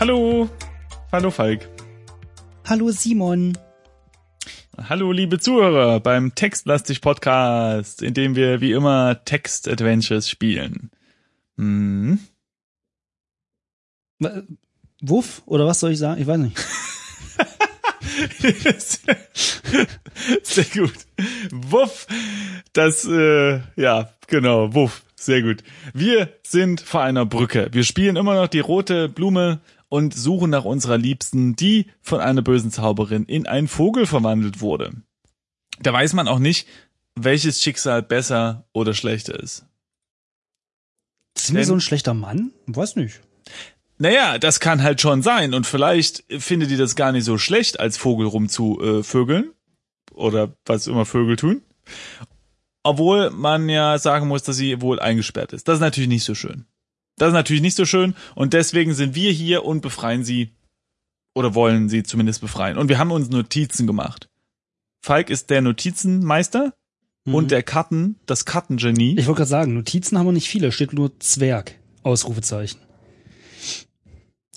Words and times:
Hallo. 0.00 0.48
Hallo 1.12 1.30
Falk. 1.30 1.60
Hallo 2.64 2.90
Simon. 2.90 3.52
Hallo 4.90 5.12
liebe 5.12 5.38
Zuhörer 5.38 6.00
beim 6.00 6.34
Textlastig 6.34 7.00
Podcast, 7.00 8.02
in 8.02 8.12
dem 8.12 8.34
wir 8.34 8.60
wie 8.60 8.72
immer 8.72 9.24
Text 9.24 9.68
Adventures 9.68 10.28
spielen. 10.28 10.90
Hm. 11.56 12.18
Wuff? 15.00 15.42
Oder 15.46 15.64
was 15.64 15.78
soll 15.78 15.92
ich 15.92 16.00
sagen? 16.00 16.20
Ich 16.20 16.26
weiß 16.26 16.38
nicht. 16.38 16.58
Sehr 20.42 20.64
gut. 20.64 21.06
Wuff. 21.52 22.08
Das, 22.72 23.04
äh, 23.04 23.60
ja, 23.76 24.12
genau, 24.26 24.74
Wuff. 24.74 25.04
Sehr 25.14 25.42
gut. 25.42 25.62
Wir 25.94 26.32
sind 26.42 26.80
vor 26.80 27.02
einer 27.02 27.26
Brücke. 27.26 27.68
Wir 27.70 27.84
spielen 27.84 28.16
immer 28.16 28.34
noch 28.34 28.48
die 28.48 28.58
rote 28.58 29.08
Blume 29.08 29.60
und 29.90 30.14
suchen 30.14 30.48
nach 30.48 30.64
unserer 30.64 30.96
Liebsten, 30.96 31.56
die 31.56 31.86
von 32.00 32.20
einer 32.20 32.40
bösen 32.40 32.70
Zauberin 32.70 33.26
in 33.26 33.46
einen 33.46 33.68
Vogel 33.68 34.06
verwandelt 34.06 34.62
wurde. 34.62 34.92
Da 35.80 35.92
weiß 35.92 36.14
man 36.14 36.28
auch 36.28 36.38
nicht, 36.38 36.66
welches 37.16 37.60
Schicksal 37.60 38.00
besser 38.02 38.64
oder 38.72 38.94
schlechter 38.94 39.38
ist. 39.38 39.66
Sind 41.36 41.56
wir 41.56 41.64
so 41.64 41.74
ein 41.74 41.80
schlechter 41.80 42.14
Mann? 42.14 42.52
Weiß 42.66 42.96
nicht. 42.96 43.20
Naja, 43.98 44.38
das 44.38 44.60
kann 44.60 44.82
halt 44.82 45.00
schon 45.00 45.22
sein. 45.22 45.54
Und 45.54 45.66
vielleicht 45.66 46.24
findet 46.38 46.70
die 46.70 46.76
das 46.76 46.96
gar 46.96 47.12
nicht 47.12 47.24
so 47.24 47.36
schlecht, 47.36 47.80
als 47.80 47.96
Vogel 47.96 48.26
rumzuvögeln. 48.26 49.44
Äh. 49.44 50.14
Oder 50.14 50.54
was 50.64 50.86
immer 50.86 51.04
Vögel 51.04 51.36
tun. 51.36 51.62
Obwohl 52.82 53.30
man 53.30 53.68
ja 53.68 53.98
sagen 53.98 54.28
muss, 54.28 54.42
dass 54.42 54.56
sie 54.56 54.80
wohl 54.80 55.00
eingesperrt 55.00 55.52
ist. 55.52 55.68
Das 55.68 55.76
ist 55.76 55.80
natürlich 55.80 56.08
nicht 56.08 56.24
so 56.24 56.34
schön. 56.34 56.66
Das 57.20 57.28
ist 57.28 57.34
natürlich 57.34 57.60
nicht 57.60 57.76
so 57.76 57.84
schön. 57.84 58.14
Und 58.34 58.54
deswegen 58.54 58.94
sind 58.94 59.14
wir 59.14 59.30
hier 59.30 59.66
und 59.66 59.82
befreien 59.82 60.24
sie. 60.24 60.52
Oder 61.34 61.54
wollen 61.54 61.90
sie 61.90 62.02
zumindest 62.02 62.40
befreien. 62.40 62.78
Und 62.78 62.88
wir 62.88 62.98
haben 62.98 63.10
uns 63.12 63.28
Notizen 63.28 63.86
gemacht. 63.86 64.28
Falk 65.04 65.28
ist 65.28 65.50
der 65.50 65.60
Notizenmeister 65.60 66.72
Mhm. 67.26 67.34
und 67.34 67.50
der 67.50 67.62
Karten, 67.62 68.16
das 68.24 68.46
Kartengenie. 68.46 69.16
Ich 69.18 69.26
wollte 69.26 69.40
gerade 69.40 69.50
sagen, 69.50 69.74
Notizen 69.74 70.16
haben 70.18 70.26
wir 70.26 70.32
nicht 70.32 70.48
viele, 70.48 70.72
steht 70.72 70.94
nur 70.94 71.12
Zwerg. 71.20 71.74
Ausrufezeichen. 72.02 72.80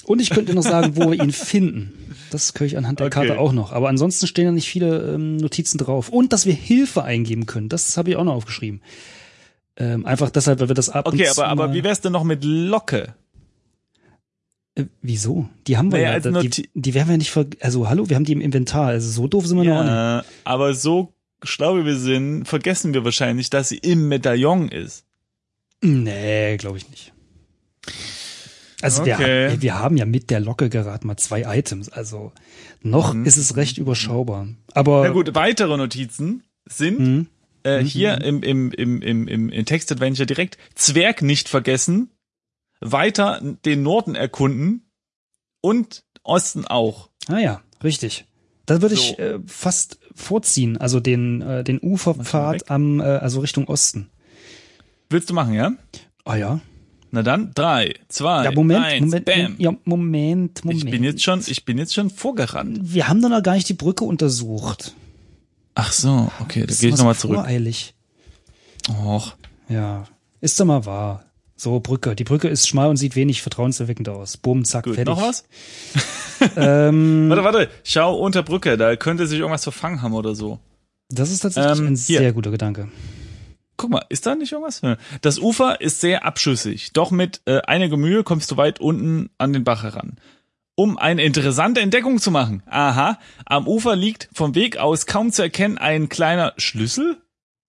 Und 0.06 0.22
ich 0.22 0.30
könnte 0.30 0.54
noch 0.54 0.64
sagen, 0.64 0.96
wo 0.96 1.12
wir 1.12 1.22
ihn 1.22 1.32
finden. 1.34 1.92
Das 2.32 2.54
könnte 2.54 2.68
ich 2.74 2.78
anhand 2.78 3.00
der 3.00 3.08
Okay. 3.08 3.28
Karte 3.28 3.40
auch 3.40 3.52
noch. 3.52 3.74
Aber 3.74 3.90
ansonsten 3.90 4.26
stehen 4.28 4.46
da 4.46 4.52
nicht 4.54 4.70
viele 4.70 5.14
ähm, 5.16 5.36
Notizen 5.36 5.78
drauf. 5.78 6.08
Und 6.08 6.32
dass 6.32 6.46
wir 6.46 6.54
Hilfe 6.54 7.04
eingeben 7.04 7.46
können. 7.46 7.68
Das 7.68 7.98
habe 7.98 8.10
ich 8.12 8.16
auch 8.16 8.24
noch 8.24 8.34
aufgeschrieben. 8.36 8.82
Ähm, 9.78 10.06
einfach 10.06 10.30
deshalb, 10.30 10.60
weil 10.60 10.68
wir 10.68 10.76
das 10.76 10.90
ab 10.90 11.08
Okay, 11.08 11.28
und 11.28 11.34
zu 11.34 11.44
aber, 11.44 11.64
aber 11.64 11.74
wie 11.74 11.84
wär's 11.84 12.02
denn 12.02 12.12
noch 12.12 12.24
mit 12.24 12.44
Locke? 12.44 13.16
Äh, 14.76 14.86
wieso? 15.02 15.50
Die 15.68 15.78
haben 15.78 15.92
wir 15.92 15.98
Naja, 16.00 16.10
ja. 16.10 16.14
als 16.16 16.24
da- 16.24 16.42
die, 16.42 16.70
die 16.74 16.94
werden 16.94 17.10
wir 17.10 17.18
nicht 17.18 17.32
ver 17.32 17.46
also 17.60 17.90
hallo, 17.90 18.10
wir 18.10 18.16
haben 18.16 18.26
die 18.26 18.34
im 18.34 18.42
Inventar. 18.42 18.88
Also 18.88 19.10
so 19.10 19.28
doof 19.28 19.48
sind 19.48 19.58
wir 19.58 19.64
noch 19.66 19.80
auch 19.80 19.84
nicht. 19.84 19.92
Ja, 19.92 20.26
aber 20.44 20.74
so 20.76 21.14
schlau 21.44 21.78
wie 21.78 21.86
wir 21.86 21.98
sind, 21.98 22.46
vergessen 22.48 22.94
wir 22.94 23.04
wahrscheinlich, 23.04 23.50
dass 23.50 23.70
sie 23.70 23.78
im 23.78 24.08
Medaillon 24.08 24.70
ist. 24.70 25.06
Nee, 25.82 26.58
glaube 26.58 26.78
ich 26.78 26.90
nicht. 26.90 27.12
Also 28.82 29.02
Okay. 29.02 29.50
wir, 29.52 29.62
wir 29.62 29.80
haben 29.80 29.98
ja 29.98 30.06
mit 30.06 30.30
der 30.30 30.40
Locke 30.40 30.70
gerade 30.70 31.06
mal 31.08 31.18
zwei 31.18 31.44
Items. 31.58 31.90
Also 31.90 32.32
noch 32.82 33.14
Mhm. 33.14 33.26
ist 33.26 33.38
es 33.38 33.56
recht 33.56 33.78
überschaubar. 33.78 34.48
Aber 34.74 35.04
Na 35.04 35.10
gut, 35.10 35.34
weitere 35.36 35.78
Notizen 35.78 36.44
sind 36.66 37.00
Mhm. 37.00 37.28
Äh, 37.64 37.80
hier 37.84 38.22
im, 38.22 38.44
im, 38.44 38.72
im, 38.72 39.02
im, 39.02 39.28
im, 39.28 39.50
im 39.50 39.66
Text-Adventure 39.66 40.26
direkt 40.26 40.58
Zwerg 40.76 41.22
nicht 41.22 41.50
vergessen, 41.50 42.12
weiter 42.82 43.42
den 43.66 43.84
Norden 43.84 44.16
erkunden 44.16 44.90
und 45.62 46.04
Osten 46.24 46.66
auch. 46.66 47.10
Ah 47.28 47.40
ja, 47.40 47.62
richtig. 47.84 48.26
Da 48.66 48.82
würde 48.82 48.96
ich 48.96 49.16
So. 49.18 49.24
äh, 49.24 49.40
fast 49.46 50.00
vorziehen, 50.16 50.78
also 50.78 51.00
den 51.00 51.42
äh, 51.42 51.64
den. 51.64 51.80
Uferpfad 51.82 52.70
am 52.70 53.00
äh, 53.00 53.04
also 53.04 53.42
Richtung 53.42 53.68
Osten. 53.68 54.10
Willst 55.10 55.30
du 55.30 55.34
machen, 55.34 55.54
ja? 55.54 55.74
Ah 56.24 56.36
ja. 56.36 56.60
Na 57.12 57.22
dann, 57.22 57.52
drei, 57.54 57.94
zwei, 58.08 58.46
Ja, 58.46 58.52
Moment, 58.52 58.84
eins, 58.86 59.02
Moment, 59.06 59.26
bam. 59.26 59.56
ja, 59.60 59.72
Moment, 59.86 60.66
Moment. 60.66 60.84
Ich 60.84 60.90
bin 60.90 61.04
jetzt 61.04 61.22
schon, 61.22 61.42
ich 61.46 61.64
bin 61.66 61.78
jetzt 61.78 61.94
schon 61.94 62.10
vorgerannt. 62.10 62.80
Wir 62.82 63.08
haben 63.08 63.22
doch 63.22 63.30
noch 63.30 63.44
gar 63.44 63.54
nicht 63.54 63.70
die 63.70 63.76
Brücke 63.76 64.04
untersucht. 64.04 64.96
Ach 65.76 65.92
so, 65.92 66.32
okay, 66.40 66.66
da 66.66 66.74
gehe 66.76 66.90
ich 66.90 66.98
nochmal 66.98 67.16
zurück. 67.16 67.38
Voreilig. 67.38 67.94
Och. 68.90 69.36
Ja, 69.70 70.06
ist 70.42 70.60
doch 70.60 70.66
mal 70.66 70.86
wahr. 70.86 71.26
So, 71.56 71.80
Brücke. 71.80 72.16
Die 72.16 72.24
Brücke 72.26 72.48
ist 72.50 72.68
schmal 72.68 72.90
und 72.90 72.98
sieht 72.98 73.16
wenig 73.16 73.42
vertrauenserweckend 73.42 74.10
aus. 74.10 74.38
Bumm, 74.38 74.66
zack, 74.66 74.84
Gut, 74.86 74.96
fertig. 74.96 75.16
noch 75.16 75.22
was? 75.22 75.46
Ähm, 76.58 77.30
Warte, 77.30 77.44
warte, 77.46 77.70
schau 77.86 78.18
unter 78.18 78.44
Brücke, 78.44 78.76
da 78.76 78.98
könnte 78.98 79.28
sich 79.28 79.40
irgendwas 79.40 79.64
verfangen 79.64 80.02
haben 80.02 80.14
oder 80.14 80.36
so. 80.36 80.60
das 81.10 81.32
ist 81.32 81.40
tatsächlich 81.40 81.80
Ähm, 81.80 81.88
ein 81.88 81.96
hier. 81.96 82.20
sehr 82.20 82.34
guter 82.34 82.52
Gedanke. 82.52 82.90
Guck 83.78 83.90
mal, 83.92 84.04
ist 84.10 84.26
da 84.26 84.36
nicht 84.36 84.52
irgendwas? 84.52 84.82
Ja. 84.82 84.98
Das 85.22 85.40
Ufer 85.40 85.80
ist 85.80 86.02
sehr 86.02 86.26
abschüssig, 86.26 86.92
doch 86.92 87.12
mit 87.12 87.42
äh, 87.46 87.62
einiger 87.62 87.96
Mühe 87.96 88.24
kommst 88.24 88.52
du 88.52 88.58
weit 88.58 88.82
unten 88.82 89.30
an 89.38 89.54
den 89.54 89.64
Bach 89.64 89.84
heran. 89.84 90.18
Um 90.76 90.98
eine 90.98 91.24
interessante 91.24 91.82
Entdeckung 91.82 92.20
zu 92.20 92.32
machen. 92.32 92.64
Aha, 92.66 93.20
am 93.46 93.68
Ufer 93.68 93.96
liegt 93.96 94.30
vom 94.34 94.56
Weg 94.56 94.78
aus 94.78 95.06
kaum 95.06 95.32
zu 95.32 95.44
erkennen 95.44 95.78
ein 95.78 96.10
kleiner 96.10 96.54
Schlüssel. 96.58 97.18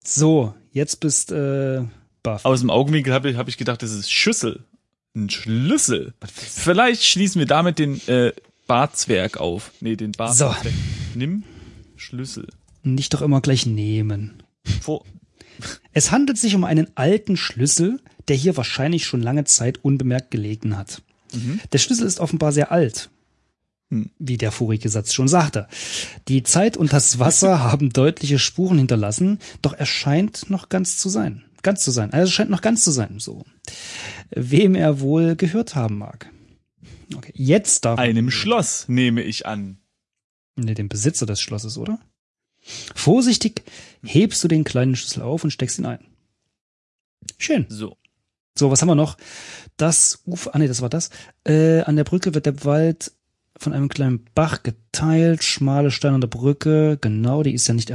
So, 0.03 0.55
jetzt 0.73 1.01
bist 1.01 1.31
äh, 1.31 1.83
baff. 2.23 2.45
Aus 2.45 2.61
dem 2.61 2.71
Augenwinkel 2.71 3.13
habe 3.13 3.31
ich, 3.31 3.37
hab 3.37 3.49
ich 3.49 3.59
gedacht, 3.59 3.83
das 3.83 3.93
ist 3.93 4.11
Schüssel. 4.11 4.65
Ein 5.15 5.31
Schlüssel. 5.31 6.15
Vielleicht 6.27 7.05
schließen 7.05 7.39
wir 7.39 7.47
damit 7.47 7.79
den 7.79 8.01
äh, 8.09 8.33
Barzwerg 8.67 9.37
auf. 9.37 9.71
Nee, 9.81 9.97
den 9.97 10.13
Barzwerg. 10.13 10.57
Nimm 11.15 11.45
Schlüssel. 11.97 12.49
Nicht 12.83 13.15
doch 13.15 13.23
immer 13.23 13.41
gleich 13.41 13.67
nehmen. 13.67 14.43
Vor 14.81 15.05
Es 15.93 16.11
handelt 16.11 16.39
sich 16.39 16.55
um 16.55 16.65
einen 16.65 16.89
alten 16.97 17.37
Schlüssel, 17.37 18.01
der 18.29 18.37
hier 18.37 18.57
wahrscheinlich 18.57 19.07
schon 19.07 19.23
lange 19.23 19.45
Zeit 19.45 19.85
unbemerkt 19.85 20.31
gelegen 20.31 20.77
hat. 20.77 21.03
Der 21.72 21.78
Schlüssel 21.78 22.06
ist 22.06 22.21
offenbar 22.21 22.53
sehr 22.53 22.72
alt. 22.72 23.11
Hm. 23.91 24.11
Wie 24.19 24.37
der 24.37 24.53
vorige 24.53 24.89
Satz 24.89 25.12
schon 25.12 25.28
sagte. 25.28 25.69
Die 26.28 26.43
Zeit 26.43 26.77
und 26.77 26.93
das 26.93 27.19
Wasser 27.19 27.62
haben 27.71 27.91
deutliche 27.91 28.39
Spuren 28.39 28.78
hinterlassen, 28.78 29.39
doch 29.62 29.73
er 29.73 29.87
scheint 29.87 30.50
noch 30.50 30.69
ganz 30.69 30.99
zu 30.99 31.09
sein. 31.09 31.44
Ganz 31.62 31.83
zu 31.83 31.91
sein. 31.91 32.12
Also 32.12 32.28
es 32.28 32.33
scheint 32.33 32.50
noch 32.50 32.61
ganz 32.61 32.84
zu 32.84 32.91
sein, 32.91 33.19
so. 33.19 33.44
Wem 34.31 34.75
er 34.75 35.00
wohl 35.00 35.37
gehört 35.37 35.75
haben 35.75 35.99
mag. 35.99 36.31
Okay, 37.15 37.33
jetzt 37.34 37.84
darf 37.84 37.99
einem 37.99 38.31
Schloss, 38.31 38.89
nehme 38.89 39.23
ich 39.23 39.47
an. 39.47 39.78
Nee, 40.56 40.75
dem 40.75 40.89
Besitzer 40.89 41.27
des 41.27 41.41
Schlosses, 41.41 41.78
oder? 41.78 41.99
Vorsichtig 42.94 43.62
hebst 44.03 44.43
du 44.43 44.49
den 44.49 44.65
kleinen 44.65 44.97
Schlüssel 44.97 45.23
auf 45.23 45.44
und 45.44 45.50
steckst 45.50 45.78
ihn 45.78 45.87
ein. 45.87 46.05
Schön. 47.39 47.67
So. 47.69 47.97
So, 48.57 48.71
was 48.71 48.81
haben 48.81 48.89
wir 48.89 48.95
noch? 48.95 49.17
Das 49.77 50.23
Ufer, 50.27 50.55
ah 50.55 50.59
nee, 50.59 50.69
das 50.69 50.81
war 50.81 50.89
das. 50.89 51.11
Äh, 51.45 51.81
an 51.83 51.97
der 51.97 52.05
Brücke 52.05 52.35
wird 52.35 52.47
der 52.47 52.65
Wald 52.65 53.13
von 53.57 53.73
einem 53.73 53.89
kleinen 53.89 54.25
Bach 54.35 54.63
geteilt, 54.63 55.45
schmale 55.45 55.91
Steine 55.91 56.17
an 56.17 56.21
der 56.21 56.29
Brücke, 56.29 56.99
genau, 57.01 57.43
die 57.43 57.55
ist 57.55 57.69
ja 57.69 57.75
nicht, 57.75 57.93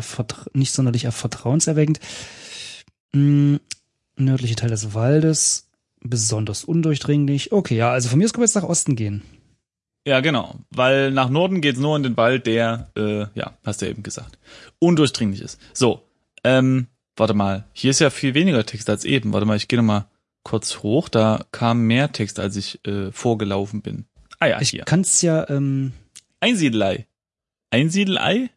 nicht 0.53 0.71
sonderlich 0.71 1.07
vertrauenserweckend. 1.07 1.99
Mm, 3.13 3.55
nördliche 4.15 4.55
Teil 4.55 4.69
des 4.69 4.93
Waldes, 4.93 5.69
besonders 6.01 6.63
undurchdringlich. 6.63 7.51
Okay, 7.51 7.75
ja, 7.75 7.91
also 7.91 8.09
von 8.09 8.19
mir 8.19 8.25
aus 8.25 8.33
können 8.33 8.43
wir 8.43 8.47
jetzt 8.47 8.55
nach 8.55 8.63
Osten 8.63 8.95
gehen. 8.95 9.23
Ja, 10.05 10.21
genau. 10.21 10.55
Weil 10.71 11.11
nach 11.11 11.29
Norden 11.29 11.61
geht's 11.61 11.79
nur 11.79 11.95
in 11.95 12.03
den 12.03 12.17
Wald, 12.17 12.47
der, 12.47 12.89
äh, 12.95 13.25
ja, 13.33 13.57
hast 13.65 13.81
du 13.81 13.85
ja 13.85 13.91
eben 13.91 14.03
gesagt, 14.03 14.39
undurchdringlich 14.79 15.41
ist. 15.41 15.59
So, 15.73 16.03
ähm, 16.43 16.87
warte 17.17 17.33
mal. 17.33 17.65
Hier 17.73 17.91
ist 17.91 17.99
ja 17.99 18.09
viel 18.09 18.33
weniger 18.33 18.65
Text 18.65 18.89
als 18.89 19.03
eben. 19.03 19.33
Warte 19.33 19.45
mal, 19.45 19.57
ich 19.57 19.67
gehe 19.67 19.77
noch 19.77 19.85
mal 19.85 20.07
kurz 20.43 20.79
hoch. 20.83 21.09
Da 21.09 21.45
kam 21.51 21.81
mehr 21.87 22.11
Text, 22.11 22.39
als 22.39 22.55
ich 22.55 22.85
äh, 22.87 23.11
vorgelaufen 23.11 23.81
bin. 23.81 24.05
Ah 24.39 24.47
ja, 24.47 24.61
Ich 24.61 24.69
hier. 24.69 24.83
kann's 24.85 25.21
ja, 25.21 25.49
ähm, 25.49 25.91
Einsiedelei. 26.39 27.07
Einsiedelei? 27.71 28.49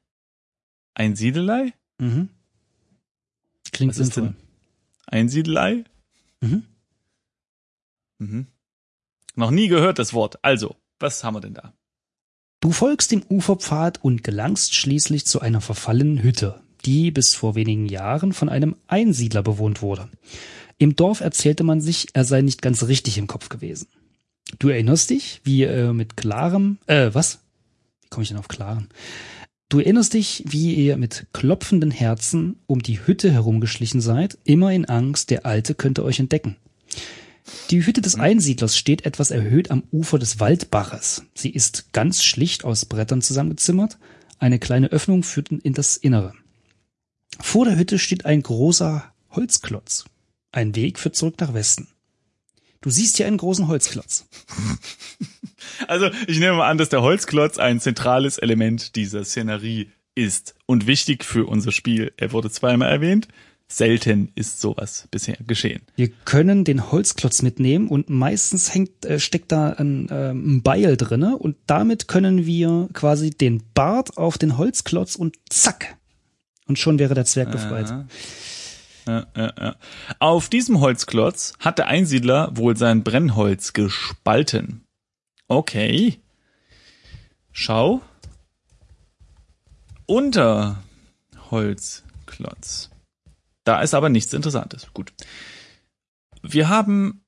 Einsiedelei? 0.95 1.73
mhm. 1.99 2.29
Klingt 3.73 3.93
Was 3.93 3.99
ist 3.99 4.15
sinnvoll. 4.15 4.35
denn? 4.35 4.43
Einsiedelei? 5.07 5.85
Mhm. 6.41 6.65
Mhm. 8.19 8.47
Noch 9.35 9.51
nie 9.51 9.69
gehört 9.69 9.99
das 9.99 10.13
Wort. 10.13 10.39
Also, 10.45 10.77
was 10.99 11.25
haben 11.25 11.35
wir 11.37 11.41
denn 11.41 11.55
da? 11.55 11.73
Du 12.61 12.71
folgst 12.71 13.11
dem 13.11 13.25
Uferpfad 13.29 14.05
und 14.05 14.23
gelangst 14.23 14.75
schließlich 14.75 15.25
zu 15.27 15.41
einer 15.41 15.61
verfallenen 15.61 16.23
Hütte. 16.23 16.61
die 16.85 17.11
bis 17.13 17.35
vor 17.35 17.55
wenigen 17.55 17.87
Jahren 17.87 18.33
von 18.33 18.49
einem 18.49 18.75
Einsiedler 18.89 19.43
bewohnt 19.45 19.83
wurde. 19.83 20.11
Im 20.79 20.97
Dorf 20.97 21.21
erzählte 21.21 21.65
man 21.65 21.81
sich, 21.81 22.09
er 22.13 22.25
sei 22.25 22.43
nicht 22.43 22.63
ganz 22.63 22.85
richtig 22.85 23.19
im 23.19 23.27
Kopf 23.27 23.49
gewesen. 23.49 23.89
Du 24.59 24.69
erinnerst 24.69 25.11
dich, 25.11 25.41
wie 25.45 25.63
er 25.63 25.93
mit 25.93 26.17
klarem, 26.17 26.79
äh, 26.87 27.11
was? 27.13 27.39
Wie 28.03 28.09
komme 28.09 28.23
ich 28.23 28.29
denn 28.29 28.39
auf 28.39 28.49
klaren? 28.49 28.89
Du 29.69 29.79
erinnerst 29.79 30.13
dich, 30.13 30.45
wie 30.47 30.75
ihr 30.75 30.99
mit 30.99 31.27
klopfenden 31.33 31.91
Herzen 31.91 32.57
um 32.67 32.83
die 32.83 33.07
Hütte 33.07 33.31
herumgeschlichen 33.31 34.03
seid, 34.03 34.37
immer 34.45 34.71
in 34.71 34.85
Angst, 34.85 35.31
der 35.31 35.47
Alte 35.47 35.75
könnte 35.75 36.05
euch 36.05 36.19
entdecken. 36.19 36.57
Die 37.71 37.85
Hütte 37.87 38.03
des 38.03 38.17
Einsiedlers 38.17 38.77
steht 38.77 39.07
etwas 39.07 39.31
erhöht 39.31 39.71
am 39.71 39.83
Ufer 39.91 40.19
des 40.19 40.41
Waldbaches. 40.41 41.25
Sie 41.35 41.51
ist 41.51 41.93
ganz 41.93 42.23
schlicht 42.23 42.65
aus 42.65 42.85
Brettern 42.85 43.23
zusammengezimmert. 43.23 43.99
Eine 44.39 44.59
kleine 44.59 44.89
Öffnung 44.89 45.23
führt 45.23 45.51
in 45.51 45.73
das 45.73 45.97
Innere. 45.97 46.35
Vor 47.41 47.65
der 47.65 47.79
Hütte 47.79 47.99
steht 47.99 48.27
ein 48.27 48.43
großer 48.43 49.05
Holzklotz. 49.31 50.05
Ein 50.53 50.77
Weg 50.77 50.99
führt 50.99 51.17
zurück 51.17 51.41
nach 51.41 51.55
Westen. 51.55 51.89
Du 52.83 52.91
siehst 52.91 53.17
hier 53.17 53.27
einen 53.27 53.39
großen 53.39 53.69
Holzklotz. 53.69 54.27
Also 55.87 56.11
ich 56.27 56.39
nehme 56.39 56.57
mal 56.59 56.69
an, 56.69 56.77
dass 56.79 56.89
der 56.89 57.03
Holzklotz 57.03 57.59
ein 57.59 57.81
zentrales 57.81 58.39
Element 58.39 58.97
dieser 58.97 59.25
Szenerie 59.25 59.91
ist 60.15 60.55
und 60.67 60.87
wichtig 60.87 61.25
für 61.25 61.47
unser 61.47 61.73
Spiel. 61.73 62.13
Er 62.17 62.33
wurde 62.33 62.51
zweimal 62.51 62.91
erwähnt. 62.91 63.29
Selten 63.69 64.31
ist 64.35 64.61
sowas 64.61 65.09
bisher 65.11 65.39
geschehen. 65.47 65.83
Wir 65.97 66.11
können 66.25 66.65
den 66.65 66.93
Holzklotz 66.93 67.41
mitnehmen 67.41 67.89
und 67.89 68.11
meistens 68.11 68.75
hängt, 68.75 69.07
äh, 69.07 69.19
steckt 69.19 69.51
da 69.51 69.71
ein, 69.71 70.09
ähm, 70.11 70.57
ein 70.57 70.63
Beil 70.63 70.97
drinne 70.97 71.39
und 71.39 71.57
damit 71.67 72.07
können 72.07 72.45
wir 72.45 72.89
quasi 72.93 73.31
den 73.31 73.63
Bart 73.73 74.19
auf 74.19 74.37
den 74.37 74.59
Holzklotz 74.59 75.17
und 75.17 75.37
zack. 75.49 75.97
Und 76.67 76.79
schon 76.79 76.99
wäre 76.99 77.15
der 77.15 77.25
Zwerg 77.25 77.51
befreit. 77.51 77.87
Aha. 77.87 78.07
Auf 80.19 80.49
diesem 80.49 80.81
Holzklotz 80.81 81.55
hat 81.59 81.79
der 81.79 81.89
Einsiedler 81.89 82.57
wohl 82.57 82.77
sein 82.77 83.03
Brennholz 83.03 83.73
gespalten. 83.73 84.85
Okay. 85.49 86.21
Schau. 87.51 88.01
Unter 90.07 90.83
Holzklotz. 91.51 92.91
Da 93.65 93.81
ist 93.83 93.95
aber 93.95 94.09
nichts 94.09 94.33
Interessantes. 94.33 94.93
Gut. 94.95 95.13
Wir 96.43 96.69
haben 96.69 97.23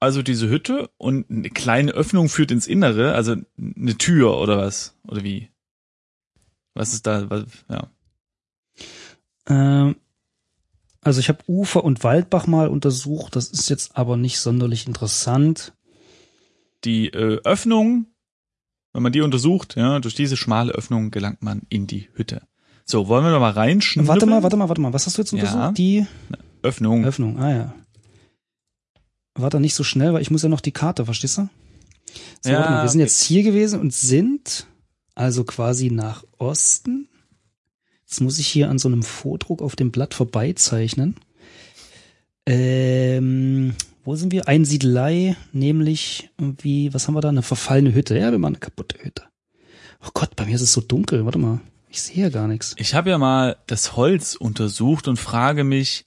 also 0.00 0.22
diese 0.22 0.48
Hütte 0.48 0.90
und 0.98 1.30
eine 1.30 1.48
kleine 1.48 1.92
Öffnung 1.92 2.28
führt 2.28 2.50
ins 2.50 2.66
Innere, 2.66 3.14
also 3.14 3.36
eine 3.58 3.96
Tür 3.96 4.36
oder 4.38 4.58
was? 4.58 4.94
Oder 5.08 5.24
wie? 5.24 5.48
Was 6.74 6.92
ist 6.92 7.06
da? 7.06 7.30
Was, 7.30 7.46
ja. 7.70 7.90
Ähm, 9.46 9.96
also 11.04 11.20
ich 11.20 11.28
habe 11.28 11.38
Ufer 11.46 11.84
und 11.84 12.02
Waldbach 12.04 12.46
mal 12.46 12.68
untersucht, 12.68 13.36
das 13.36 13.48
ist 13.48 13.68
jetzt 13.70 13.96
aber 13.96 14.16
nicht 14.16 14.38
sonderlich 14.38 14.86
interessant. 14.86 15.72
die 16.84 17.08
äh, 17.08 17.40
Öffnung, 17.44 18.06
wenn 18.92 19.02
man 19.02 19.12
die 19.12 19.20
untersucht, 19.22 19.76
ja, 19.76 19.98
durch 20.00 20.14
diese 20.14 20.36
schmale 20.36 20.72
Öffnung 20.72 21.10
gelangt 21.10 21.42
man 21.42 21.62
in 21.68 21.86
die 21.86 22.08
Hütte. 22.14 22.42
So, 22.84 23.08
wollen 23.08 23.24
wir 23.24 23.30
noch 23.32 23.40
mal 23.40 23.50
reinschnuppern? 23.52 24.08
Warte 24.08 24.26
mal, 24.26 24.42
warte 24.42 24.56
mal, 24.56 24.68
warte 24.68 24.80
mal, 24.82 24.92
was 24.92 25.06
hast 25.06 25.16
du 25.16 25.22
jetzt 25.22 25.32
Ja. 25.32 25.38
untersucht? 25.38 25.78
Die 25.78 26.06
Öffnung. 26.62 27.04
Öffnung, 27.04 27.38
ah 27.38 27.50
ja. 27.50 27.74
Warte 29.34 29.58
nicht 29.60 29.74
so 29.74 29.82
schnell, 29.82 30.12
weil 30.12 30.22
ich 30.22 30.30
muss 30.30 30.42
ja 30.42 30.48
noch 30.48 30.60
die 30.60 30.72
Karte, 30.72 31.04
verstehst 31.04 31.38
du? 31.38 31.48
So, 32.42 32.50
Ja, 32.50 32.58
warte 32.58 32.70
mal, 32.72 32.82
wir 32.82 32.88
sind 32.88 33.00
okay. 33.00 33.06
jetzt 33.08 33.22
hier 33.24 33.42
gewesen 33.42 33.80
und 33.80 33.92
sind 33.92 34.66
also 35.14 35.44
quasi 35.44 35.90
nach 35.90 36.24
Osten. 36.38 37.08
Jetzt 38.14 38.20
muss 38.20 38.38
ich 38.38 38.46
hier 38.46 38.70
an 38.70 38.78
so 38.78 38.86
einem 38.86 39.02
Vordruck 39.02 39.60
auf 39.60 39.74
dem 39.74 39.90
Blatt 39.90 40.14
vorbeizeichnen. 40.14 41.16
Ähm, 42.46 43.74
wo 44.04 44.14
sind 44.14 44.30
wir? 44.30 44.46
Einsiedelei, 44.46 45.34
nämlich 45.50 46.30
irgendwie, 46.38 46.94
was 46.94 47.08
haben 47.08 47.14
wir 47.14 47.22
da? 47.22 47.30
Eine 47.30 47.42
verfallene 47.42 47.92
Hütte. 47.92 48.16
Ja, 48.16 48.30
wir 48.30 48.38
machen 48.38 48.54
eine 48.54 48.60
kaputte 48.60 49.02
Hütte. 49.02 49.24
Oh 50.00 50.10
Gott, 50.14 50.36
bei 50.36 50.46
mir 50.46 50.54
ist 50.54 50.60
es 50.60 50.72
so 50.72 50.80
dunkel. 50.80 51.24
Warte 51.24 51.40
mal. 51.40 51.60
Ich 51.88 52.02
sehe 52.02 52.22
ja 52.22 52.28
gar 52.28 52.46
nichts. 52.46 52.76
Ich 52.78 52.94
habe 52.94 53.10
ja 53.10 53.18
mal 53.18 53.56
das 53.66 53.96
Holz 53.96 54.36
untersucht 54.36 55.08
und 55.08 55.18
frage 55.18 55.64
mich, 55.64 56.06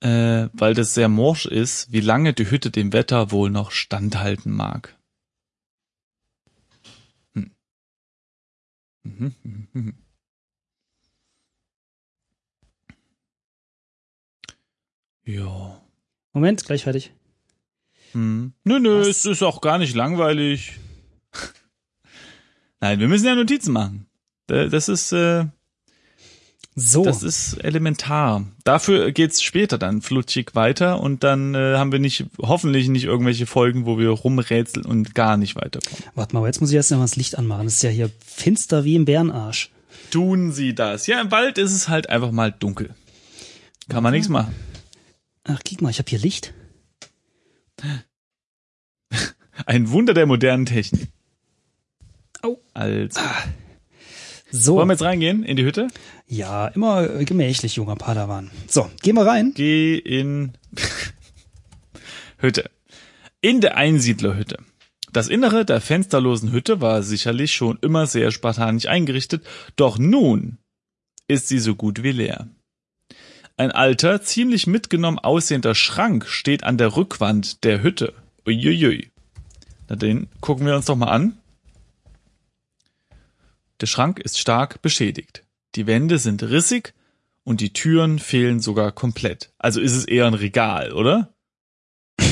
äh, 0.00 0.48
weil 0.52 0.74
das 0.74 0.94
sehr 0.94 1.08
morsch 1.08 1.46
ist, 1.46 1.92
wie 1.92 2.00
lange 2.00 2.32
die 2.32 2.50
Hütte 2.50 2.72
dem 2.72 2.92
Wetter 2.92 3.30
wohl 3.30 3.50
noch 3.50 3.70
standhalten 3.70 4.50
mag. 4.50 4.98
Hm. 7.34 7.52
Mhm, 9.04 9.34
mhm, 9.72 9.94
Ja. 15.28 15.78
Moment, 16.32 16.64
gleich 16.64 16.84
fertig. 16.84 17.12
Hm. 18.12 18.54
Nö, 18.64 18.78
nö, 18.80 19.00
Was? 19.00 19.08
es 19.08 19.24
ist 19.26 19.42
auch 19.42 19.60
gar 19.60 19.76
nicht 19.76 19.94
langweilig. 19.94 20.72
Nein, 22.80 22.98
wir 23.00 23.08
müssen 23.08 23.26
ja 23.26 23.34
Notizen 23.34 23.72
machen. 23.72 24.06
Da- 24.46 24.68
Das 24.68 24.88
ist, 24.88 25.12
äh, 25.12 25.44
So. 26.74 27.04
das 27.04 27.22
ist 27.22 27.54
elementar. 27.62 28.46
Dafür 28.64 29.12
geht's 29.12 29.42
später 29.42 29.76
dann 29.76 30.00
flutschig 30.00 30.54
weiter 30.54 31.00
und 31.00 31.24
dann 31.24 31.54
äh, 31.54 31.74
haben 31.76 31.92
wir 31.92 31.98
nicht, 31.98 32.24
hoffentlich 32.40 32.88
nicht 32.88 33.04
irgendwelche 33.04 33.44
Folgen, 33.46 33.84
wo 33.84 33.98
wir 33.98 34.08
rumrätseln 34.08 34.86
und 34.86 35.14
gar 35.14 35.36
nicht 35.36 35.56
weiterkommen. 35.56 36.04
Warte 36.14 36.34
mal, 36.34 36.46
jetzt 36.46 36.60
muss 36.62 36.70
ich 36.70 36.76
erst 36.76 36.90
mal 36.92 37.00
das 37.00 37.16
Licht 37.16 37.36
anmachen. 37.36 37.64
Das 37.66 37.74
ist 37.74 37.82
ja 37.82 37.90
hier 37.90 38.10
finster 38.24 38.84
wie 38.84 38.94
im 38.94 39.04
Bärenarsch. 39.04 39.70
Tun 40.10 40.52
Sie 40.52 40.74
das. 40.74 41.06
Ja, 41.06 41.20
im 41.20 41.30
Wald 41.30 41.58
ist 41.58 41.74
es 41.74 41.90
halt 41.90 42.08
einfach 42.08 42.30
mal 42.30 42.50
dunkel. 42.50 42.94
Kann 43.90 44.02
man 44.02 44.12
nichts 44.14 44.30
machen. 44.30 44.54
Ach, 45.50 45.60
guck 45.66 45.80
mal, 45.82 45.90
ich 45.90 45.98
habe 45.98 46.08
hier 46.10 46.18
Licht. 46.18 46.52
Ein 49.66 49.90
Wunder 49.90 50.14
der 50.14 50.26
modernen 50.26 50.66
Technik. 50.66 51.08
Au. 52.42 52.58
Also, 52.74 53.20
So. 54.50 54.76
wollen 54.76 54.88
wir 54.88 54.92
jetzt 54.94 55.02
reingehen 55.02 55.42
in 55.42 55.56
die 55.56 55.64
Hütte? 55.64 55.88
ja, 56.26 56.68
immer 56.68 57.08
äh, 57.20 57.24
gemächlich, 57.24 57.76
junger 57.76 57.96
Padawan. 57.96 58.50
So, 58.66 58.90
gehen 59.02 59.16
wir 59.16 59.26
rein. 59.26 59.52
Geh 59.54 59.96
in 59.96 60.52
Hütte. 62.38 62.70
In 63.40 63.60
der 63.60 63.76
Einsiedlerhütte. 63.76 64.58
Das 65.12 65.28
Innere 65.28 65.64
der 65.64 65.80
fensterlosen 65.80 66.52
Hütte 66.52 66.80
war 66.82 67.02
sicherlich 67.02 67.52
schon 67.52 67.78
immer 67.80 68.06
sehr 68.06 68.30
spartanisch 68.30 68.86
eingerichtet, 68.86 69.44
doch 69.76 69.98
nun 69.98 70.58
ist 71.28 71.48
sie 71.48 71.58
so 71.58 71.74
gut 71.74 72.02
wie 72.02 72.12
leer. 72.12 72.48
Ein 73.58 73.72
alter, 73.72 74.22
ziemlich 74.22 74.68
mitgenommen 74.68 75.18
aussehender 75.18 75.74
Schrank 75.74 76.28
steht 76.28 76.62
an 76.62 76.78
der 76.78 76.94
Rückwand 76.94 77.64
der 77.64 77.82
Hütte. 77.82 78.14
Uiuiui. 78.46 79.10
Na 79.88 79.96
den 79.96 80.28
gucken 80.40 80.64
wir 80.64 80.76
uns 80.76 80.84
doch 80.84 80.94
mal 80.94 81.08
an. 81.08 81.36
Der 83.80 83.86
Schrank 83.86 84.20
ist 84.20 84.38
stark 84.38 84.80
beschädigt. 84.80 85.42
Die 85.74 85.88
Wände 85.88 86.20
sind 86.20 86.44
rissig 86.44 86.94
und 87.42 87.60
die 87.60 87.72
Türen 87.72 88.20
fehlen 88.20 88.60
sogar 88.60 88.92
komplett. 88.92 89.50
Also 89.58 89.80
ist 89.80 89.96
es 89.96 90.04
eher 90.04 90.26
ein 90.26 90.34
Regal, 90.34 90.92
oder? 90.92 91.34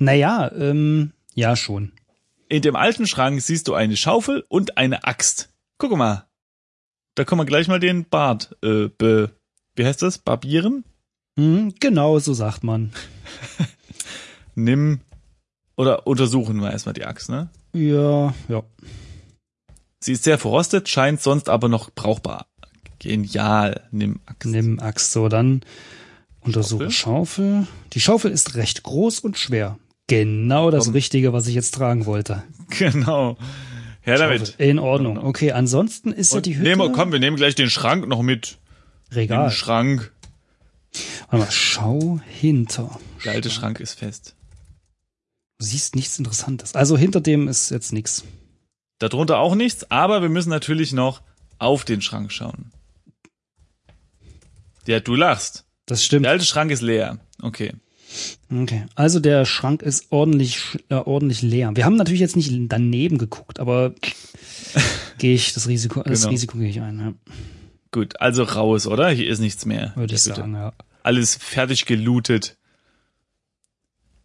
Naja, 0.00 0.50
ähm, 0.50 1.12
ja 1.34 1.54
schon. 1.54 1.92
In 2.48 2.62
dem 2.62 2.74
alten 2.74 3.06
Schrank 3.06 3.40
siehst 3.40 3.68
du 3.68 3.74
eine 3.74 3.96
Schaufel 3.96 4.44
und 4.48 4.76
eine 4.78 5.04
Axt. 5.04 5.50
Guck 5.78 5.96
mal. 5.96 6.26
Da 7.14 7.24
kann 7.24 7.38
man 7.38 7.46
gleich 7.46 7.68
mal 7.68 7.80
den 7.80 8.04
Bart, 8.04 8.56
äh, 8.62 8.88
be, 8.88 9.30
wie 9.76 9.84
heißt 9.84 10.02
das? 10.02 10.18
Barbieren? 10.18 10.84
Hm, 11.38 11.74
genau, 11.78 12.18
so 12.18 12.32
sagt 12.34 12.64
man. 12.64 12.92
Nimm, 14.54 15.00
oder 15.76 16.06
untersuchen 16.06 16.60
wir 16.60 16.70
erstmal 16.70 16.94
die 16.94 17.04
Axt, 17.04 17.28
ne? 17.28 17.48
Ja, 17.74 18.34
ja. 18.48 18.62
Sie 20.00 20.12
ist 20.12 20.24
sehr 20.24 20.38
verrostet, 20.38 20.88
scheint 20.88 21.20
sonst 21.20 21.48
aber 21.48 21.68
noch 21.68 21.90
brauchbar. 21.90 22.46
Genial. 22.98 23.82
Nimm 23.90 24.20
Axt. 24.26 24.50
Nimm 24.50 24.80
Axt. 24.80 25.12
So, 25.12 25.28
dann 25.28 25.62
untersuche 26.40 26.90
Schaufel. 26.90 27.66
Die 27.92 28.00
Schaufel 28.00 28.30
ist 28.30 28.54
recht 28.54 28.82
groß 28.82 29.20
und 29.20 29.38
schwer. 29.38 29.78
Genau 30.08 30.70
das 30.70 30.84
Komm. 30.84 30.94
Richtige, 30.94 31.32
was 31.32 31.46
ich 31.46 31.54
jetzt 31.54 31.74
tragen 31.74 32.06
wollte. 32.06 32.42
Genau. 32.78 33.36
Her 34.02 34.18
damit. 34.18 34.56
In 34.58 34.78
Ordnung. 34.78 35.16
Okay, 35.18 35.52
ansonsten 35.52 36.12
ist 36.12 36.32
ja 36.32 36.38
Und 36.38 36.46
die 36.46 36.56
Hütte 36.56 36.68
nehmen, 36.68 36.80
wir- 36.82 36.92
komm, 36.92 37.12
wir 37.12 37.18
nehmen 37.20 37.36
gleich 37.36 37.54
den 37.54 37.70
Schrank 37.70 38.06
noch 38.08 38.22
mit. 38.22 38.58
Den 39.10 39.18
Regal. 39.18 39.50
Schrank. 39.50 40.12
Warte 41.30 41.44
mal, 41.46 41.50
schau 41.52 42.20
hinter. 42.28 42.98
Der 43.24 43.32
alte 43.32 43.50
Schrank 43.50 43.80
ist 43.80 43.94
fest. 43.98 44.34
Du 45.58 45.64
siehst 45.64 45.94
nichts 45.94 46.18
Interessantes. 46.18 46.74
Also 46.74 46.96
hinter 46.98 47.20
dem 47.20 47.46
ist 47.48 47.70
jetzt 47.70 47.92
nichts. 47.92 48.24
Darunter 48.98 49.38
auch 49.38 49.54
nichts, 49.54 49.90
aber 49.90 50.20
wir 50.22 50.28
müssen 50.28 50.50
natürlich 50.50 50.92
noch 50.92 51.22
auf 51.58 51.84
den 51.84 52.02
Schrank 52.02 52.32
schauen. 52.32 52.72
Ja, 54.86 55.00
du 55.00 55.14
lachst. 55.14 55.64
Das 55.86 56.04
stimmt. 56.04 56.24
Der 56.24 56.32
alte 56.32 56.44
Schrank 56.44 56.70
ist 56.70 56.82
leer. 56.82 57.18
Okay. 57.40 57.72
Okay. 58.50 58.84
Also 58.94 59.20
der 59.20 59.44
Schrank 59.46 59.82
ist 59.82 60.06
ordentlich, 60.10 60.78
äh, 60.88 60.94
ordentlich 60.94 61.42
leer. 61.42 61.70
Wir 61.74 61.84
haben 61.84 61.96
natürlich 61.96 62.20
jetzt 62.20 62.36
nicht 62.36 62.52
daneben 62.68 63.18
geguckt, 63.18 63.60
aber 63.60 63.94
gehe 65.18 65.34
ich 65.34 65.54
das 65.54 65.68
Risiko, 65.68 66.02
das 66.02 66.20
Genau. 66.20 66.32
Risiko 66.32 66.58
gehe 66.58 66.68
ich 66.68 66.80
ein, 66.80 66.98
ja, 66.98 67.14
Gut, 67.92 68.20
also 68.20 68.42
raus, 68.44 68.86
oder? 68.86 69.10
Hier 69.10 69.28
ist 69.28 69.38
nichts 69.40 69.66
mehr. 69.66 69.92
würde 69.96 70.14
ich 70.14 70.24
Bitte. 70.24 70.36
sagen, 70.36 70.54
ja. 70.54 70.72
Alles 71.02 71.36
fertig 71.36 71.84
gelootet. 71.84 72.56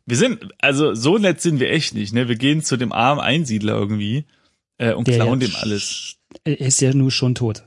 Wir 0.05 0.15
sind, 0.15 0.53
also 0.59 0.93
so 0.93 1.17
nett 1.17 1.41
sind 1.41 1.59
wir 1.59 1.69
echt 1.69 1.93
nicht, 1.93 2.13
ne? 2.13 2.29
Wir 2.29 2.37
gehen 2.37 2.63
zu 2.63 2.77
dem 2.77 2.93
armen 2.93 3.19
Einsiedler 3.19 3.73
irgendwie 3.73 4.25
äh, 4.77 4.93
und 4.93 5.07
Der 5.07 5.15
klauen 5.15 5.41
ja 5.41 5.47
dem 5.47 5.55
alles. 5.57 6.15
Er 6.45 6.61
ist 6.61 6.79
ja 6.79 6.93
nur 6.93 7.11
schon 7.11 7.35
tot. 7.35 7.63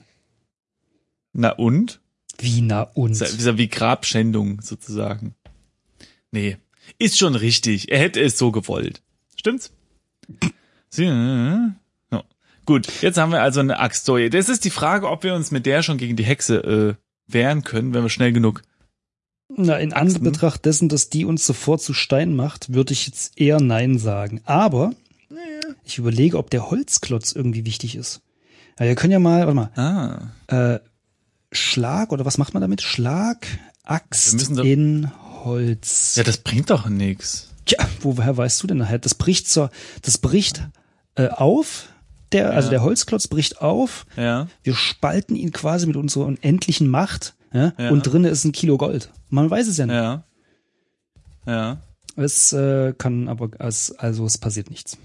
Na 1.35 1.51
und? 1.51 2.01
Wie 2.39 2.63
na 2.63 2.83
und? 2.83 3.21
Das 3.21 3.45
ja 3.45 3.59
wie 3.59 3.69
Grabschändung 3.69 4.63
sozusagen. 4.63 5.35
Nee, 6.33 6.57
ist 6.99 7.19
schon 7.19 7.35
richtig. 7.35 7.91
Er 7.91 7.99
hätte 7.99 8.21
es 8.21 8.39
so 8.39 8.53
gewollt. 8.53 9.03
Stimmt's? 9.37 9.73
Sie, 10.89 11.05
äh, 11.05 11.71
ja. 12.13 12.25
Gut, 12.67 12.89
jetzt 13.03 13.19
haben 13.19 13.33
wir 13.33 13.43
also 13.43 13.61
eine 13.61 13.79
Axt. 13.79 14.05
So, 14.05 14.19
das 14.29 14.49
ist 14.49 14.65
die 14.65 14.71
Frage, 14.71 15.09
ob 15.09 15.23
wir 15.25 15.35
uns 15.35 15.51
mit 15.51 15.67
der 15.67 15.83
schon 15.83 15.99
gegen 15.99 16.17
die 16.17 16.25
Hexe 16.25 16.57
äh, 16.59 16.95
wehren 17.33 17.65
können, 17.65 17.95
wenn 17.95 18.03
wir 18.03 18.11
schnell 18.11 18.33
genug. 18.33 18.63
Na, 19.57 19.77
in 19.79 19.93
Anbetracht 19.93 20.65
dessen, 20.65 20.89
dass 20.89 21.11
die 21.11 21.25
uns 21.25 21.45
sofort 21.45 21.83
zu 21.83 21.93
Stein 21.93 22.37
macht, 22.37 22.73
würde 22.73 22.93
ich 22.93 23.07
jetzt 23.07 23.41
eher 23.41 23.61
Nein 23.61 23.99
sagen. 23.99 24.41
Aber 24.45 24.93
ich 25.85 25.99
überlege, 25.99 26.39
ob 26.39 26.51
der 26.51 26.71
Holzklotz 26.71 27.33
irgendwie 27.33 27.67
wichtig 27.67 27.97
ist. 27.97 28.21
Ja, 28.79 28.87
wir 28.87 28.95
können 28.95 29.13
ja 29.13 29.19
mal, 29.19 29.41
warte 29.41 29.55
mal, 29.55 30.33
Ah, 30.49 30.75
äh, 30.75 30.81
Schlag 31.53 32.13
oder 32.13 32.25
was 32.25 32.39
macht 32.39 32.55
man 32.55 32.61
damit? 32.61 32.81
Schlag, 32.81 33.47
Axt 33.83 34.51
in 34.59 35.11
Holz. 35.45 36.17
ja, 36.17 36.23
das 36.23 36.39
bringt 36.39 36.71
doch 36.71 36.87
nix. 36.89 37.49
Tja, 37.67 37.87
woher 38.01 38.37
weißt 38.37 38.63
du 38.63 38.67
denn 38.67 38.79
nachher? 38.79 38.99
Das 38.99 39.15
bricht 39.15 39.49
zur, 39.49 39.71
das 40.03 40.19
bricht 40.19 40.69
äh, 41.15 41.29
auf. 41.29 41.89
Der, 42.33 42.51
also 42.53 42.67
Ja. 42.69 42.71
der 42.71 42.83
Holzklotz 42.83 43.27
bricht 43.27 43.61
auf. 43.61 44.07
Ja, 44.17 44.47
Wir 44.63 44.75
spalten 44.75 45.35
ihn 45.37 45.53
quasi 45.53 45.87
mit 45.87 45.97
unserer 45.97 46.27
unendlichen 46.27 46.87
Macht. 46.89 47.35
Ja? 47.53 47.73
Ja. 47.79 47.91
Und 47.91 48.03
drinnen 48.07 48.31
ist 48.31 48.45
ein 48.45 48.53
Kilo 48.53 48.77
Gold. 48.79 49.11
Man 49.29 49.51
weiß 49.51 49.67
es 49.67 49.77
ja 49.79 49.87
nicht. 49.87 49.95
ja, 49.97 50.25
ja. 51.47 51.79
Es 52.17 52.53
äh, 52.53 52.93
kann 52.97 53.29
aber, 53.29 53.51
es, 53.61 53.93
also 53.93 54.27
es 54.27 54.39
passiert 54.39 54.71
nichts. 54.71 54.97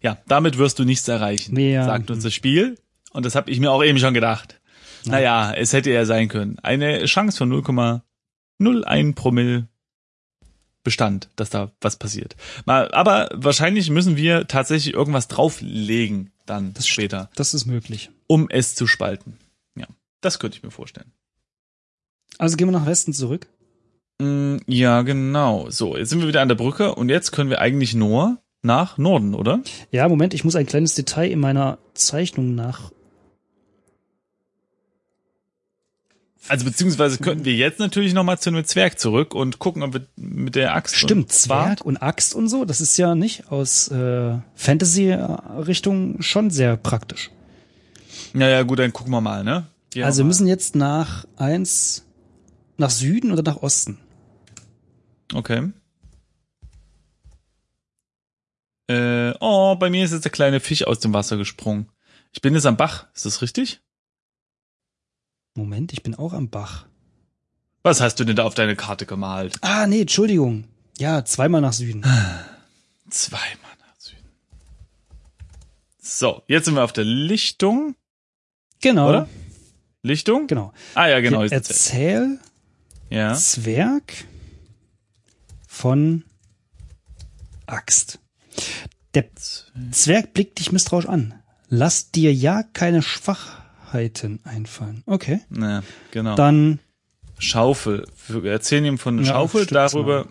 Ja, 0.00 0.18
damit 0.28 0.56
wirst 0.58 0.78
du 0.78 0.84
nichts 0.84 1.06
erreichen, 1.08 1.58
Ja. 1.58 1.84
sagt 1.84 2.10
uns 2.10 2.22
das 2.24 2.34
Spiel. 2.34 2.76
Und 3.12 3.24
das 3.26 3.34
habe 3.34 3.50
ich 3.50 3.60
mir 3.60 3.70
auch 3.70 3.82
eben 3.82 3.98
schon 3.98 4.14
gedacht. 4.14 4.60
Naja, 5.04 5.52
es 5.52 5.72
hätte 5.72 5.90
ja 5.90 6.04
sein 6.04 6.28
können. 6.28 6.58
Eine 6.60 7.04
Chance 7.06 7.38
von 7.38 7.48
0,01 8.60 9.14
Promille 9.14 9.68
bestand, 10.82 11.28
dass 11.36 11.50
da 11.50 11.72
was 11.80 11.96
passiert. 11.96 12.36
Mal, 12.64 12.90
aber 12.92 13.28
wahrscheinlich 13.34 13.90
müssen 13.90 14.16
wir 14.16 14.46
tatsächlich 14.46 14.94
irgendwas 14.94 15.26
drauflegen 15.28 16.30
dann 16.46 16.74
Das 16.74 16.86
später, 16.86 17.28
Das 17.34 17.54
ist 17.54 17.66
möglich. 17.66 18.10
um 18.28 18.48
es 18.48 18.74
zu 18.76 18.86
spalten. 18.86 19.36
Ja, 19.76 19.86
das 20.20 20.38
könnte 20.38 20.56
ich 20.58 20.62
mir 20.62 20.70
vorstellen. 20.70 21.10
Also 22.38 22.56
gehen 22.56 22.68
wir 22.68 22.72
nach 22.78 22.86
Westen 22.86 23.12
zurück. 23.12 23.48
Mm, 24.20 24.58
Ja, 24.68 25.02
genau. 25.02 25.68
So, 25.70 25.96
jetzt 25.96 26.10
sind 26.10 26.20
wir 26.20 26.28
wieder 26.28 26.40
an 26.42 26.48
der 26.48 26.54
Brücke 26.54 26.94
und 26.94 27.08
jetzt 27.08 27.32
können 27.32 27.50
wir 27.50 27.60
eigentlich 27.60 27.94
nur 27.94 28.38
nach 28.62 28.96
Norden, 28.98 29.34
oder? 29.34 29.60
Ja, 29.90 30.08
Moment, 30.08 30.34
ich 30.34 30.44
muss 30.44 30.54
ein 30.56 30.66
kleines 30.66 30.94
Detail 30.94 31.30
in 31.30 31.40
meiner 31.40 31.78
Zeichnung 31.94 32.54
nach. 32.54 32.92
Also 36.48 36.64
beziehungsweise 36.64 37.18
könnten 37.18 37.44
wir 37.44 37.54
jetzt 37.54 37.78
natürlich 37.80 38.14
nochmal 38.14 38.38
zu 38.38 38.50
einem 38.50 38.64
Zwerg 38.64 38.98
zurück 38.98 39.34
und 39.34 39.58
gucken, 39.58 39.82
ob 39.82 39.94
wir 39.94 40.06
mit 40.16 40.54
der 40.54 40.74
Axt. 40.74 40.96
Stimmt, 40.96 41.32
Zwerg 41.32 41.84
und 41.84 41.96
Axt 41.96 42.34
und 42.34 42.48
so, 42.48 42.64
das 42.64 42.80
ist 42.80 42.96
ja 42.96 43.14
nicht 43.14 43.50
aus 43.50 43.88
äh, 43.88 44.38
Fantasy-Richtung 44.54 46.22
schon 46.22 46.50
sehr 46.50 46.76
praktisch. 46.76 47.30
Ja, 48.34 48.48
ja, 48.48 48.62
gut, 48.62 48.78
dann 48.78 48.92
gucken 48.92 49.12
wir 49.12 49.20
mal, 49.20 49.44
ne? 49.44 49.66
Gehen 49.90 50.04
also 50.04 50.18
wir 50.18 50.24
mal. 50.24 50.28
müssen 50.28 50.46
jetzt 50.46 50.76
nach 50.76 51.24
eins, 51.36 52.04
nach 52.76 52.90
Süden 52.90 53.32
oder 53.32 53.42
nach 53.42 53.62
Osten? 53.62 53.98
Okay. 55.34 55.70
Äh, 58.88 59.34
oh, 59.40 59.74
bei 59.76 59.90
mir 59.90 60.04
ist 60.04 60.12
jetzt 60.12 60.24
der 60.24 60.32
kleine 60.32 60.60
Fisch 60.60 60.86
aus 60.86 61.00
dem 61.00 61.12
Wasser 61.12 61.36
gesprungen. 61.36 61.88
Ich 62.32 62.40
bin 62.40 62.54
jetzt 62.54 62.66
am 62.66 62.76
Bach, 62.76 63.06
ist 63.14 63.26
das 63.26 63.42
richtig? 63.42 63.80
Moment, 65.56 65.92
ich 65.92 66.02
bin 66.02 66.14
auch 66.14 66.32
am 66.32 66.48
Bach. 66.50 66.86
Was 67.82 68.00
hast 68.00 68.18
du 68.20 68.24
denn 68.24 68.36
da 68.36 68.44
auf 68.44 68.54
deine 68.54 68.76
Karte 68.76 69.06
gemalt? 69.06 69.58
Ah, 69.62 69.86
nee, 69.86 70.02
Entschuldigung. 70.02 70.64
Ja, 70.98 71.24
zweimal 71.24 71.60
nach 71.60 71.72
Süden. 71.72 72.02
Zweimal 73.10 73.76
nach 73.80 73.98
Süden. 74.00 74.28
So, 76.00 76.42
jetzt 76.48 76.64
sind 76.64 76.74
wir 76.74 76.84
auf 76.84 76.92
der 76.92 77.04
Lichtung, 77.04 77.94
Genau. 78.80 79.08
oder? 79.08 79.28
Lichtung? 80.02 80.46
Genau. 80.46 80.72
Ah 80.94 81.06
ja, 81.08 81.20
genau. 81.20 81.42
Erzähl 81.42 82.38
Ja. 83.10 83.34
Zwerg 83.34 84.24
von 85.68 86.24
Axt. 87.66 88.18
Der 89.14 89.26
Zwerg 89.92 90.32
blickt 90.34 90.58
dich 90.58 90.72
misstrauisch 90.72 91.06
an. 91.06 91.34
Lass 91.68 92.10
dir 92.12 92.32
ja 92.32 92.62
keine 92.62 93.02
Schwachheiten 93.90 94.40
einfallen. 94.44 95.02
Okay. 95.06 95.40
Ja, 95.56 95.82
genau. 96.10 96.34
Dann, 96.36 96.80
Schaufel. 97.38 98.06
Wir 98.28 98.50
erzählen 98.52 98.84
ihm 98.84 98.98
von 98.98 99.18
Ja, 99.18 99.24
Schaufel, 99.24 99.66
darüber 99.66 100.26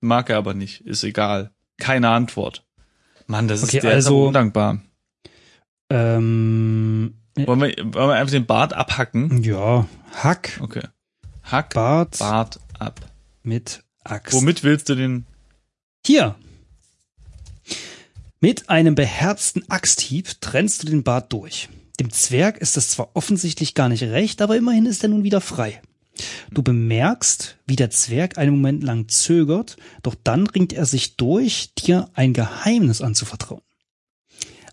mag 0.00 0.30
er 0.30 0.38
aber 0.38 0.54
nicht. 0.54 0.80
Ist 0.82 1.04
egal. 1.04 1.50
Keine 1.78 2.08
Antwort. 2.10 2.64
Mann, 3.26 3.46
das 3.48 3.62
Okay, 3.62 3.76
ist 3.78 3.82
der 3.84 3.92
also- 3.94 4.26
undankbar. 4.28 4.80
ähm, 5.90 7.14
Wollen 7.36 7.60
wir, 7.60 7.76
wollen 7.78 8.08
wir 8.08 8.14
einfach 8.14 8.32
den 8.32 8.46
Bart 8.46 8.72
abhacken? 8.72 9.42
ja, 9.42 9.86
Hack, 10.14 10.58
Okay. 10.62 10.82
Hack 11.44 11.74
Bart 11.74 12.18
Bart 12.18 12.58
ab. 12.78 13.00
mit 13.42 13.84
Axt. 14.04 14.34
Womit 14.34 14.64
willst 14.64 14.88
du 14.88 14.94
den? 14.96 15.26
Hier. 16.04 16.34
Mit 18.40 18.70
einem 18.70 18.94
beherzten 18.94 19.68
Axthieb 19.70 20.40
trennst 20.40 20.82
du 20.82 20.86
den 20.88 21.02
Bart 21.04 21.32
durch. 21.32 21.68
Dem 22.00 22.10
Zwerg 22.10 22.58
ist 22.58 22.76
das 22.76 22.90
zwar 22.90 23.10
offensichtlich 23.14 23.74
gar 23.74 23.88
nicht 23.88 24.02
recht, 24.02 24.40
aber 24.40 24.56
immerhin 24.56 24.86
ist 24.86 25.02
er 25.02 25.08
nun 25.08 25.24
wieder 25.24 25.40
frei. 25.40 25.82
Du 26.50 26.62
bemerkst, 26.62 27.58
wie 27.66 27.76
der 27.76 27.90
Zwerg 27.90 28.38
einen 28.38 28.52
Moment 28.52 28.82
lang 28.82 29.08
zögert, 29.08 29.76
doch 30.02 30.14
dann 30.22 30.46
ringt 30.46 30.72
er 30.72 30.86
sich 30.86 31.16
durch, 31.16 31.74
dir 31.74 32.08
ein 32.14 32.32
Geheimnis 32.32 33.02
anzuvertrauen. 33.02 33.62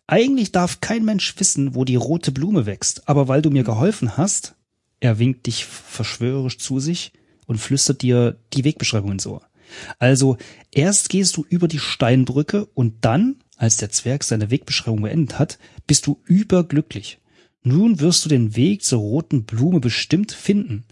Eigentlich 0.07 0.51
darf 0.51 0.81
kein 0.81 1.03
Mensch 1.03 1.33
wissen, 1.39 1.73
wo 1.73 1.83
die 1.83 1.95
rote 1.95 2.31
Blume 2.31 2.65
wächst, 2.65 3.07
aber 3.09 3.27
weil 3.27 3.41
du 3.41 3.49
mir 3.49 3.63
geholfen 3.63 4.17
hast, 4.17 4.55
er 4.99 5.19
winkt 5.19 5.47
dich 5.47 5.65
verschwörerisch 5.65 6.59
zu 6.59 6.79
sich 6.79 7.11
und 7.47 7.57
flüstert 7.57 8.01
dir 8.01 8.37
die 8.53 8.63
Wegbeschreibung 8.63 9.13
ins 9.13 9.27
Ohr. 9.27 9.41
Also 9.97 10.37
erst 10.71 11.09
gehst 11.09 11.37
du 11.37 11.45
über 11.49 11.67
die 11.67 11.79
Steinbrücke 11.79 12.65
und 12.65 13.03
dann, 13.03 13.37
als 13.57 13.77
der 13.77 13.89
Zwerg 13.89 14.23
seine 14.23 14.51
Wegbeschreibung 14.51 15.01
beendet 15.01 15.39
hat, 15.39 15.59
bist 15.87 16.07
du 16.07 16.19
überglücklich. 16.25 17.19
Nun 17.63 17.99
wirst 17.99 18.25
du 18.25 18.29
den 18.29 18.55
Weg 18.55 18.83
zur 18.83 18.99
roten 18.99 19.43
Blume 19.43 19.79
bestimmt 19.79 20.31
finden. 20.31 20.83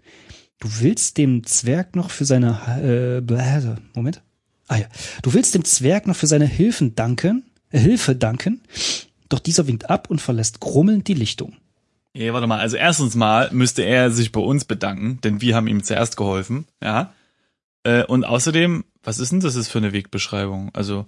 Du 0.60 0.70
willst 0.80 1.18
dem 1.18 1.46
Zwerg 1.46 1.96
noch 1.96 2.10
für 2.10 2.26
seine 2.26 3.18
äh, 3.18 3.22
bläh, 3.22 3.76
Moment. 3.94 4.22
Ah 4.68 4.78
ja, 4.78 4.86
du 5.22 5.34
willst 5.34 5.54
dem 5.54 5.66
Zwerg 5.66 6.08
noch 6.08 6.16
für 6.16 6.28
seine 6.28 6.48
Hilfen 6.48 6.96
danken, 6.96 7.44
äh, 7.70 7.80
Hilfe 7.80 8.16
danken, 8.16 8.62
doch 9.30 9.40
dieser 9.40 9.68
winkt 9.68 9.90
ab 9.90 10.10
und 10.10 10.22
verlässt 10.22 10.62
grummelnd 10.62 11.08
die 11.08 11.14
Lichtung. 11.14 11.58
Ja, 12.14 12.32
warte 12.34 12.48
mal. 12.48 12.60
Also 12.60 12.78
erstens 12.78 13.16
mal 13.16 13.50
müsste 13.52 13.82
er 13.82 14.12
sich 14.12 14.32
bei 14.32 14.40
uns 14.40 14.66
bedanken, 14.66 15.20
denn 15.22 15.42
wir 15.42 15.56
haben 15.56 15.68
ihm 15.68 15.84
zuerst 15.84 16.16
geholfen. 16.16 16.66
Ja. 16.82 17.14
Äh, 17.84 18.06
und 18.06 18.24
außerdem, 18.24 18.86
was 19.04 19.20
ist 19.20 19.32
denn 19.32 19.40
das 19.42 19.56
ist 19.56 19.70
für 19.70 19.80
eine 19.80 19.94
Wegbeschreibung? 19.94 20.70
Also 20.74 21.08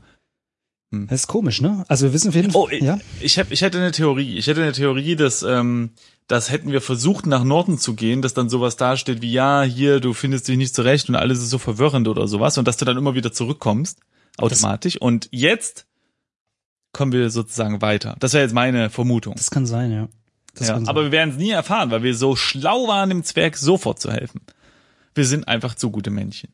Das 0.92 1.22
ist 1.22 1.28
komisch, 1.28 1.62
ne? 1.62 1.84
Also 1.90 2.06
wir 2.06 2.14
wissen 2.14 2.30
auf 2.30 2.36
jeden 2.36 2.56
Oh, 2.56 2.68
Fall, 2.68 2.76
ich, 2.76 2.84
ja. 2.84 3.00
ich, 3.20 3.38
hab, 3.40 3.52
ich 3.52 3.62
hätte 3.62 3.80
eine 3.80 3.92
Theorie. 3.92 4.38
Ich 4.38 4.48
hätte 4.48 4.62
eine 4.64 4.72
Theorie, 4.72 5.16
dass, 5.18 5.44
ähm, 5.44 5.90
dass 6.28 6.50
hätten 6.52 6.72
wir 6.72 6.80
versucht, 6.80 7.26
nach 7.26 7.44
Norden 7.44 7.78
zu 7.78 7.96
gehen, 7.96 8.22
dass 8.22 8.34
dann 8.34 8.50
sowas 8.50 8.78
dasteht 8.78 9.22
wie, 9.22 9.32
ja, 9.32 9.64
hier, 9.64 10.00
du 10.00 10.14
findest 10.14 10.48
dich 10.48 10.58
nicht 10.58 10.74
zurecht 10.74 11.10
und 11.10 11.16
alles 11.16 11.40
ist 11.40 11.50
so 11.50 11.58
verwirrend 11.58 12.08
oder 12.08 12.28
sowas 12.28 12.58
und 12.58 12.68
dass 12.68 12.78
du 12.78 12.86
dann 12.86 12.98
immer 12.98 13.14
wieder 13.14 13.34
zurückkommst, 13.34 14.00
automatisch. 14.38 14.96
und 15.02 15.28
jetzt 15.32 15.86
kommen 16.94 17.12
wir 17.12 17.30
sozusagen 17.30 17.82
weiter. 17.82 18.16
Das 18.20 18.32
wäre 18.34 18.44
jetzt 18.44 18.54
meine 18.54 18.90
Vermutung. 18.90 19.36
Das 19.36 19.52
kann 19.52 19.66
sein, 19.66 19.92
ja. 19.92 20.08
Das 20.54 20.70
Ja, 20.70 20.76
sein. 20.76 20.88
aber 20.88 21.04
wir 21.04 21.12
werden 21.12 21.32
es 21.32 21.38
nie 21.38 21.50
erfahren, 21.52 21.92
weil 21.92 22.04
wir 22.04 22.16
so 22.16 22.38
schlau 22.38 22.88
waren, 22.88 23.10
dem 23.10 23.24
Zwerg 23.26 23.58
sofort 23.58 24.00
zu 24.00 24.14
helfen. 24.14 24.40
Wir 25.14 25.26
sind 25.26 25.48
einfach 25.50 25.76
zu 25.76 25.92
gute 25.92 26.10
Männchen. 26.10 26.52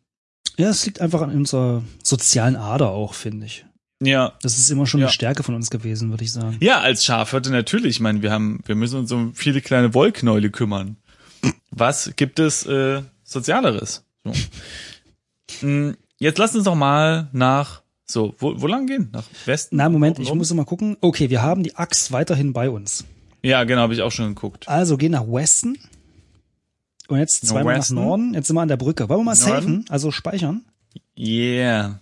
Ja, 0.58 0.70
es 0.70 0.84
liegt 0.86 1.00
einfach 1.00 1.22
an 1.22 1.30
unserer 1.36 1.84
sozialen 2.04 2.56
Ader 2.56 2.90
auch, 2.90 3.14
finde 3.14 3.46
ich. 3.46 3.66
Ja, 4.04 4.34
Das 4.42 4.58
ist 4.58 4.70
immer 4.72 4.88
schon 4.88 5.00
Ja. 5.00 5.06
eine 5.08 5.14
Stärke 5.14 5.44
von 5.44 5.54
uns 5.56 5.70
gewesen, 5.70 6.10
würde 6.10 6.24
ich 6.24 6.32
sagen. 6.32 6.58
Ja, 6.60 6.80
als 6.80 7.06
Schafhirte 7.06 7.52
natürlich. 7.52 7.92
Ich 7.98 8.00
meine, 8.00 8.22
wir 8.24 8.32
haben, 8.32 8.60
wir 8.66 8.76
müssen 8.76 8.98
uns 9.00 9.12
um 9.12 9.36
viele 9.36 9.62
kleine 9.62 9.94
Wollknäule 9.94 10.50
kümmern. 10.50 10.98
Was 11.70 12.12
gibt 12.16 12.40
es 12.40 12.66
äh, 12.66 13.02
Sozialeres? 13.24 14.04
So. 14.24 15.68
Mm, 15.68 15.92
Jetzt 16.20 16.38
lass 16.38 16.56
uns 16.56 16.64
doch 16.66 16.76
mal 16.76 17.30
nach 17.32 17.82
So, 18.06 18.36
wo, 18.40 18.60
wo 18.62 18.68
lang 18.68 18.86
gehen? 18.88 19.10
Nach 19.14 19.24
Westen? 19.46 19.76
Na, 19.78 19.88
Moment, 19.90 20.20
ich 20.20 20.34
muss 20.34 20.50
noch 20.50 20.58
mal 20.58 20.66
gucken. 20.66 20.98
Okay, 21.02 21.30
wir 21.30 21.42
haben 21.42 21.64
die 21.64 21.76
Axt 21.76 22.12
weiterhin 22.12 22.54
bei 22.54 22.70
uns. 22.70 23.06
Ja, 23.44 23.64
genau, 23.64 23.82
habe 23.82 23.94
ich 23.94 24.02
auch 24.02 24.12
schon 24.12 24.36
geguckt. 24.36 24.68
Also 24.68 24.98
gehen 24.98 25.12
nach 25.14 25.26
Westen. 25.28 25.78
Und 27.08 27.18
jetzt 27.20 27.46
zweimal 27.48 27.78
Westen. 27.78 27.96
nach 27.96 28.04
Norden. 28.04 28.34
Jetzt 28.34 28.48
sind 28.48 28.56
wir 28.56 28.62
an 28.62 28.68
der 28.68 28.78
Brücke. 28.78 29.10
Wollen 29.10 29.22
wir 29.22 29.24
mal 29.26 29.36
Norden. 29.38 29.52
safen? 29.56 29.86
Also 29.90 30.12
speichern? 30.12 30.64
Yeah. 31.18 32.00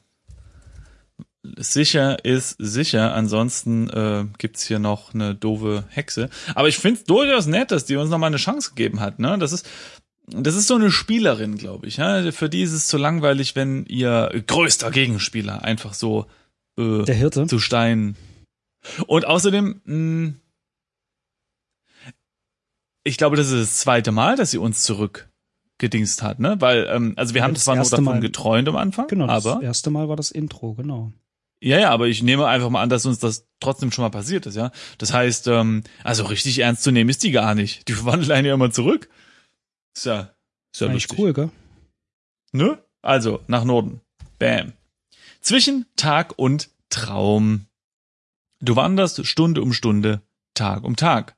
Sicher 1.57 2.23
ist 2.25 2.55
sicher, 2.59 3.13
ansonsten 3.15 3.89
äh, 3.89 4.25
gibt's 4.37 4.63
hier 4.67 4.79
noch 4.79 5.13
eine 5.13 5.35
doofe 5.35 5.85
Hexe. 5.89 6.29
Aber 6.53 6.67
ich 6.67 6.77
find's 6.77 7.05
durchaus 7.05 7.45
nett, 7.47 7.71
dass 7.71 7.85
die 7.85 7.95
uns 7.95 8.09
nochmal 8.09 8.27
eine 8.27 8.37
Chance 8.37 8.69
gegeben 8.71 8.99
hat. 8.99 9.19
Ne? 9.19 9.37
Das 9.39 9.51
ist 9.53 9.67
das 10.31 10.53
ist 10.55 10.67
so 10.67 10.75
eine 10.75 10.91
Spielerin, 10.91 11.55
glaube 11.57 11.87
ich. 11.87 11.97
Ja? 11.97 12.31
Für 12.31 12.49
die 12.49 12.61
ist 12.61 12.73
es 12.73 12.87
zu 12.87 12.97
langweilig, 12.97 13.55
wenn 13.55 13.85
ihr 13.85 14.43
größter 14.45 14.91
Gegenspieler 14.91 15.63
einfach 15.63 15.93
so 15.95 16.27
äh, 16.77 17.03
Der 17.03 17.15
Hirte. 17.15 17.47
zu 17.47 17.57
Stein. 17.57 18.15
Und 19.07 19.25
außerdem, 19.25 19.81
mh, 19.85 20.33
ich 23.03 23.17
glaube, 23.17 23.37
das 23.37 23.49
ist 23.49 23.61
das 23.71 23.77
zweite 23.79 24.11
Mal, 24.11 24.35
dass 24.35 24.51
sie 24.51 24.57
uns 24.57 24.83
zurückgedingst 24.83 26.21
hat, 26.21 26.39
ne? 26.39 26.57
Weil, 26.59 26.87
ähm, 26.91 27.13
also 27.15 27.33
wir 27.33 27.39
Ja, 27.39 27.45
haben 27.45 27.53
das 27.53 27.63
zwar 27.63 27.75
nur 27.75 27.85
davon 27.85 28.03
Mal- 28.03 28.19
geträumt 28.19 28.67
am 28.67 28.75
Anfang, 28.75 29.07
Genau, 29.07 29.27
das 29.27 29.45
aber 29.45 29.63
erste 29.63 29.89
Mal 29.89 30.09
war 30.09 30.15
das 30.15 30.31
Intro, 30.31 30.73
genau. 30.75 31.11
Ja, 31.61 31.77
ja, 31.77 31.89
aber 31.89 32.07
ich 32.07 32.23
nehme 32.23 32.47
einfach 32.47 32.69
mal 32.69 32.81
an, 32.81 32.89
dass 32.89 33.05
uns 33.05 33.19
das 33.19 33.47
trotzdem 33.59 33.91
schon 33.91 34.03
mal 34.03 34.09
passiert 34.09 34.45
ist, 34.45 34.55
ja. 34.55 34.71
Das 34.97 35.13
heißt, 35.13 35.47
ähm, 35.47 35.83
also 36.03 36.25
richtig 36.25 36.59
ernst 36.59 36.83
zu 36.83 36.91
nehmen 36.91 37.09
ist 37.09 37.23
die 37.23 37.31
gar 37.31 37.55
nicht. 37.55 37.87
Die 37.87 37.93
verwandelt 37.99 38.31
einen 38.31 38.47
ja 38.47 38.53
immer 38.53 38.71
zurück. 38.71 39.09
Ist 39.95 40.05
ja, 40.05 40.33
ist 40.73 40.81
ja 40.81 40.87
lustig. 40.87 41.19
cool, 41.19 41.33
gell? 41.33 41.49
Ne? 42.51 42.81
Also, 43.01 43.41
nach 43.47 43.63
Norden. 43.63 44.01
Bam. 44.39 44.73
Zwischen 45.41 45.85
Tag 45.95 46.37
und 46.37 46.69
Traum. 46.89 47.65
Du 48.61 48.75
wanderst 48.75 49.25
Stunde 49.25 49.61
um 49.61 49.73
Stunde, 49.73 50.21
Tag 50.53 50.83
um 50.83 50.95
Tag. 50.95 51.35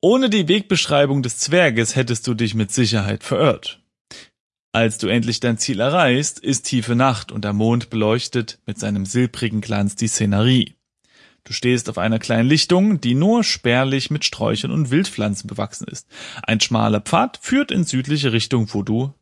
Ohne 0.00 0.30
die 0.30 0.48
Wegbeschreibung 0.48 1.22
des 1.22 1.38
Zwerges 1.38 1.96
hättest 1.96 2.26
du 2.26 2.34
dich 2.34 2.54
mit 2.54 2.70
Sicherheit 2.70 3.24
verirrt. 3.24 3.82
Als 4.72 4.98
du 4.98 5.08
endlich 5.08 5.40
dein 5.40 5.58
Ziel 5.58 5.80
erreichst, 5.80 6.38
ist 6.38 6.66
tiefe 6.66 6.94
Nacht 6.94 7.32
und 7.32 7.44
der 7.44 7.52
Mond 7.52 7.90
beleuchtet 7.90 8.58
mit 8.66 8.78
seinem 8.78 9.06
silbrigen 9.06 9.60
Glanz 9.60 9.96
die 9.96 10.08
Szenerie. 10.08 10.74
Du 11.44 11.54
stehst 11.54 11.88
auf 11.88 11.96
einer 11.96 12.18
kleinen 12.18 12.48
Lichtung, 12.48 13.00
die 13.00 13.14
nur 13.14 13.42
spärlich 13.42 14.10
mit 14.10 14.24
Sträuchern 14.24 14.70
und 14.70 14.90
Wildpflanzen 14.90 15.48
bewachsen 15.48 15.88
ist. 15.88 16.06
Ein 16.42 16.60
schmaler 16.60 17.00
Pfad 17.00 17.38
führt 17.40 17.70
in 17.70 17.84
südliche 17.84 18.32
Richtung, 18.32 18.68
wo 18.74 18.82
du 18.82 19.14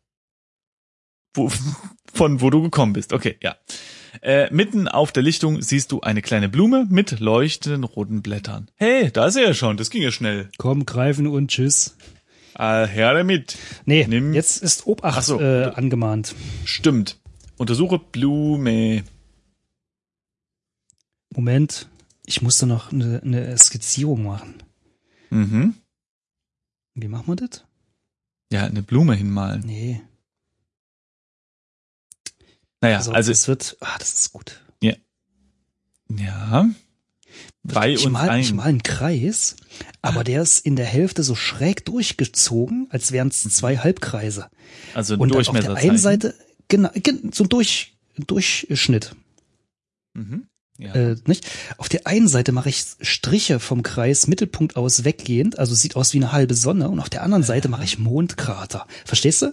wo, 1.36 1.50
von 2.12 2.40
wo 2.40 2.50
du 2.50 2.62
gekommen 2.62 2.94
bist. 2.94 3.12
Okay, 3.12 3.36
ja. 3.40 3.56
Äh, 4.22 4.52
mitten 4.52 4.88
auf 4.88 5.12
der 5.12 5.22
Lichtung 5.22 5.60
siehst 5.60 5.92
du 5.92 6.00
eine 6.00 6.22
kleine 6.22 6.48
Blume 6.48 6.86
mit 6.88 7.20
leuchtenden 7.20 7.84
roten 7.84 8.22
Blättern. 8.22 8.70
Hey, 8.74 9.12
da 9.12 9.26
ist 9.26 9.36
er 9.36 9.48
ja 9.48 9.54
schon. 9.54 9.76
Das 9.76 9.90
ging 9.90 10.02
ja 10.02 10.10
schnell. 10.10 10.48
Komm, 10.56 10.86
greifen 10.86 11.26
und 11.26 11.50
tschüss. 11.50 11.96
Äh, 12.58 12.86
her 12.86 13.12
damit. 13.14 13.58
Nee, 13.84 14.06
Nimm- 14.06 14.32
jetzt 14.32 14.62
ist 14.62 14.86
Obacht 14.86 15.18
Ach 15.18 15.22
so. 15.22 15.40
äh, 15.40 15.64
angemahnt. 15.74 16.34
Stimmt. 16.64 17.18
Untersuche 17.58 17.98
Blume. 17.98 19.04
Moment, 21.34 21.88
ich 22.24 22.40
musste 22.42 22.66
noch 22.66 22.92
eine, 22.92 23.20
eine 23.22 23.58
Skizzierung 23.58 24.24
machen. 24.24 24.62
Mhm. 25.30 25.74
Wie 26.94 27.08
machen 27.08 27.26
wir 27.28 27.36
das? 27.36 27.64
Ja, 28.50 28.64
eine 28.64 28.82
Blume 28.82 29.14
hinmalen. 29.14 29.60
Nee. 29.66 30.00
Naja, 32.80 32.98
Also, 32.98 33.12
also, 33.12 33.32
es 33.32 33.48
wird, 33.48 33.76
ah, 33.80 33.96
das 33.98 34.14
ist 34.14 34.32
gut. 34.32 34.62
ja. 36.08 36.66
Bei 37.62 37.90
ich 37.90 38.04
uns 38.04 38.12
mal, 38.12 38.38
ich 38.40 38.50
ein. 38.50 38.56
mal 38.56 38.62
einen 38.64 38.82
Kreis, 38.84 39.56
aber 40.02 40.22
der 40.24 40.42
ist 40.42 40.64
in 40.64 40.76
der 40.76 40.86
Hälfte 40.86 41.22
so 41.24 41.34
schräg 41.34 41.84
durchgezogen, 41.84 42.86
als 42.90 43.10
wären 43.10 43.28
es 43.28 43.42
zwei 43.42 43.76
Halbkreise. 43.78 44.46
Also 44.94 45.14
ein 45.14 45.20
Und 45.20 45.30
dann 45.30 45.38
auf 45.40 45.46
Durchmesser. 45.46 45.74
der 45.74 45.82
einen 45.82 45.98
Seite, 45.98 46.34
genau, 46.68 46.90
gen- 46.94 47.32
so 47.32 47.42
ein 47.44 47.48
Durch, 47.48 47.96
Durchschnitt. 48.26 49.16
Mhm. 50.14 50.46
Ja. 50.78 50.94
Äh, 50.94 51.16
nicht? 51.26 51.46
Auf 51.78 51.88
der 51.88 52.06
einen 52.06 52.28
Seite 52.28 52.52
mache 52.52 52.68
ich 52.68 52.84
Striche 53.00 53.58
vom 53.60 53.82
Kreis 53.82 54.26
Mittelpunkt 54.26 54.76
aus 54.76 55.04
weggehend, 55.04 55.58
also 55.58 55.74
sieht 55.74 55.96
aus 55.96 56.12
wie 56.12 56.18
eine 56.18 56.32
halbe 56.32 56.54
Sonne, 56.54 56.88
und 56.90 57.00
auf 57.00 57.08
der 57.10 57.22
anderen 57.22 57.42
Seite 57.42 57.68
mache 57.68 57.84
ich 57.84 57.98
Mondkrater. 57.98 58.86
Verstehst 59.04 59.42
du? 59.42 59.52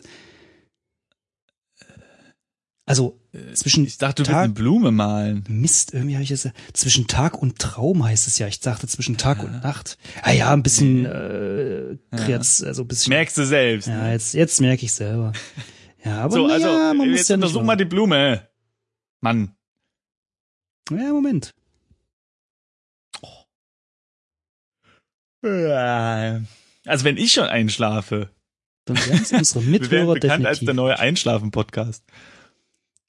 Also 2.85 3.17
zwischen 3.53 3.85
Äh, 3.85 3.87
ich 3.87 3.97
dachte, 3.97 4.23
du 4.23 4.27
willst 4.27 4.33
Tag- 4.33 4.43
eine 4.43 4.53
Blume 4.53 4.91
malen. 4.91 5.43
Mist, 5.47 5.93
irgendwie 5.93 6.15
habe 6.15 6.23
ich 6.23 6.29
das. 6.29 6.49
Zwischen 6.73 7.07
Tag 7.07 7.41
und 7.41 7.57
Traum 7.59 8.03
heißt 8.03 8.27
es 8.27 8.37
ja. 8.39 8.47
Ich 8.47 8.59
dachte 8.59 8.87
zwischen 8.87 9.17
Tag 9.17 9.41
und 9.41 9.63
Nacht. 9.63 9.97
Ah 10.21 10.31
ja, 10.33 10.51
ein 10.51 10.63
bisschen 10.63 11.05
äh, 11.05 11.97
kreaz, 12.15 12.61
also 12.61 12.83
ein 12.83 12.87
bisschen. 12.89 13.11
Merkst 13.11 13.37
du 13.37 13.45
selbst. 13.45 13.87
ja, 13.87 14.11
jetzt 14.11 14.33
jetzt 14.33 14.59
merke 14.61 14.85
ich 14.85 14.93
selber. 14.93 15.31
Ja, 16.05 16.17
aber 16.23 16.33
so, 16.33 16.45
also, 16.47 16.67
ja, 16.67 16.93
man 16.93 17.09
muss 17.09 17.29
ja 17.29 17.37
nicht. 17.37 17.45
untersuch 17.45 17.63
mal 17.63 17.77
die 17.77 17.85
Blume. 17.85 18.45
Mann. 19.21 19.55
ja, 20.91 20.97
Moment. 21.13 21.53
Also 26.85 27.05
wenn 27.05 27.17
ich 27.17 27.31
schon 27.31 27.45
einschlafe. 27.45 28.29
Dann 28.85 28.97
werden 28.97 29.19
es 29.21 29.31
unsere 29.31 29.65
Wir 29.65 29.71
werden 29.71 29.81
Mithörer 29.83 30.13
bekannt 30.15 30.45
als 30.45 30.59
definitiv. 30.59 30.65
der 30.65 30.73
neue 30.73 30.99
Einschlafen-Podcast. 30.99 32.03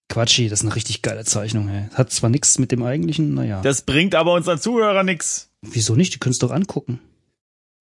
Quatschi, 0.08 0.48
das 0.48 0.60
ist 0.60 0.66
eine 0.66 0.76
richtig 0.76 1.02
geile 1.02 1.24
Zeichnung. 1.24 1.68
Ey. 1.68 1.88
Hat 1.94 2.10
zwar 2.12 2.30
nichts 2.30 2.58
mit 2.58 2.70
dem 2.72 2.82
eigentlichen, 2.82 3.34
naja. 3.34 3.62
Das 3.62 3.82
bringt 3.82 4.14
aber 4.14 4.34
unseren 4.34 4.58
Zuhörer 4.60 5.02
nix. 5.02 5.50
Wieso 5.62 5.94
nicht? 5.96 6.14
Die 6.14 6.18
können 6.18 6.32
es 6.32 6.38
doch 6.38 6.50
angucken. 6.50 7.00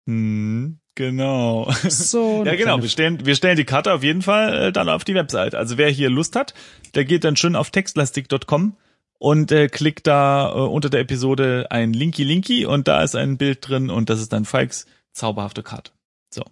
Hm, 0.08 0.80
genau. 0.96 1.72
So. 1.88 2.44
Ja, 2.46 2.56
genau. 2.56 2.82
Wir 2.82 2.90
stellen, 2.90 3.26
wir 3.26 3.36
stellen 3.36 3.58
die 3.58 3.66
Karte 3.66 3.94
auf 3.94 4.04
jeden 4.04 4.22
Fall 4.22 4.68
äh, 4.68 4.72
dann 4.72 4.90
auf 4.90 5.04
die 5.04 5.16
Website. 5.16 5.56
Also 5.56 5.78
wer 5.78 5.90
hier 5.90 6.10
Lust 6.10 6.36
hat, 6.36 6.54
der 6.96 7.06
geht 7.06 7.24
dann 7.24 7.36
schön 7.36 7.56
auf 7.56 7.70
textlastik.com 7.72 8.76
und 9.20 9.52
äh, 9.52 9.68
klickt 9.68 10.08
da 10.08 10.50
äh, 10.54 10.60
unter 10.60 10.90
der 10.90 11.02
Episode 11.02 11.68
ein 11.70 11.94
Linky 11.94 12.24
Linky 12.24 12.66
und 12.66 12.88
da 12.88 13.04
ist 13.04 13.16
ein 13.16 13.38
Bild 13.38 13.68
drin 13.68 13.90
und 13.90 14.10
das 14.10 14.20
ist 14.20 14.34
dann 14.34 14.46
Falks 14.46 14.86
zauberhafte 15.14 15.64
Karte. 15.64 15.92
So. 16.30 16.44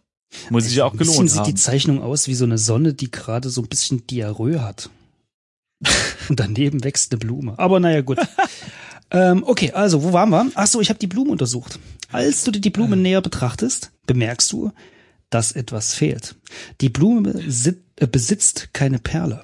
Muss 0.49 0.65
sich 0.65 0.75
ja 0.75 0.85
auch 0.85 0.93
Ein 0.93 0.97
bisschen 0.97 1.13
gelohnt 1.13 1.29
sieht 1.31 1.39
haben. 1.39 1.47
die 1.47 1.55
Zeichnung 1.55 2.01
aus 2.01 2.27
wie 2.27 2.35
so 2.35 2.45
eine 2.45 2.57
Sonne, 2.57 2.93
die 2.93 3.11
gerade 3.11 3.49
so 3.49 3.61
ein 3.61 3.67
bisschen 3.67 4.05
Diarrhoe 4.07 4.61
hat. 4.61 4.89
Und 6.29 6.39
daneben 6.39 6.83
wächst 6.83 7.11
eine 7.11 7.19
Blume. 7.19 7.57
Aber 7.57 7.79
naja, 7.79 8.01
gut. 8.01 8.19
ähm, 9.11 9.43
okay, 9.45 9.71
also, 9.71 10.03
wo 10.03 10.13
waren 10.13 10.29
wir? 10.29 10.51
Ach 10.55 10.67
so, 10.67 10.81
ich 10.81 10.89
habe 10.89 10.99
die 10.99 11.07
Blume 11.07 11.31
untersucht. 11.31 11.79
Als 12.11 12.43
du 12.43 12.51
dir 12.51 12.61
die 12.61 12.69
Blume 12.69 12.97
näher 12.97 13.21
betrachtest, 13.21 13.91
bemerkst 14.05 14.51
du, 14.51 14.71
dass 15.29 15.53
etwas 15.53 15.93
fehlt. 15.93 16.35
Die 16.81 16.89
Blume 16.89 17.33
äh, 17.33 18.07
besitzt 18.07 18.73
keine 18.73 18.99
Perle. 18.99 19.43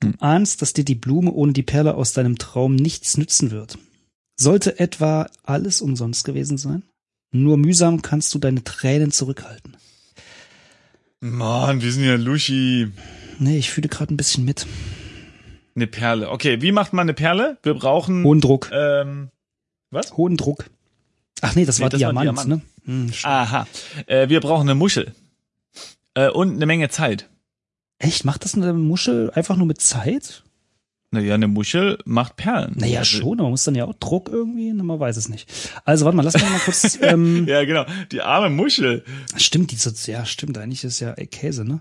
Du 0.00 0.12
ahnst, 0.18 0.62
dass 0.62 0.72
dir 0.72 0.84
die 0.84 0.94
Blume 0.94 1.32
ohne 1.32 1.52
die 1.52 1.62
Perle 1.62 1.94
aus 1.94 2.14
deinem 2.14 2.38
Traum 2.38 2.74
nichts 2.74 3.18
nützen 3.18 3.50
wird. 3.50 3.78
Sollte 4.36 4.78
etwa 4.80 5.28
alles 5.42 5.82
umsonst 5.82 6.24
gewesen 6.24 6.56
sein? 6.56 6.82
Nur 7.30 7.58
mühsam 7.58 8.00
kannst 8.00 8.34
du 8.34 8.38
deine 8.38 8.64
Tränen 8.64 9.12
zurückhalten. 9.12 9.76
Mann, 11.20 11.82
wir 11.82 11.92
sind 11.92 12.04
ja 12.04 12.16
Luschi. 12.16 12.88
Nee, 13.38 13.58
ich 13.58 13.70
fühle 13.70 13.88
gerade 13.88 14.14
ein 14.14 14.16
bisschen 14.16 14.46
mit. 14.46 14.66
Eine 15.80 15.86
Perle. 15.86 16.28
Okay, 16.30 16.60
wie 16.60 16.72
macht 16.72 16.92
man 16.92 17.04
eine 17.06 17.14
Perle? 17.14 17.56
Wir 17.62 17.72
brauchen 17.72 18.22
Hohen 18.24 18.40
Druck. 18.42 18.70
ähm, 18.70 19.30
was? 19.90 20.14
Hohen 20.16 20.36
Druck. 20.36 20.66
Ach 21.40 21.54
nee, 21.54 21.64
das 21.64 21.78
Nee, 21.78 21.84
war 21.84 21.88
das 21.88 22.00
war 22.02 22.12
Diamant, 22.12 22.24
Diamant. 22.38 22.48
ne? 22.48 22.60
Hm, 22.84 23.10
Aha. 23.22 23.66
Äh, 24.06 24.28
wir 24.28 24.40
brauchen 24.40 24.68
eine 24.68 24.74
Muschel. 24.74 25.14
Äh, 26.12 26.28
und 26.28 26.52
eine 26.54 26.66
Menge 26.66 26.90
Zeit. 26.90 27.30
Echt? 27.98 28.26
Macht 28.26 28.44
das 28.44 28.54
eine 28.54 28.74
Muschel 28.74 29.30
einfach 29.34 29.56
nur 29.56 29.66
mit 29.66 29.80
Zeit? 29.80 30.44
Naja, 31.12 31.34
eine 31.34 31.48
Muschel 31.48 31.98
macht 32.04 32.36
Perlen. 32.36 32.74
Naja, 32.76 32.98
Also- 33.00 33.18
schon, 33.18 33.32
aber 33.38 33.44
man 33.44 33.52
muss 33.52 33.64
dann 33.64 33.74
ja 33.74 33.86
auch 33.86 33.94
Druck 33.94 34.28
irgendwie, 34.28 34.70
na, 34.74 34.82
man 34.84 35.00
weiß 35.00 35.16
es 35.16 35.28
nicht. 35.30 35.50
Also 35.86 36.04
warte 36.04 36.16
mal, 36.16 36.22
lass 36.24 36.34
mich 36.34 36.42
mal 36.48 36.58
kurz, 36.58 36.98
ähm, 37.02 37.46
Ja, 37.48 37.64
genau. 37.64 37.86
Die 38.12 38.20
arme 38.20 38.50
Muschel. 38.50 39.02
stimmt, 39.36 39.72
die 39.72 39.76
so, 39.76 39.90
ja, 40.12 40.26
stimmt, 40.26 40.58
eigentlich 40.58 40.84
ist 40.84 41.00
ja 41.00 41.14
äh, 41.14 41.26
Käse, 41.26 41.64
ne? 41.64 41.80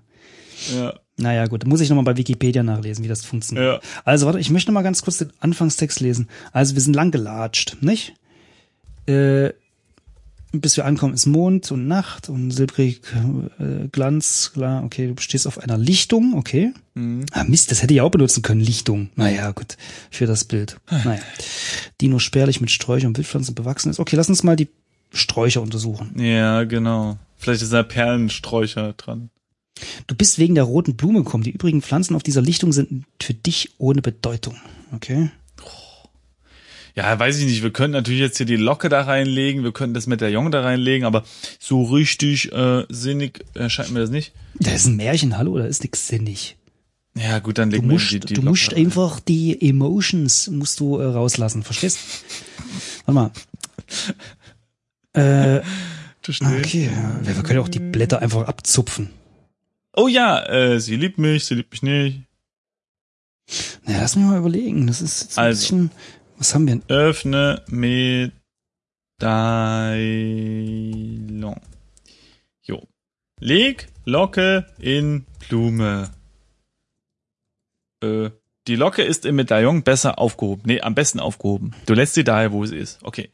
Ja. 0.75 0.93
Naja, 1.17 1.47
gut, 1.47 1.65
muss 1.65 1.81
ich 1.81 1.89
nochmal 1.89 2.05
bei 2.05 2.17
Wikipedia 2.17 2.63
nachlesen, 2.63 3.03
wie 3.03 3.09
das 3.09 3.25
funktioniert. 3.25 3.83
Ja. 3.83 3.89
Also 4.05 4.25
warte, 4.25 4.39
ich 4.39 4.49
möchte 4.49 4.71
noch 4.71 4.75
mal 4.75 4.83
ganz 4.83 5.01
kurz 5.01 5.17
den 5.17 5.31
Anfangstext 5.39 5.99
lesen. 5.99 6.29
Also 6.53 6.75
wir 6.75 6.81
sind 6.81 6.95
lang 6.95 7.11
gelatscht, 7.11 7.77
nicht? 7.81 8.13
Äh, 9.05 9.51
bis 10.51 10.77
wir 10.77 10.85
ankommen 10.85 11.13
ist 11.13 11.25
Mond 11.25 11.71
und 11.71 11.87
Nacht 11.87 12.29
und 12.29 12.51
silbrig 12.51 13.01
äh, 13.59 13.87
Glanz, 13.91 14.51
klar, 14.53 14.83
okay, 14.83 15.13
du 15.13 15.21
stehst 15.21 15.45
auf 15.45 15.59
einer 15.59 15.77
Lichtung, 15.77 16.33
okay. 16.35 16.73
Mhm. 16.95 17.25
Ah, 17.31 17.43
Mist, 17.43 17.69
das 17.69 17.83
hätte 17.83 17.93
ich 17.93 18.01
auch 18.01 18.09
benutzen 18.09 18.41
können, 18.41 18.61
Lichtung. 18.61 19.09
Naja, 19.15 19.51
gut, 19.51 19.77
für 20.09 20.25
das 20.25 20.45
Bild. 20.45 20.77
Naja. 20.89 21.21
Die 22.01 22.07
nur 22.07 22.19
spärlich 22.19 22.61
mit 22.61 22.71
Sträuchern 22.71 23.09
und 23.09 23.17
Wildpflanzen 23.17 23.53
bewachsen 23.53 23.89
ist. 23.91 23.99
Okay, 23.99 24.15
lass 24.15 24.29
uns 24.29 24.41
mal 24.43 24.55
die 24.55 24.69
Sträucher 25.11 25.61
untersuchen. 25.61 26.19
Ja, 26.19 26.63
genau. 26.63 27.17
Vielleicht 27.37 27.61
ist 27.61 27.73
da 27.73 27.83
Perlensträucher 27.83 28.93
dran. 28.93 29.29
Du 30.07 30.15
bist 30.15 30.39
wegen 30.39 30.55
der 30.55 30.63
roten 30.63 30.95
Blume 30.95 31.23
gekommen. 31.23 31.43
Die 31.43 31.51
übrigen 31.51 31.81
Pflanzen 31.81 32.15
auf 32.15 32.23
dieser 32.23 32.41
Lichtung 32.41 32.71
sind 32.71 33.05
für 33.21 33.33
dich 33.33 33.71
ohne 33.77 34.01
Bedeutung. 34.01 34.55
Okay? 34.93 35.29
Ja, 36.95 37.17
weiß 37.17 37.39
ich 37.39 37.45
nicht. 37.45 37.63
Wir 37.63 37.71
könnten 37.71 37.93
natürlich 37.93 38.19
jetzt 38.19 38.37
hier 38.37 38.45
die 38.45 38.57
Locke 38.57 38.89
da 38.89 39.01
reinlegen, 39.01 39.63
wir 39.63 39.71
könnten 39.71 39.93
das 39.93 40.07
Medaillon 40.07 40.51
da 40.51 40.61
reinlegen, 40.61 41.05
aber 41.05 41.23
so 41.59 41.83
richtig 41.83 42.51
äh, 42.51 42.83
sinnig 42.89 43.45
erscheint 43.53 43.91
mir 43.91 44.01
das 44.01 44.09
nicht. 44.09 44.33
Das 44.55 44.73
ist 44.73 44.87
ein 44.87 44.97
Märchen, 44.97 45.37
hallo, 45.37 45.57
da 45.57 45.65
ist 45.65 45.83
nix 45.83 46.07
sinnig. 46.07 46.57
Ja, 47.15 47.39
gut, 47.39 47.57
dann 47.57 47.71
legen 47.71 47.87
wir 47.87 47.93
musst, 47.93 48.11
die, 48.11 48.19
die 48.19 48.33
du 48.33 48.41
Locke 48.41 48.49
musst 48.49 48.71
rein. 48.73 48.85
einfach 48.85 49.19
die 49.19 49.61
Emotions 49.69 50.49
musst 50.49 50.79
du 50.79 50.97
äh, 50.97 51.05
rauslassen, 51.05 51.63
verstehst? 51.63 51.99
Warte 53.05 53.13
mal. 53.13 53.31
Äh, 55.13 55.61
okay, 56.23 56.91
ja, 56.93 57.19
wir 57.23 57.41
können 57.41 57.59
auch 57.59 57.67
die 57.67 57.79
Blätter 57.79 58.21
einfach 58.21 58.47
abzupfen. 58.47 59.09
Oh 59.95 60.07
ja, 60.07 60.45
äh, 60.45 60.79
sie 60.79 60.95
liebt 60.95 61.17
mich, 61.17 61.45
sie 61.45 61.55
liebt 61.55 61.71
mich 61.71 61.83
nicht. 61.83 62.21
Na, 63.85 63.99
lass 63.99 64.15
mich 64.15 64.25
mal 64.25 64.37
überlegen. 64.37 64.87
Das 64.87 65.01
ist 65.01 65.21
jetzt 65.21 65.37
ein 65.39 65.45
Also. 65.45 65.61
bisschen. 65.61 65.91
Was 66.37 66.53
haben 66.55 66.67
wir 66.67 66.75
denn? 66.75 66.83
Öffne 66.89 67.63
Medaillon. 67.67 68.39
Jo. 72.63 72.87
Leg 73.39 73.87
Locke 74.05 74.65
in 74.79 75.25
Blume. 75.47 76.09
Äh, 78.03 78.29
die 78.67 78.75
Locke 78.75 79.01
ist 79.01 79.25
im 79.25 79.35
Medaillon 79.35 79.83
besser 79.83 80.19
aufgehoben. 80.19 80.63
Nee, 80.65 80.81
am 80.81 80.95
besten 80.95 81.19
aufgehoben. 81.19 81.73
Du 81.87 81.93
lässt 81.93 82.13
sie 82.13 82.23
daher, 82.23 82.51
wo 82.51 82.65
sie 82.65 82.77
ist. 82.77 82.99
Okay. 83.03 83.31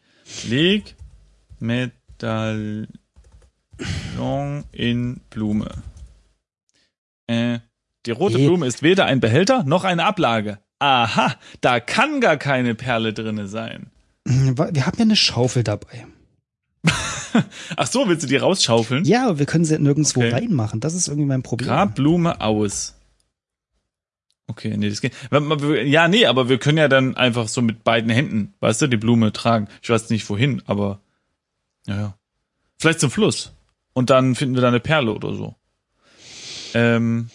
Leg 0.48 0.96
Medaillon 1.60 2.88
in 4.72 5.20
Blume. 5.30 5.70
Die 8.06 8.12
rote. 8.12 8.38
Blume 8.38 8.68
ist 8.68 8.84
weder 8.84 9.06
ein 9.06 9.20
Behälter 9.20 9.64
noch 9.64 9.84
eine 9.84 10.06
Ablage. 10.06 10.60
Aha, 10.80 11.36
da 11.62 11.80
kann 11.80 12.22
gar 12.22 12.38
keine 12.38 12.76
Perle 12.76 13.14
drinne 13.14 13.48
sein. 13.48 13.88
Hm, 14.28 14.58
Wir 14.58 14.86
haben 14.86 14.98
ja 14.98 15.04
eine 15.04 15.16
Schaufel 15.16 15.64
dabei. 15.64 16.06
Ach 17.76 17.88
so, 17.88 18.08
willst 18.08 18.24
du 18.24 18.28
die 18.28 18.36
rausschaufeln? 18.38 19.06
Ja, 19.06 19.26
aber 19.26 19.40
wir 19.40 19.46
können 19.46 19.66
sie 19.66 19.78
nirgendwo 19.80 20.20
Okay. 20.22 20.30
reinmachen. 20.32 20.80
Das 20.80 20.94
ist 20.94 21.08
irgendwie 21.08 21.28
mein 21.28 21.44
Problem. 21.44 21.68
Grabblume 21.70 22.42
aus. 22.42 22.96
Okay, 24.48 24.76
nee, 24.78 24.90
das 24.90 25.02
geht. 25.02 25.14
Ja, 25.86 26.08
nee, 26.08 26.26
aber 26.28 26.50
wir 26.50 26.60
können 26.60 26.78
ja 26.78 26.88
dann 26.88 27.18
einfach 27.18 27.48
so 27.48 27.62
mit 27.64 27.84
beiden 27.84 28.12
Händen, 28.12 28.54
weißt 28.60 28.84
du, 28.84 28.88
die 28.88 28.98
Blume 28.98 29.34
tragen. 29.34 29.68
Ich 29.82 29.90
weiß 29.90 30.10
nicht 30.12 30.30
wohin, 30.30 30.62
aber 30.68 31.00
ja, 31.88 31.96
ja. 31.96 32.18
Vielleicht 32.78 33.00
zum 33.00 33.10
Fluss. 33.10 33.54
Und 33.94 34.10
dann 34.12 34.36
finden 34.36 34.54
wir 34.56 34.62
da 34.62 34.68
eine 34.68 34.80
Perle 34.80 35.14
oder 35.14 35.34
so. 35.34 35.56
Ähm, 36.74 37.30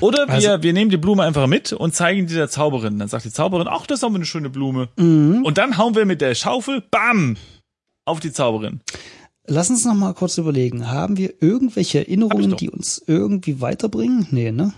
oder 0.00 0.26
wir, 0.26 0.34
Also- 0.34 0.62
wir 0.62 0.72
nehmen 0.72 0.90
die 0.90 0.96
Blume 0.96 1.22
einfach 1.24 1.46
mit 1.46 1.72
und 1.72 1.94
zeigen 1.94 2.26
die 2.26 2.34
der 2.34 2.48
Zauberin. 2.48 2.98
Dann 2.98 3.08
sagt 3.08 3.24
die 3.24 3.32
Zauberin, 3.32 3.66
ach, 3.68 3.86
das 3.86 4.02
haben 4.02 4.12
wir 4.12 4.16
eine 4.16 4.26
schöne 4.26 4.50
Blume. 4.50 4.88
Mhm. 4.96 5.42
Und 5.44 5.58
dann 5.58 5.78
hauen 5.78 5.94
wir 5.94 6.04
mit 6.06 6.20
der 6.20 6.34
Schaufel, 6.34 6.82
bam, 6.90 7.36
auf 8.04 8.20
die 8.20 8.32
Zauberin. 8.32 8.80
Lass 9.46 9.70
uns 9.70 9.84
noch 9.84 9.94
mal 9.94 10.12
kurz 10.14 10.36
überlegen. 10.38 10.88
Haben 10.90 11.16
wir 11.16 11.34
irgendwelche 11.42 12.00
Erinnerungen, 12.00 12.56
die 12.56 12.68
uns 12.70 13.02
irgendwie 13.06 13.60
weiterbringen? 13.62 14.26
Nee, 14.30 14.52
ne? 14.52 14.72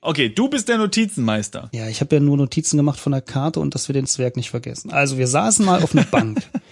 Okay, 0.00 0.28
du 0.28 0.48
bist 0.48 0.68
der 0.68 0.78
Notizenmeister. 0.78 1.70
Ja, 1.74 1.88
ich 1.88 2.00
habe 2.00 2.14
ja 2.16 2.20
nur 2.20 2.36
Notizen 2.36 2.76
gemacht 2.76 3.00
von 3.00 3.12
der 3.12 3.20
Karte 3.22 3.58
und 3.60 3.74
dass 3.74 3.88
wir 3.88 3.94
den 3.94 4.06
Zwerg 4.06 4.36
nicht 4.36 4.50
vergessen. 4.50 4.92
Also 4.92 5.18
wir 5.18 5.26
saßen 5.26 5.64
mal 5.64 5.82
auf 5.82 5.92
einer 5.94 6.04
Bank 6.04 6.40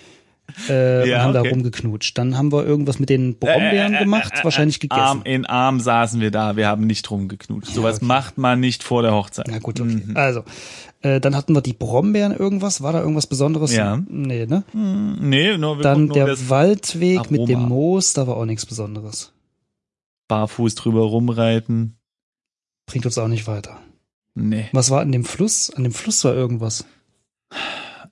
äh, 0.68 1.08
Ja, 1.08 1.22
haben 1.22 1.32
da 1.34 1.40
okay. 1.40 1.50
rumgeknutscht. 1.50 2.16
Dann 2.18 2.36
haben 2.36 2.52
wir 2.52 2.64
irgendwas 2.64 2.98
mit 2.98 3.08
den 3.10 3.38
Brombeeren 3.38 3.92
Äh, 3.92 3.96
äh, 3.96 4.00
äh, 4.00 4.04
gemacht, 4.04 4.32
äh, 4.36 4.40
äh, 4.40 4.44
wahrscheinlich 4.44 4.80
gegessen. 4.80 5.00
Arm 5.00 5.22
in 5.24 5.46
Arm 5.46 5.80
saßen 5.80 6.20
wir 6.20 6.30
da, 6.30 6.56
wir 6.56 6.66
haben 6.68 6.86
nicht 6.86 7.10
rumgeknutscht. 7.10 7.72
Sowas 7.72 7.96
okay. 7.96 8.04
macht 8.06 8.38
man 8.38 8.60
nicht 8.60 8.82
vor 8.82 9.02
der 9.02 9.12
Hochzeit. 9.14 9.46
Na 9.48 9.58
gut, 9.58 9.80
okay. 9.80 10.02
Mhm. 10.06 10.16
Also, 10.16 10.44
äh, 11.02 11.20
dann 11.20 11.36
hatten 11.36 11.54
wir 11.54 11.60
die 11.62 11.72
Brombeeren 11.74 12.32
irgendwas. 12.36 12.82
War 12.82 12.92
da 12.92 13.00
irgendwas 13.00 13.26
Besonderes? 13.26 13.74
Ja. 13.74 14.02
Nee, 14.08 14.46
ne? 14.46 14.64
Hm, 14.72 15.16
Nee, 15.20 15.56
nur 15.58 15.78
wir 15.78 15.82
Dann 15.82 16.06
nur 16.06 16.14
der 16.14 16.48
Waldweg 16.48 17.30
mit 17.30 17.48
dem 17.48 17.56
Aroma. 17.60 17.68
Moos, 17.68 18.12
da 18.14 18.26
war 18.26 18.36
auch 18.36 18.44
nichts 18.46 18.66
Besonderes. 18.66 19.32
barfuß 20.28 20.74
drüber 20.74 21.02
rumreiten. 21.02 21.96
Bringt 22.86 23.04
uns 23.06 23.18
auch 23.18 23.28
nicht 23.28 23.46
weiter. 23.46 23.78
Nee. 24.34 24.66
Was 24.72 24.90
war 24.90 25.00
an 25.00 25.10
dem 25.12 25.24
Fluss? 25.24 25.70
An 25.70 25.82
dem 25.84 25.92
Fluss 25.92 26.22
war 26.24 26.34
irgendwas. 26.34 26.84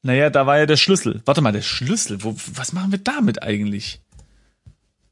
Naja, 0.05 0.29
da 0.29 0.47
war 0.47 0.59
ja 0.59 0.67
der 0.67 0.77
Schlüssel. 0.77 1.23
Warte 1.25 1.41
mal, 1.41 1.51
der 1.53 1.63
Schlüssel. 1.63 2.23
Wo, 2.23 2.37
was 2.55 2.75
machen 2.75 2.93
wir 2.93 2.99
damit 2.99 3.43
eigentlich? 3.43 4.03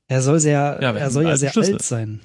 Er 0.06 0.20
soll 0.20 0.38
sehr, 0.38 0.78
Ja, 0.82 0.92
er 0.92 1.10
soll 1.10 1.24
ja 1.24 1.36
sehr 1.38 1.50
Schlüssel. 1.50 1.74
alt 1.74 1.82
sein. 1.82 2.20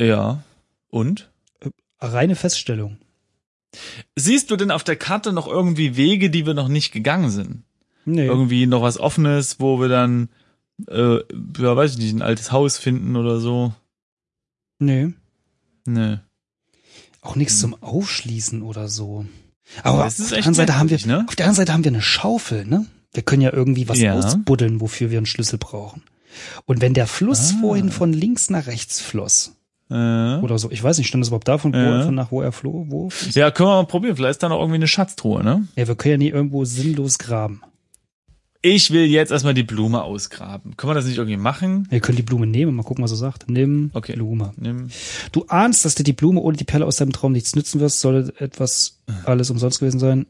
Ja. 0.00 0.42
Und? 0.88 1.30
Reine 2.00 2.36
Feststellung. 2.36 2.96
Siehst 4.16 4.50
du 4.50 4.56
denn 4.56 4.70
auf 4.70 4.82
der 4.82 4.96
Karte 4.96 5.34
noch 5.34 5.46
irgendwie 5.46 5.96
Wege, 5.96 6.30
die 6.30 6.46
wir 6.46 6.54
noch 6.54 6.68
nicht 6.68 6.90
gegangen 6.90 7.30
sind? 7.30 7.64
Nee. 8.06 8.24
Irgendwie 8.26 8.66
noch 8.66 8.80
was 8.80 8.98
Offenes, 8.98 9.60
wo 9.60 9.78
wir 9.78 9.88
dann, 9.88 10.30
äh, 10.88 11.16
ja, 11.16 11.76
weiß 11.76 11.92
ich 11.92 11.98
nicht, 11.98 12.14
ein 12.14 12.22
altes 12.22 12.50
Haus 12.50 12.78
finden 12.78 13.14
oder 13.14 13.40
so? 13.40 13.74
Nee. 14.78 15.12
Nee. 15.84 16.18
Auch 17.20 17.36
nichts 17.36 17.60
zum 17.60 17.74
Aufschließen 17.82 18.62
oder 18.62 18.88
so. 18.88 19.26
Aber 19.82 20.06
auf 20.06 20.16
der 20.16 20.36
anderen 20.38 20.54
Seite 20.54 20.78
haben 20.78 20.90
wir, 20.90 20.98
ne? 21.06 21.24
auf 21.28 21.36
der 21.36 21.46
anderen 21.46 21.56
Seite 21.56 21.72
haben 21.72 21.84
wir 21.84 21.90
eine 21.92 22.02
Schaufel, 22.02 22.66
ne? 22.66 22.86
Wir 23.14 23.22
können 23.22 23.42
ja 23.42 23.52
irgendwie 23.52 23.88
was 23.88 23.98
Ja. 24.00 24.14
ausbuddeln, 24.14 24.80
wofür 24.80 25.10
wir 25.10 25.18
einen 25.18 25.26
Schlüssel 25.26 25.58
brauchen. 25.58 26.02
Und 26.64 26.80
wenn 26.80 26.94
der 26.94 27.06
Fluss 27.06 27.52
Ah. 27.54 27.60
vorhin 27.60 27.90
von 27.90 28.12
links 28.12 28.48
nach 28.50 28.66
rechts 28.66 29.00
floss 29.00 29.56
Äh, 29.90 29.94
oder 30.38 30.58
so, 30.58 30.70
ich 30.70 30.82
weiß 30.82 30.96
nicht, 30.96 31.08
stand 31.08 31.20
das 31.20 31.28
überhaupt 31.28 31.48
davon, 31.48 31.74
wo, 31.74 31.76
Ja. 31.76 32.02
von 32.04 32.14
nach 32.14 32.30
wo 32.32 32.40
er 32.40 32.52
floh, 32.52 32.86
wo? 32.88 33.10
ja, 33.32 33.50
können 33.50 33.68
wir 33.68 33.76
mal 33.82 33.86
probieren. 33.86 34.16
Vielleicht 34.16 34.30
ist 34.32 34.42
da 34.42 34.48
noch 34.48 34.58
irgendwie 34.58 34.76
eine 34.76 34.88
Schatztruhe, 34.88 35.44
ne? 35.44 35.68
Ja, 35.76 35.86
wir 35.86 35.94
können 35.96 36.12
ja 36.12 36.18
nie 36.18 36.28
irgendwo 36.30 36.64
sinnlos 36.64 37.18
graben. 37.18 37.60
Ich 38.64 38.92
will 38.92 39.04
jetzt 39.06 39.32
erstmal 39.32 39.54
die 39.54 39.64
Blume 39.64 40.02
ausgraben. 40.04 40.76
Können 40.76 40.90
wir 40.90 40.94
das 40.94 41.06
nicht 41.06 41.16
irgendwie 41.18 41.36
machen? 41.36 41.86
Wir 41.90 41.98
können 41.98 42.16
die 42.16 42.22
Blume 42.22 42.46
nehmen, 42.46 42.76
mal 42.76 42.84
gucken, 42.84 43.02
was 43.02 43.10
er 43.10 43.16
sagt. 43.16 43.50
Nimm 43.50 43.90
Okay. 43.92 44.12
Blume. 44.14 44.52
Nimm. 44.56 44.88
Du 45.32 45.46
ahnst, 45.48 45.84
dass 45.84 45.96
dir 45.96 46.04
die 46.04 46.12
Blume 46.12 46.40
ohne 46.40 46.56
die 46.56 46.62
Perle 46.64 46.86
aus 46.86 46.96
deinem 46.96 47.12
Traum 47.12 47.32
nichts 47.32 47.56
nützen 47.56 47.80
wirst, 47.80 48.00
soll 48.00 48.32
etwas 48.38 49.00
alles 49.24 49.50
umsonst 49.50 49.80
gewesen 49.80 49.98
sein. 49.98 50.26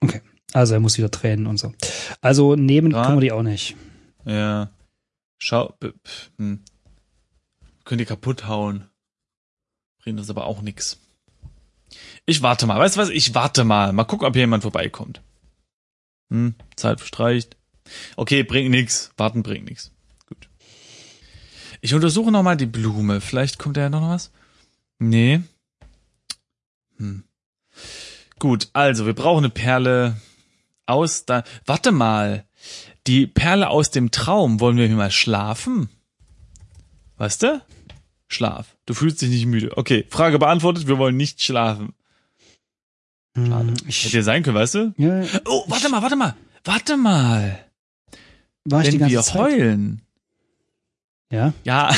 Okay. 0.00 0.20
Also 0.52 0.74
er 0.74 0.80
muss 0.80 0.96
wieder 0.98 1.10
tränen 1.10 1.48
und 1.48 1.58
so. 1.58 1.72
Also 2.20 2.54
nehmen 2.54 2.92
Ja. 2.92 3.04
können 3.04 3.16
wir 3.16 3.22
die 3.22 3.32
auch 3.32 3.42
nicht. 3.42 3.74
Ja. 4.24 4.70
Schau. 5.38 5.74
Hm. 6.38 6.60
Können 7.84 7.98
die 7.98 8.04
kaputt 8.04 8.46
hauen. 8.46 8.84
Bringt 10.02 10.18
uns 10.20 10.30
aber 10.30 10.46
auch 10.46 10.62
nix. 10.62 10.98
Ich 12.24 12.40
warte 12.42 12.66
mal. 12.66 12.78
Weißt 12.78 12.96
du 12.96 13.00
was? 13.00 13.08
Ich 13.08 13.34
warte 13.34 13.64
mal. 13.64 13.92
Mal 13.92 14.04
gucken, 14.04 14.26
ob 14.28 14.34
hier 14.34 14.42
jemand 14.42 14.62
vorbeikommt. 14.62 15.22
Hm, 16.30 16.54
Zeit 16.76 17.00
verstreicht. 17.00 17.56
Okay, 18.16 18.42
bringt 18.42 18.70
nix. 18.70 19.12
Warten 19.16 19.42
bringt 19.42 19.68
nix. 19.68 19.92
Gut. 20.26 20.48
Ich 21.80 21.94
untersuche 21.94 22.30
noch 22.30 22.42
mal 22.42 22.56
die 22.56 22.66
Blume. 22.66 23.20
Vielleicht 23.20 23.58
kommt 23.58 23.76
da 23.76 23.82
ja 23.82 23.90
noch 23.90 24.08
was. 24.08 24.30
Nee. 24.98 25.40
Hm. 26.96 27.24
Gut, 28.38 28.68
also 28.72 29.06
wir 29.06 29.14
brauchen 29.14 29.44
eine 29.44 29.50
Perle 29.50 30.20
aus 30.86 31.24
da. 31.24 31.44
Warte 31.66 31.92
mal. 31.92 32.44
Die 33.06 33.26
Perle 33.26 33.70
aus 33.70 33.90
dem 33.90 34.10
Traum. 34.10 34.60
Wollen 34.60 34.76
wir 34.76 34.86
hier 34.86 34.96
mal 34.96 35.10
schlafen? 35.10 35.88
Weißt 37.16 37.42
du? 37.42 37.62
Schlaf. 38.28 38.76
Du 38.84 38.94
fühlst 38.94 39.22
dich 39.22 39.30
nicht 39.30 39.46
müde. 39.46 39.76
Okay, 39.76 40.04
Frage 40.08 40.38
beantwortet. 40.38 40.86
Wir 40.86 40.98
wollen 40.98 41.16
nicht 41.16 41.42
schlafen. 41.42 41.94
Schade. 43.46 43.68
Hm, 43.68 43.76
Hätte 43.76 43.88
Ich, 43.88 44.12
ja 44.12 44.22
sein 44.22 44.42
können, 44.42 44.56
weißt 44.56 44.74
du? 44.74 44.94
ja, 44.96 45.20
ja, 45.22 45.40
Oh, 45.46 45.64
warte 45.68 45.88
mal, 45.88 46.02
warte 46.02 46.16
mal. 46.16 46.34
Warte 46.64 46.96
mal. 46.96 47.58
war 48.64 48.82
ich 48.82 48.88
die 48.88 48.92
Wenn 48.94 48.98
ganze 49.00 49.14
wir 49.14 49.22
Zeit. 49.22 49.34
heulen. 49.36 50.02
Ja. 51.30 51.52
Ja. 51.64 51.94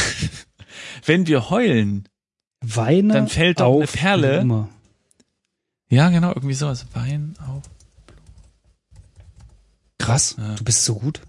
Wenn 1.04 1.26
wir 1.26 1.50
heulen. 1.50 2.08
Weine 2.60 3.14
Dann 3.14 3.28
fällt 3.28 3.60
doch 3.60 3.76
eine 3.76 3.86
Perle. 3.86 4.38
Blume. 4.40 4.68
Ja, 5.88 6.10
genau, 6.10 6.28
irgendwie 6.34 6.54
sowas. 6.54 6.86
Wein 6.92 7.34
auf. 7.48 7.62
Krass, 9.98 10.36
Ja. 10.38 10.54
du 10.54 10.64
bist 10.64 10.84
so 10.84 10.94
gut. 10.96 11.20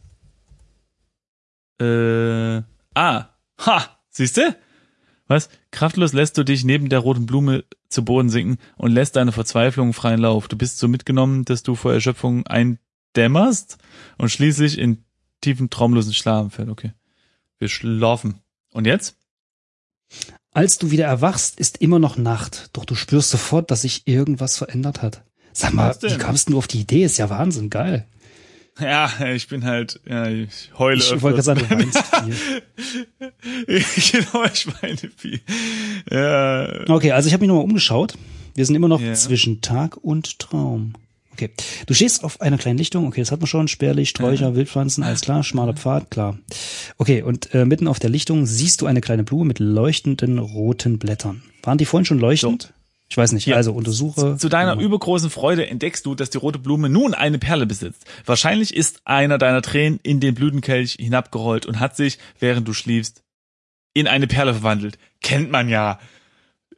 Äh, 1.80 2.62
ah, 2.94 3.26
ha, 3.66 3.98
siehst 4.10 4.38
du? 4.38 4.56
Was? 5.32 5.48
Kraftlos 5.72 6.12
lässt 6.12 6.38
du 6.38 6.44
dich 6.44 6.66
neben 6.66 6.90
der 6.90 7.00
roten 7.00 7.26
Blume 7.26 7.64
zu 7.88 8.04
Boden 8.04 8.30
sinken 8.30 8.58
und 8.76 8.92
lässt 8.92 9.16
deine 9.16 9.32
Verzweiflung 9.32 9.94
freien 9.94 10.20
Lauf. 10.20 10.50
Du 10.50 10.58
bist 10.58 10.78
so 10.78 10.90
mitgenommen, 10.90 11.46
dass 11.46 11.64
du 11.64 11.76
vor 11.76 11.94
Erschöpfung 11.94 12.46
eindämmerst 12.48 13.78
und 14.18 14.30
schließlich 14.30 14.78
in 14.78 15.06
tiefen 15.40 15.70
traumlosen 15.70 16.14
Schlaf 16.14 16.56
fällst. 16.56 16.70
Okay. 16.70 16.92
Wir 17.60 17.70
schlafen. 17.70 18.42
Und 18.74 18.86
jetzt? 18.86 19.16
Als 20.52 20.80
du 20.80 20.92
wieder 20.92 21.06
erwachst, 21.06 21.62
ist 21.62 21.78
immer 21.78 21.98
noch 21.98 22.18
Nacht, 22.18 22.70
doch 22.74 22.84
du 22.84 22.96
spürst 22.96 23.30
sofort, 23.30 23.72
dass 23.72 23.84
sich 23.84 24.06
irgendwas 24.10 24.58
verändert 24.58 25.02
hat. 25.02 25.24
Sag 25.54 25.74
mal, 25.74 25.96
wie 26.02 26.18
kamst 26.18 26.50
du 26.50 26.58
auf 26.58 26.68
die 26.68 26.82
Idee? 26.82 27.06
Ist 27.06 27.18
ja 27.18 27.30
Wahnsinn, 27.30 27.70
geil. 27.70 28.06
Ja, 28.80 29.12
ich 29.34 29.48
bin 29.48 29.66
halt, 29.66 30.00
ja, 30.08 30.28
ich 30.28 30.72
heule 30.78 31.00
Ich 31.00 31.22
wollte 31.22 31.42
gerade 31.42 31.42
sagen, 31.44 31.62
du 31.68 31.70
weinst 31.78 32.04
viel. 32.24 32.62
genau, 34.12 34.44
ich 34.52 34.68
meine 34.82 34.98
viel. 35.16 35.42
Ja, 36.10 36.90
Okay, 36.90 37.12
also 37.12 37.28
ich 37.28 37.34
habe 37.34 37.42
mich 37.42 37.48
nochmal 37.50 37.64
umgeschaut. 37.66 38.14
Wir 38.56 38.66
sind 38.66 38.76
immer 38.76 38.88
noch 38.88 39.02
Ja. 39.02 39.14
zwischen 39.14 39.62
Tag 39.62 39.98
und 39.98 40.40
Traum. 40.40 40.94
Okay. 41.34 41.50
Du 41.86 41.94
stehst 41.94 42.24
auf 42.24 42.42
einer 42.42 42.58
kleinen 42.58 42.78
Lichtung, 42.78 43.08
okay, 43.08 43.22
das 43.22 43.32
hat 43.32 43.40
man 43.40 43.48
schon, 43.48 43.68
Spärlich, 43.68 44.10
Sträucher, 44.10 44.56
Wildpflanzen, 44.56 45.04
alles 45.04 45.22
klar, 45.22 45.44
schmaler 45.44 45.74
Pfad, 45.74 46.12
klar. 46.12 46.38
Okay, 46.98 47.22
und 47.22 47.54
äh, 47.54 47.66
mitten 47.66 47.88
auf 47.88 48.00
der 48.00 48.10
Lichtung 48.10 48.46
siehst 48.46 48.82
du 48.82 48.86
eine 48.86 49.02
kleine 49.02 49.24
Blume 49.24 49.46
mit 49.46 49.60
leuchtenden 49.60 50.40
roten 50.40 51.00
Blättern. 51.00 51.42
Waren 51.64 51.78
die 51.78 51.86
vorhin 51.86 52.06
schon 52.06 52.20
leuchtend? 52.20 52.74
Ich 53.12 53.18
weiß 53.18 53.34
nicht, 53.34 53.54
also 53.54 53.74
untersuche. 53.74 54.38
Zu 54.38 54.48
deiner 54.48 54.80
übergroßen 54.80 55.30
Freude 55.30 55.68
entdeckst 55.68 56.06
du, 56.06 56.16
dass 56.16 56.30
die 56.30 56.38
rote 56.38 56.60
Blume 56.60 56.88
nun 56.88 57.14
eine 57.14 57.40
Perle 57.40 57.66
besitzt. 57.66 58.06
Wahrscheinlich 58.26 58.74
ist 58.74 59.02
einer 59.04 59.38
deiner 59.38 59.62
Tränen 59.62 60.00
in 60.02 60.22
den 60.22 60.34
Blütenkelch 60.34 60.94
hinabgerollt 60.98 61.66
und 61.66 61.82
hat 61.82 61.98
sich, 61.98 62.20
während 62.40 62.70
du 62.70 62.74
schliefst, 62.74 63.22
in 63.94 64.08
eine 64.08 64.28
Perle 64.28 64.54
verwandelt. 64.54 64.98
Kennt 65.22 65.52
man 65.52 65.68
ja. 65.68 66.00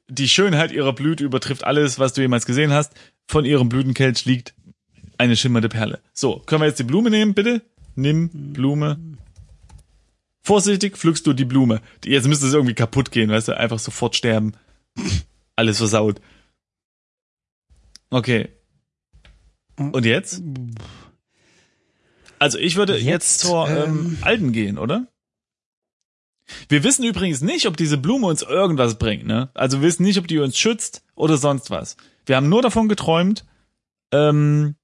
Die 0.10 0.28
Schönheit 0.28 0.72
ihrer 0.72 0.94
Blüte 0.94 1.24
übertrifft 1.24 1.66
alles, 1.66 2.00
was 2.00 2.14
du 2.14 2.22
jemals 2.22 2.48
gesehen 2.48 2.74
hast. 2.74 2.94
Von 3.28 3.46
ihrem 3.46 3.70
Blütenkelch 3.70 4.26
liegt 4.26 4.56
eine 5.20 5.36
schimmernde 5.36 5.70
Perle. 5.70 6.00
So, 6.14 6.40
können 6.40 6.64
wir 6.64 6.68
jetzt 6.68 6.80
die 6.80 6.84
Blume 6.84 7.12
nehmen, 7.12 7.36
bitte? 7.36 7.62
Nimm 7.94 8.54
Blume. 8.54 8.98
Vorsichtig 10.42 10.98
pflückst 10.98 11.28
du 11.28 11.34
die 11.34 11.46
Blume. 11.46 11.80
Jetzt 12.04 12.28
müsste 12.28 12.48
es 12.48 12.54
irgendwie 12.54 12.74
kaputt 12.74 13.12
gehen, 13.12 13.30
weißt 13.30 13.50
du, 13.50 13.56
einfach 13.56 13.78
sofort 13.78 14.16
sterben. 14.16 14.54
Alles 15.56 15.78
versaut. 15.78 16.20
Okay. 18.10 18.50
Und 19.78 20.06
jetzt? 20.06 20.42
Also 22.40 22.58
ich 22.58 22.76
würde 22.76 22.94
jetzt, 22.96 23.06
Jetzt, 23.06 23.40
zur 23.40 23.68
ähm, 23.70 23.78
ähm, 23.78 24.18
Alten 24.22 24.52
gehen, 24.52 24.78
oder? 24.78 25.08
Wir 26.68 26.84
wissen 26.84 27.04
übrigens 27.06 27.42
nicht, 27.42 27.68
ob 27.68 27.78
diese 27.78 27.98
Blume 27.98 28.28
uns 28.28 28.42
irgendwas 28.42 28.98
bringt, 29.00 29.26
ne? 29.26 29.50
Also 29.54 29.80
wir 29.82 29.88
wissen 29.88 30.04
nicht, 30.04 30.20
ob 30.20 30.28
die 30.28 30.40
uns 30.40 30.58
schützt 30.58 31.04
oder 31.16 31.38
sonst 31.38 31.70
was. 31.72 31.96
Wir 32.26 32.36
haben 32.36 32.50
nur 32.50 32.62
davon 32.62 32.90
geträumt, 32.90 33.46
ähm, 34.12 34.76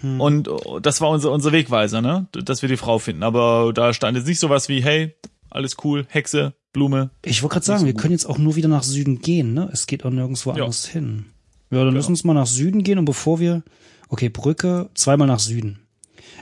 Hm. 0.00 0.20
und 0.20 0.48
oh, 0.48 0.78
das 0.78 1.00
war 1.00 1.10
unser, 1.10 1.32
unser 1.32 1.50
Wegweiser, 1.52 2.00
ne? 2.00 2.28
Dass 2.32 2.62
wir 2.62 2.68
die 2.68 2.76
Frau 2.76 2.98
finden. 2.98 3.22
Aber 3.22 3.72
da 3.74 3.92
stand 3.92 4.16
jetzt 4.16 4.26
nicht 4.26 4.38
sowas 4.38 4.68
wie, 4.68 4.82
hey, 4.82 5.16
alles 5.50 5.76
cool, 5.82 6.06
Hexe, 6.08 6.54
Blume. 6.72 7.10
Ich 7.24 7.42
wollte 7.42 7.54
gerade 7.54 7.66
sagen, 7.66 7.86
wir 7.86 7.94
können 7.94 8.12
jetzt 8.12 8.26
auch 8.26 8.38
nur 8.38 8.56
wieder 8.56 8.68
nach 8.68 8.82
Süden 8.82 9.20
gehen, 9.20 9.54
ne? 9.54 9.68
Es 9.72 9.86
geht 9.86 10.04
auch 10.04 10.10
nirgendwo 10.10 10.50
Ja. 10.50 10.56
anders 10.64 10.86
hin. 10.86 11.26
Ja, 11.70 11.78
dann 11.78 11.88
Ja. 11.88 11.94
lass 11.94 12.08
uns 12.08 12.24
mal 12.24 12.34
nach 12.34 12.46
Süden 12.46 12.82
gehen 12.82 12.98
und 12.98 13.04
bevor 13.04 13.40
wir, 13.40 13.62
okay, 14.08 14.28
Brücke, 14.28 14.90
zweimal 14.94 15.26
nach 15.26 15.38
Süden. 15.40 15.80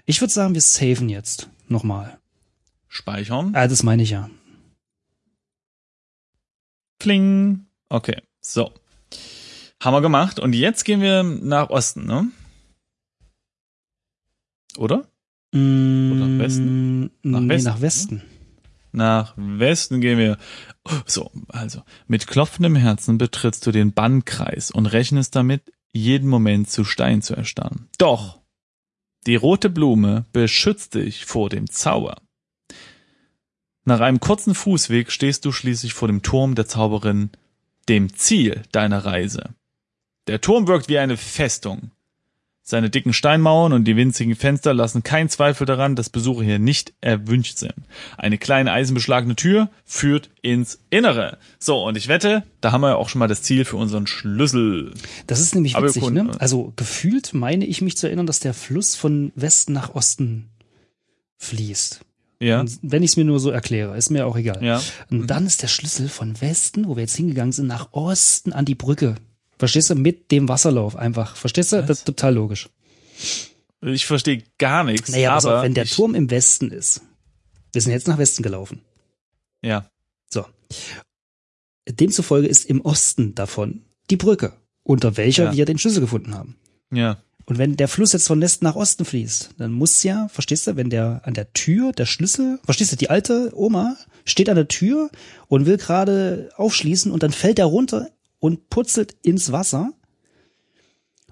Ich 0.05 0.21
würde 0.21 0.33
sagen, 0.33 0.55
wir 0.55 0.61
saven 0.61 1.09
jetzt 1.09 1.49
nochmal. 1.69 2.19
Speichern. 2.89 3.53
Ah, 3.55 3.67
das 3.69 3.83
meine 3.83 4.03
ich 4.03 4.11
ja. 4.11 4.31
Kling. 6.99 7.67
Okay, 7.89 8.17
so. 8.41 8.73
Haben 9.83 9.95
wir 9.95 10.01
gemacht. 10.01 10.39
Und 10.39 10.55
jetzt 10.55 10.85
gehen 10.85 11.01
wir 11.01 11.23
nach 11.23 11.71
Osten, 11.71 12.07
ne? 12.07 12.31
Oder? 14.79 15.07
Oder 15.53 15.61
nach 15.63 16.39
Westen? 16.43 17.11
Nach 17.23 17.41
nee, 17.41 17.49
Westen, 17.49 17.69
nach 17.69 17.81
Westen. 17.81 18.23
Nach 18.97 19.35
Westen 19.37 20.01
gehen 20.01 20.17
wir. 20.17 20.39
So, 21.05 21.31
also. 21.49 21.83
Mit 22.07 22.27
klopfendem 22.27 22.77
Herzen 22.77 23.19
betrittst 23.19 23.67
du 23.67 23.71
den 23.71 23.93
Bannkreis 23.93 24.71
und 24.71 24.87
rechnest 24.87 25.37
damit, 25.37 25.71
jeden 25.93 26.31
Moment 26.31 26.71
zu 26.71 26.83
Stein 26.83 27.21
zu 27.21 27.35
erstarren. 27.35 27.91
Doch, 27.99 28.41
die 29.27 29.37
rote 29.37 29.69
Blume 29.69 30.25
beschützt 30.33 30.95
dich 30.95 31.27
vor 31.27 31.51
dem 31.51 31.69
Zauber. 31.69 32.17
Nach 33.85 34.01
einem 34.01 34.19
kurzen 34.19 34.55
Fußweg 34.55 35.13
stehst 35.13 35.45
du 35.45 35.53
schließlich 35.53 35.93
vor 35.93 36.09
dem 36.09 36.23
Turm 36.23 36.55
der 36.55 36.67
Zauberin, 36.67 37.31
dem 37.91 38.15
Ziel 38.15 38.63
deiner 38.73 39.05
Reise. 39.05 39.55
Der 40.27 40.41
Turm 40.41 40.69
wirkt 40.69 40.89
wie 40.89 40.99
eine 40.99 41.19
Festung. 41.19 41.91
Seine 42.69 42.91
dicken 42.91 43.13
Steinmauern 43.13 43.73
und 43.73 43.85
die 43.85 43.95
winzigen 43.95 44.35
Fenster 44.35 44.75
lassen 44.75 45.05
keinen 45.05 45.29
Zweifel 45.29 45.69
daran, 45.69 45.95
dass 45.95 46.11
Besucher 46.11 46.43
hier 46.43 46.59
nicht 46.59 46.95
erwünscht 47.01 47.59
sind. 47.59 47.75
Eine 48.19 48.39
kleine 48.39 48.73
eisenbeschlagene 48.73 49.37
Tür 49.37 49.71
führt 49.85 50.31
ins 50.43 50.81
Innere. 50.91 51.39
So, 51.61 51.85
und 51.85 51.97
ich 51.97 52.09
wette, 52.09 52.43
da 52.61 52.73
haben 52.73 52.81
wir 52.81 52.89
ja 52.89 52.97
auch 52.97 53.09
schon 53.09 53.21
mal 53.21 53.29
das 53.29 53.43
Ziel 53.43 53.65
für 53.65 53.77
unseren 53.77 54.09
Schlüssel. 54.09 54.93
Das 55.29 55.39
ist 55.39 55.55
nämlich 55.55 55.81
witzig, 55.81 56.11
ne? 56.11 56.29
Also 56.41 56.73
gefühlt 56.75 57.35
meine 57.35 57.65
ich 57.65 57.83
mich 57.83 57.97
zu 57.97 58.09
erinnern, 58.09 58.27
dass 58.27 58.41
der 58.41 58.53
Fluss 58.53 58.97
von 58.97 59.31
Westen 59.37 59.73
nach 59.73 59.95
Osten 59.95 60.49
fließt. 61.37 62.01
Ja, 62.41 62.61
Und 62.61 62.81
wenn 62.83 63.05
ich 63.05 63.13
es 63.13 63.17
mir 63.17 63.25
nur 63.25 63.39
so 63.39 63.51
erkläre, 63.51 63.97
ist 63.97 64.11
mir 64.11 64.27
auch 64.27 64.37
egal. 64.37 64.59
ja. 64.65 64.83
Und 65.09 65.29
dann 65.29 65.47
ist 65.47 65.63
der 65.63 65.69
Schlüssel 65.69 66.09
von 66.09 66.41
Westen, 66.41 66.89
wo 66.89 66.97
wir 66.97 67.03
jetzt 67.03 67.17
hingegangen 67.17 67.53
sind, 67.53 67.69
nach 67.69 67.93
Osten 67.93 68.53
an 68.53 68.65
die 68.65 68.75
Brücke. 68.75 69.15
Verstehst 69.59 69.91
du? 69.91 69.95
Mit 69.95 70.31
dem 70.31 70.49
Wasserlauf 70.49 70.97
einfach. 70.97 71.37
Verstehst 71.37 71.73
du? 71.73 71.79
Was? 71.79 71.87
Das 71.87 71.99
ist 71.99 72.05
total 72.05 72.35
logisch. 72.35 72.69
Ich 73.83 74.07
verstehe 74.07 74.43
gar 74.59 74.85
nichts. 74.85 75.11
Naja, 75.11 75.33
aber 75.37 75.59
auf, 75.59 75.63
wenn 75.65 75.75
der 75.75 75.87
Turm 75.87 76.15
im 76.15 76.31
Westen 76.31 76.71
ist. 76.71 77.03
Wir 77.73 77.81
sind 77.83 77.93
jetzt 77.93 78.09
nach 78.09 78.19
Westen 78.19 78.43
gelaufen. 78.43 78.81
Ja, 79.63 79.91
So. 80.29 80.45
Demzufolge 81.89 82.49
ist 82.49 82.65
im 82.67 82.81
Osten 82.81 83.35
davon 83.35 83.83
die 84.11 84.17
Brücke, 84.17 84.53
unter 84.83 85.17
welcher 85.17 85.45
Ja. 85.47 85.53
wir 85.53 85.65
den 85.67 85.79
Schlüssel 85.79 86.01
gefunden 86.01 86.35
haben. 86.35 86.57
ja, 86.93 87.19
Und 87.47 87.59
wenn 87.59 87.77
der 87.77 87.87
Fluss 87.89 88.13
jetzt 88.13 88.27
von 88.27 88.41
Westen 88.41 88.65
nach 88.65 88.75
Osten 88.75 89.05
fließt, 89.05 89.51
dann 89.59 89.73
muss 89.73 90.03
ja, 90.03 90.27
verstehst 90.29 90.67
du, 90.67 90.75
wenn 90.77 90.91
der 90.91 91.21
an 91.25 91.35
der 91.35 91.53
Tür 91.53 91.93
der 91.93 92.07
Schlüssel, 92.07 92.59
verstehst 92.65 92.91
du, 92.93 92.97
die 92.97 93.09
alte 93.11 93.53
Oma 93.55 93.97
steht 94.25 94.49
an 94.49 94.57
der 94.57 94.67
Tür 94.69 95.11
und 95.49 95.67
will 95.67 95.77
gerade 95.77 96.51
aufschließen 96.57 97.13
und 97.13 97.23
dann 97.23 97.31
fällt 97.33 97.59
er 97.61 97.67
runter 97.67 98.11
und 98.47 98.71
putzelt 98.71 99.17
ins 99.23 99.51
Wasser 99.53 99.93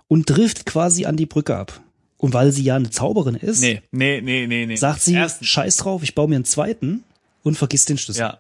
und 0.09 0.27
trifft 0.27 0.67
quasi 0.67 1.07
an 1.07 1.17
die 1.17 1.27
Brücke 1.27 1.57
ab. 1.57 1.81
Und 2.17 2.33
weil 2.35 2.53
sie 2.53 2.63
ja 2.65 2.77
eine 2.77 2.91
Zauberin 2.91 3.35
ist, 3.35 3.61
nee, 3.61 3.83
nee, 3.91 4.21
nee, 4.21 4.47
nee, 4.47 4.67
nee. 4.67 4.77
sagt 4.77 5.03
sie, 5.03 5.15
Erstens, 5.15 5.47
scheiß 5.49 5.77
drauf, 5.77 6.03
ich 6.03 6.15
baue 6.15 6.29
mir 6.29 6.37
einen 6.37 6.45
zweiten 6.45 7.05
und 7.43 7.57
vergiss 7.57 7.85
den 7.85 7.99
Schlüssel. 7.99 8.21
ja. 8.21 8.39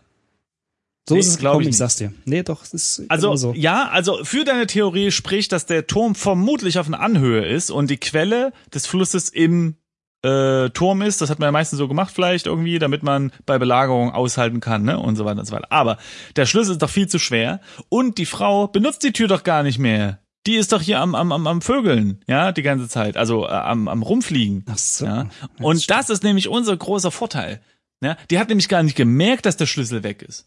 so 1.09 1.15
nee, 1.15 1.21
ist 1.21 1.27
es 1.29 1.37
glaub 1.39 1.53
gekommen, 1.55 1.65
ich 1.69 1.69
ich 1.71 1.77
sag's 1.77 1.97
dir. 1.97 2.13
Nee, 2.25 2.43
doch, 2.43 2.63
es 2.65 2.73
ist 2.73 3.03
Also, 3.09 3.37
so. 3.37 3.53
ja, 3.55 3.89
also 3.89 4.25
für 4.25 4.45
deine 4.45 4.67
Theorie 4.67 5.11
spricht, 5.11 5.53
dass 5.53 5.67
der 5.67 5.87
Turm 5.87 6.15
vermutlich 6.15 6.79
auf 6.79 6.87
einer 6.87 7.01
Anhöhe 7.01 7.45
ist 7.47 7.71
und 7.71 7.91
die 7.91 7.99
Quelle 7.99 8.53
des 8.73 8.87
Flusses 8.87 9.29
im 9.29 9.77
äh, 10.25 10.71
Turm 10.71 11.03
ist. 11.03 11.21
Das 11.21 11.31
hat 11.31 11.39
man 11.39 11.49
ja 11.49 11.53
meistens 11.53 11.79
so 11.79 11.87
gemacht 11.87 12.13
vielleicht 12.15 12.47
irgendwie, 12.47 12.79
damit 12.79 13.03
man 13.03 13.31
bei 13.47 13.59
Belagerung 13.59 14.13
aushalten 14.13 14.61
kann, 14.61 14.83
ne? 14.83 14.99
Und 14.99 15.17
so 15.17 15.25
weiter 15.25 15.41
und 15.41 15.47
so 15.47 15.55
weiter. 15.55 15.71
Aber 15.71 15.99
der 16.37 16.47
Schlüssel 16.47 16.73
ist 16.73 16.83
doch 16.83 16.91
viel 16.91 17.09
zu 17.09 17.19
schwer 17.19 17.61
und 17.89 18.19
die 18.19 18.27
Frau 18.27 18.67
benutzt 18.67 19.03
die 19.03 19.13
Tür 19.13 19.29
doch 19.29 19.45
gar 19.45 19.63
nicht 19.63 19.79
mehr. 19.79 20.19
Die 20.47 20.57
ist 20.57 20.73
doch 20.73 20.83
hier 20.83 21.01
am, 21.01 21.15
am, 21.15 21.33
am, 21.33 21.47
am 21.47 21.63
Vögeln, 21.63 22.23
ja, 22.27 22.53
die 22.53 22.63
ganze 22.63 22.89
Zeit. 22.89 23.17
Also 23.17 23.47
äh, 23.47 23.51
am, 23.51 23.89
am 23.89 24.03
Rumfliegen. 24.03 24.65
Ach 24.71 24.79
so. 24.79 25.07
Ja. 25.07 25.29
Und 25.61 25.91
das 25.91 26.11
ist 26.11 26.23
nämlich 26.23 26.49
unser 26.49 26.77
großer 26.77 27.11
Vorteil. 27.11 27.61
Ja. 28.03 28.17
Die 28.31 28.39
hat 28.39 28.49
nämlich 28.49 28.69
gar 28.69 28.83
nicht 28.83 28.97
gemerkt, 28.97 29.47
dass 29.47 29.57
der 29.57 29.67
Schlüssel 29.67 30.03
weg 30.03 30.23
ist. 30.23 30.47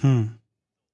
Hm. 0.00 0.36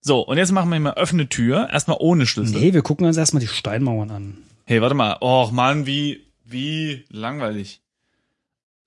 So, 0.02 0.20
und 0.20 0.36
jetzt 0.36 0.52
machen 0.52 0.70
wir 0.70 0.78
mal 0.78 0.94
öffne 0.94 1.28
Tür, 1.28 1.68
erstmal 1.72 1.96
ohne 1.98 2.26
Schlüssel. 2.26 2.60
Nee, 2.60 2.74
wir 2.74 2.82
gucken 2.82 3.06
uns 3.06 3.16
erstmal 3.16 3.40
die 3.40 3.48
Steinmauern 3.48 4.10
an. 4.10 4.38
Hey, 4.64 4.82
warte 4.82 4.94
mal. 4.94 5.16
Och 5.20 5.50
Mann, 5.52 5.86
wie, 5.86 6.25
wie 6.46 7.04
langweilig. 7.10 7.80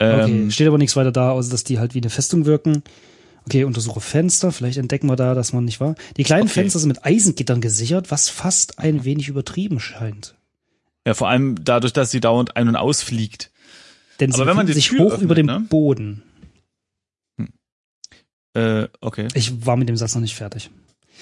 Okay, 0.01 0.23
Ähm, 0.43 0.51
steht 0.51 0.67
aber 0.67 0.77
nichts 0.77 0.95
weiter 0.95 1.11
da, 1.11 1.31
außer 1.31 1.51
dass 1.51 1.63
die 1.65 1.77
halt 1.79 1.93
wie 1.93 1.99
eine 1.99 2.09
Festung 2.09 2.45
wirken. 2.45 2.83
Okay, 3.45 3.63
untersuche 3.65 3.99
Fenster. 4.01 4.51
Vielleicht 4.51 4.77
entdecken 4.77 5.07
wir 5.07 5.15
da, 5.15 5.33
dass 5.33 5.53
man 5.53 5.65
nicht 5.65 5.79
war. 5.79 5.95
Die 6.17 6.23
kleinen 6.23 6.43
Okay. 6.43 6.53
Fenster 6.61 6.79
sind 6.79 6.89
mit 6.89 7.03
Eisengittern 7.05 7.61
gesichert, 7.61 8.11
was 8.11 8.29
fast 8.29 8.79
ein 8.79 9.03
wenig 9.05 9.27
übertrieben 9.27 9.79
scheint. 9.79 10.35
ja, 11.05 11.13
vor 11.13 11.27
allem 11.29 11.55
dadurch, 11.63 11.91
dass 11.93 12.11
sie 12.11 12.19
dauernd 12.21 12.55
ein- 12.55 12.67
und 12.69 12.75
ausfliegt. 12.75 13.51
Denn 14.19 14.31
Aber 14.33 14.43
sie 14.43 14.47
wenn 14.47 14.55
man 14.55 14.67
sich 14.67 14.87
Tür 14.89 14.99
hoch 14.99 15.11
öffnet, 15.13 15.23
über 15.23 15.35
dem 15.35 15.45
ne? 15.47 15.65
Boden. 15.69 16.23
Äh, 18.53 18.87
okay. 19.01 19.27
Ich 19.33 19.65
war 19.65 19.77
mit 19.77 19.89
dem 19.89 19.95
Satz 19.97 20.15
noch 20.15 20.21
nicht 20.21 20.35
fertig. 20.35 20.69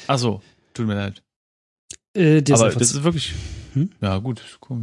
Ach 0.08 0.18
so, 0.18 0.42
tut 0.74 0.88
mir 0.88 0.96
leid. 0.96 1.22
Äh, 2.18 2.44
Aber 2.52 2.70
das 2.72 2.92
ist 2.92 3.04
wirklich. 3.04 3.34
Hm? 3.74 3.92
Ja, 4.02 4.18
gut. 4.18 4.42
Cool. 4.70 4.80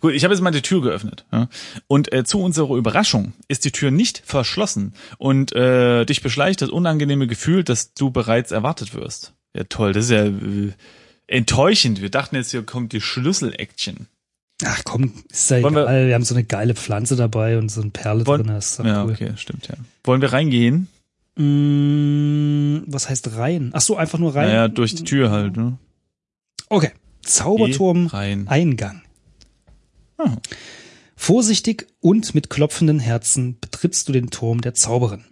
Gut, 0.00 0.12
ich 0.12 0.24
habe 0.24 0.34
jetzt 0.34 0.42
mal 0.42 0.50
die 0.50 0.62
Tür 0.62 0.82
geöffnet. 0.82 1.24
Ja? 1.32 1.48
Und 1.86 2.12
äh, 2.12 2.24
zu 2.24 2.40
unserer 2.40 2.74
Überraschung 2.74 3.32
ist 3.46 3.64
die 3.64 3.70
Tür 3.70 3.90
nicht 3.90 4.22
verschlossen 4.24 4.92
und 5.18 5.52
äh, 5.52 6.04
dich 6.04 6.20
beschleicht 6.22 6.60
das 6.62 6.70
unangenehme 6.70 7.26
Gefühl, 7.28 7.62
dass 7.64 7.94
du 7.94 8.10
bereits 8.10 8.50
erwartet 8.50 8.94
wirst. 8.94 9.34
Ja, 9.56 9.64
toll, 9.68 9.92
das 9.92 10.06
ist 10.06 10.10
ja 10.10 10.24
äh, 10.26 10.72
enttäuschend. 11.28 12.00
Wir 12.02 12.10
dachten 12.10 12.34
jetzt, 12.36 12.50
hier 12.50 12.62
kommt 12.64 12.92
die 12.92 13.00
Schlüssel-Action. 13.00 14.06
Ach 14.64 14.80
komm, 14.84 15.12
ist 15.30 15.50
ja 15.52 15.62
Wollen 15.62 15.74
wir- 15.76 15.82
egal. 15.84 16.06
Wir, 16.08 16.14
haben 16.14 16.24
so 16.24 16.34
eine 16.34 16.42
geile 16.44 16.74
Pflanze 16.74 17.14
dabei 17.14 17.56
und 17.58 17.68
so 17.70 17.80
eine 17.82 17.90
Perle 17.90 18.26
Wollen- 18.26 18.44
drin. 18.48 18.56
Ist 18.56 18.78
Ja, 18.80 19.04
cool. 19.04 19.12
okay, 19.12 19.32
stimmt, 19.36 19.68
ja. 19.68 19.74
Wollen 20.02 20.20
wir 20.20 20.32
reingehen? 20.32 20.88
Mm, 21.36 22.82
was 22.86 23.08
heißt 23.08 23.36
rein? 23.36 23.70
Ach 23.72 23.80
so, 23.80 23.96
einfach 23.96 24.18
nur 24.18 24.34
rein. 24.34 24.48
Naja, 24.48 24.68
durch 24.68 24.94
die 24.96 25.04
Tür 25.04 25.30
halt, 25.30 25.56
ne? 25.56 25.78
Okay. 26.68 26.90
Zauberturm. 27.22 28.08
Eingang. 28.12 29.02
Ah. 30.18 30.36
Vorsichtig 31.16 31.86
und 32.00 32.34
mit 32.34 32.48
klopfenden 32.50 33.00
Herzen 33.00 33.58
betrittst 33.60 34.08
du 34.08 34.12
den 34.12 34.30
Turm 34.30 34.60
der 34.60 34.74
Zauberin. 34.74 35.24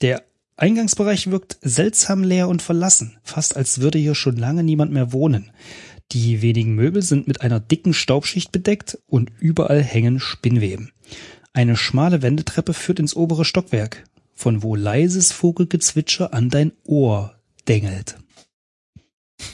Der 0.00 0.24
Eingangsbereich 0.56 1.30
wirkt 1.30 1.58
seltsam 1.60 2.22
leer 2.22 2.48
und 2.48 2.62
verlassen, 2.62 3.18
fast 3.22 3.56
als 3.56 3.80
würde 3.80 3.98
hier 3.98 4.14
schon 4.14 4.36
lange 4.36 4.62
niemand 4.62 4.92
mehr 4.92 5.12
wohnen. 5.12 5.50
Die 6.12 6.40
wenigen 6.40 6.74
Möbel 6.74 7.02
sind 7.02 7.26
mit 7.26 7.40
einer 7.40 7.60
dicken 7.60 7.92
Staubschicht 7.92 8.52
bedeckt 8.52 8.98
und 9.06 9.30
überall 9.38 9.82
hängen 9.82 10.20
Spinnweben. 10.20 10.92
Eine 11.52 11.76
schmale 11.76 12.22
Wendeltreppe 12.22 12.72
führt 12.72 13.00
ins 13.00 13.16
obere 13.16 13.44
Stockwerk, 13.44 14.04
von 14.32 14.62
wo 14.62 14.76
leises 14.76 15.32
Vogelgezwitscher 15.32 16.32
an 16.32 16.50
dein 16.50 16.72
Ohr 16.84 17.34
dengelt. 17.66 18.16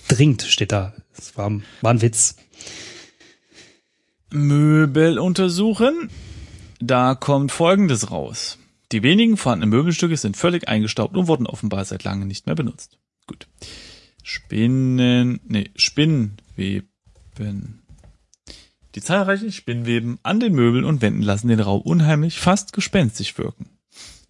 Dringt 0.08 0.42
steht 0.42 0.72
da. 0.72 0.94
Das 1.16 1.36
war, 1.36 1.50
war 1.80 1.92
ein 1.92 2.02
Witz. 2.02 2.36
Möbel 4.30 5.18
untersuchen. 5.18 6.10
Da 6.80 7.14
kommt 7.14 7.52
Folgendes 7.52 8.10
raus. 8.10 8.58
Die 8.92 9.02
wenigen 9.02 9.36
vorhandenen 9.36 9.70
Möbelstücke 9.70 10.16
sind 10.16 10.36
völlig 10.36 10.68
eingestaubt 10.68 11.16
und 11.16 11.28
wurden 11.28 11.46
offenbar 11.46 11.84
seit 11.84 12.04
langem 12.04 12.28
nicht 12.28 12.46
mehr 12.46 12.54
benutzt. 12.54 12.98
Gut. 13.26 13.46
Spinnen, 14.22 15.40
nee, 15.44 15.70
Spinnweben. 15.76 17.82
Die 18.94 19.00
zahlreichen 19.00 19.52
Spinnweben 19.52 20.18
an 20.22 20.40
den 20.40 20.54
Möbeln 20.54 20.84
und 20.84 21.00
Wänden 21.00 21.22
lassen 21.22 21.48
den 21.48 21.60
Raum 21.60 21.80
unheimlich, 21.80 22.38
fast 22.38 22.72
gespenstisch 22.72 23.38
wirken. 23.38 23.71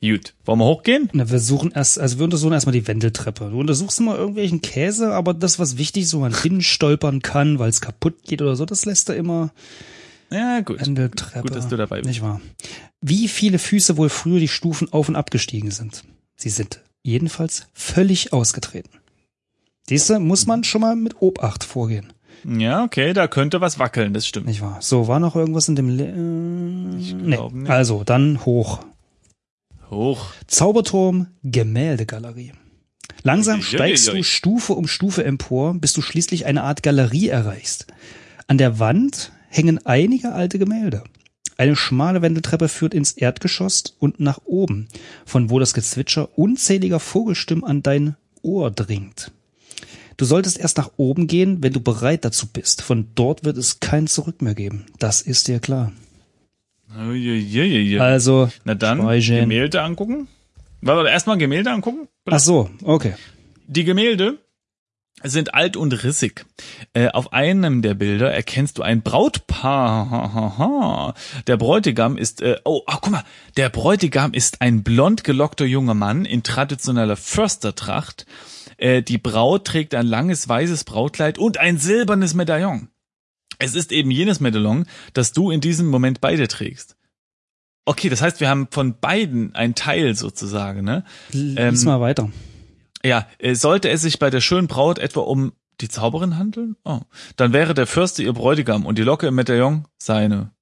Gut, 0.05 0.35
wollen 0.45 0.59
wir 0.59 0.65
hochgehen? 0.65 1.09
Na, 1.13 1.31
wir 1.31 1.39
suchen 1.39 1.71
erst, 1.73 2.01
also 2.01 2.19
wir 2.19 2.25
untersuchen 2.25 2.53
erstmal 2.53 2.73
die 2.73 2.89
Wendeltreppe. 2.89 3.51
Du 3.51 3.61
untersuchst 3.61 4.01
immer 4.01 4.17
irgendwelchen 4.17 4.61
Käse, 4.61 5.15
aber 5.15 5.33
das, 5.33 5.61
was 5.61 5.79
wichtig 5.79 6.03
ist, 6.03 6.15
wo 6.15 6.19
man 6.19 6.35
hinstolpern 6.35 7.23
kann, 7.23 7.61
weil 7.61 7.69
es 7.71 7.81
kaputt 7.81 8.25
geht 8.25 8.43
oder 8.43 8.57
so, 8.57 8.65
das 8.67 8.85
lässt 8.85 9.09
er 9.11 9.17
immer 9.17 9.53
Ja, 10.31 10.61
gut. 10.61 10.81
Wendeltreppe. 10.81 11.47
Gut, 11.47 11.57
dass 11.57 11.69
du 11.69 11.77
dabei 11.77 11.99
bist. 11.99 12.09
Nicht 12.09 12.23
wahr? 12.23 12.41
Wie 13.01 13.29
viele 13.29 13.61
Füße 13.61 13.97
wohl 13.97 14.09
früher 14.09 14.41
die 14.41 14.49
Stufen 14.49 14.93
auf 14.93 15.09
und 15.09 15.15
abgestiegen 15.15 15.71
sind? 15.71 16.03
Sie 16.35 16.51
sind 16.51 16.81
jedenfalls 17.05 17.69
völlig 17.73 18.33
ausgetreten. 18.33 18.91
Diese 19.89 20.19
muss 20.19 20.47
man 20.47 20.65
schon 20.65 20.81
mal 20.81 20.97
mit 20.97 21.23
Obacht 21.23 21.63
vorgehen. 21.63 22.13
Ja, 22.45 22.83
okay, 22.83 23.13
da 23.13 23.29
könnte 23.29 23.61
was 23.61 23.79
wackeln, 23.79 24.15
das 24.15 24.27
stimmt. 24.27 24.47
Nicht 24.47 24.63
wahr? 24.63 24.79
So, 24.81 25.07
war 25.07 25.21
noch 25.21 25.37
irgendwas 25.37 25.69
in 25.69 25.77
dem... 25.77 25.89
Le 25.91 26.09
Ich 26.99 27.15
nee. 27.15 27.39
nicht. 27.53 27.71
Also, 27.71 28.03
dann 28.03 28.45
hoch. 28.45 28.81
Hoch. 29.93 30.33
Zauberturm, 30.47 31.29
Gemäldegalerie. 31.43 32.53
Langsam 33.23 33.61
Uiuiui. 33.61 33.75
steigst 33.75 34.09
du 34.09 34.23
Stufe 34.25 34.73
um 34.73 34.89
Stufe 34.89 35.25
empor, 35.25 35.75
bis 35.75 35.93
du 35.93 36.03
schließlich 36.03 36.47
eine 36.47 36.63
Art 36.63 36.83
Galerie 36.83 37.29
erreichst. 37.29 37.87
An 38.49 38.59
der 38.59 38.79
Wand 38.79 39.33
hängen 39.49 39.85
einige 39.87 40.33
alte 40.33 40.59
Gemälde. 40.59 41.05
Eine 41.59 41.77
schmale 41.77 42.23
Wendeltreppe 42.23 42.69
führt 42.69 42.95
ins 42.95 43.13
Erdgeschoss 43.13 43.85
und 43.99 44.19
nach 44.19 44.41
oben, 44.45 44.89
von 45.27 45.51
wo 45.51 45.59
das 45.59 45.75
Gezwitscher 45.75 46.37
unzähliger 46.37 46.99
Vogelstimmen 46.99 47.63
an 47.63 47.83
dein 47.83 48.17
Ohr 48.41 48.71
dringt. 48.71 49.31
Du 50.17 50.25
solltest 50.25 50.59
erst 50.59 50.79
nach 50.79 50.91
oben 50.97 51.27
gehen, 51.27 51.63
wenn 51.63 51.73
du 51.73 51.81
bereit 51.81 52.25
dazu 52.25 52.47
bist. 52.47 52.83
Von 52.83 53.09
dort 53.15 53.45
wird 53.45 53.59
es 53.59 53.81
kein 53.81 54.07
Zurück 54.07 54.43
mehr 54.43 54.55
geben. 54.55 54.87
Das 54.99 55.21
ist 55.21 55.49
dir 55.49 55.61
klar. 55.61 55.93
Also, 58.01 58.51
Na 58.65 58.75
dann, 58.75 58.99
speichern. 58.99 59.41
Gemälde 59.41 59.83
angucken. 59.83 60.29
Warte, 60.81 61.09
erstmal 61.09 61.39
Gemälde 61.39 61.71
angucken. 61.71 62.09
ach 62.27 62.41
so, 62.41 62.71
okay. 62.83 63.15
Die 63.67 63.85
Gemälde 63.85 64.39
sind 65.23 65.55
alt 65.55 65.77
und 65.77 65.93
rissig. 66.05 66.45
Äh, 66.95 67.09
auf 67.11 67.33
einem 67.33 67.83
der 67.83 67.95
Bilder 67.95 68.33
erkennst 68.33 68.79
du 68.79 68.83
ein 68.83 69.03
Brautpaar. 69.03 70.11
Ha, 70.11 70.35
ha, 70.35 70.59
ha. 70.59 71.15
Der 71.47 71.57
Bräutigam 71.57 72.17
ist, 72.17 72.43
äh, 72.43 72.59
oh, 72.65 72.83
ach, 72.87 73.01
guck 73.01 73.13
mal, 73.13 73.25
der 73.57 73.69
Bräutigam 73.69 74.33
ist 74.33 74.61
ein 74.61 74.83
blond 74.83 75.23
gelockter 75.25 75.65
junger 75.65 75.95
Mann 75.95 76.25
in 76.25 76.43
traditioneller 76.43 77.17
Förstertracht. 77.17 78.27
Äh, 78.77 79.03
die 79.03 79.19
Braut 79.19 79.67
trägt 79.67 79.95
ein 79.95 80.07
langes 80.07 80.49
weißes 80.49 80.85
Brautkleid 80.85 81.39
und 81.39 81.59
ein 81.59 81.79
silbernes 81.79 82.35
Medaillon. 82.35 82.89
Es 83.59 83.75
ist 83.75 83.93
eben 83.93 84.11
jenes 84.11 84.41
Medaillon, 84.41 84.87
das 85.13 85.33
du 85.33 85.51
in 85.51 85.61
diesem 85.61 85.89
Moment 85.89 86.21
beide 86.21 86.49
trägst. 86.49 86.97
Okay, 87.85 88.09
das 88.09 88.23
heißt, 88.23 88.41
wir 88.41 88.49
haben 88.49 88.69
von 88.71 88.99
beiden 89.01 89.55
ein 89.55 89.75
Teil 89.75 90.15
sozusagen, 90.15 90.85
ne? 90.85 91.05
Lies 91.33 91.83
Ähm, 91.83 91.85
mal 91.85 92.01
weiter. 92.01 92.31
Ja, 93.05 93.27
äh, 93.39 93.55
sollte 93.55 93.89
es 93.89 94.03
sich 94.03 94.19
bei 94.19 94.31
der 94.31 94.41
schönen 94.41 94.69
Braut 94.69 94.99
etwa 94.99 95.21
um 95.21 95.53
die 95.81 95.89
Zauberin 95.89 96.39
handeln? 96.39 96.77
Oh. 96.85 97.01
Dann 97.37 97.53
wäre 97.53 97.75
der 97.75 97.89
Fürste 97.89 98.23
ihr 98.23 98.33
Bräutigam 98.33 98.87
und 98.87 98.99
die 98.99 99.03
Locke 99.03 99.27
im 99.27 99.35
Medaillon 99.35 99.87
seine. 99.99 100.53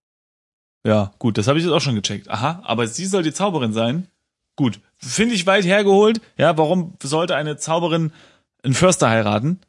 Ja, 0.87 1.13
gut, 1.19 1.37
das 1.37 1.47
habe 1.47 1.59
ich 1.59 1.65
jetzt 1.65 1.75
auch 1.75 1.83
schon 1.83 1.95
gecheckt. 1.95 2.31
Aha, 2.31 2.63
aber 2.65 2.87
sie 2.87 3.05
soll 3.05 3.23
die 3.23 3.35
Zauberin 3.35 3.75
sein? 3.75 4.07
Gut, 4.57 4.81
finde 4.97 5.35
ich 5.35 5.47
weit 5.47 5.65
hergeholt. 5.65 6.23
Ja, 6.39 6.57
warum 6.57 6.95
sollte 7.03 7.37
eine 7.37 7.59
Zauberin 7.59 8.13
einen 8.63 8.75
Förster 8.75 9.11
heiraten? 9.11 9.61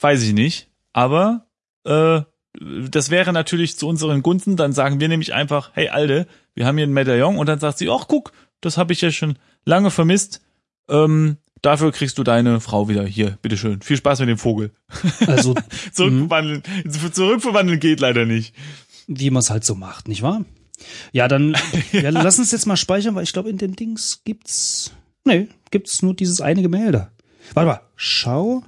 Weiß 0.00 0.22
ich 0.22 0.32
nicht. 0.32 0.68
Aber 0.94 1.46
äh, 1.84 2.22
das 2.60 3.10
wäre 3.10 3.32
natürlich 3.32 3.78
zu 3.78 3.88
unseren 3.88 4.22
Gunsten. 4.22 4.56
Dann 4.56 4.72
sagen 4.72 5.00
wir 5.00 5.08
nämlich 5.08 5.32
einfach, 5.32 5.70
hey 5.74 5.88
Alde, 5.88 6.26
wir 6.54 6.66
haben 6.66 6.76
hier 6.76 6.86
ein 6.86 6.92
Medaillon 6.92 7.38
und 7.38 7.48
dann 7.48 7.58
sagt 7.58 7.78
sie, 7.78 7.88
ach 7.90 8.06
guck, 8.08 8.32
das 8.60 8.76
habe 8.76 8.92
ich 8.92 9.00
ja 9.00 9.10
schon 9.10 9.38
lange 9.64 9.90
vermisst. 9.90 10.40
Ähm, 10.88 11.38
dafür 11.62 11.92
kriegst 11.92 12.18
du 12.18 12.24
deine 12.24 12.60
Frau 12.60 12.88
wieder 12.88 13.04
hier, 13.04 13.38
bitteschön. 13.42 13.80
Viel 13.80 13.96
Spaß 13.96 14.20
mit 14.20 14.28
dem 14.28 14.38
Vogel. 14.38 14.72
Also, 15.26 15.54
Zurückverwandeln, 15.92 16.62
zurückverwandeln 17.12 17.80
geht 17.80 18.00
leider 18.00 18.26
nicht. 18.26 18.54
wie 19.06 19.30
man 19.30 19.40
es 19.40 19.50
halt 19.50 19.64
so 19.64 19.74
macht, 19.74 20.08
nicht 20.08 20.22
wahr? 20.22 20.44
Ja, 21.12 21.28
dann 21.28 21.56
ja. 21.92 22.10
lass 22.10 22.38
uns 22.38 22.50
jetzt 22.50 22.66
mal 22.66 22.76
speichern, 22.76 23.14
weil 23.14 23.24
ich 23.24 23.32
glaube, 23.32 23.50
in 23.50 23.58
dem 23.58 23.76
Dings 23.76 24.22
gibt's. 24.24 24.92
Nee, 25.24 25.48
gibt's 25.70 26.02
nur 26.02 26.14
dieses 26.14 26.40
eine 26.40 26.62
Gemälde. 26.62 27.10
Warte 27.54 27.68
mal, 27.68 27.80
schau 27.96 28.64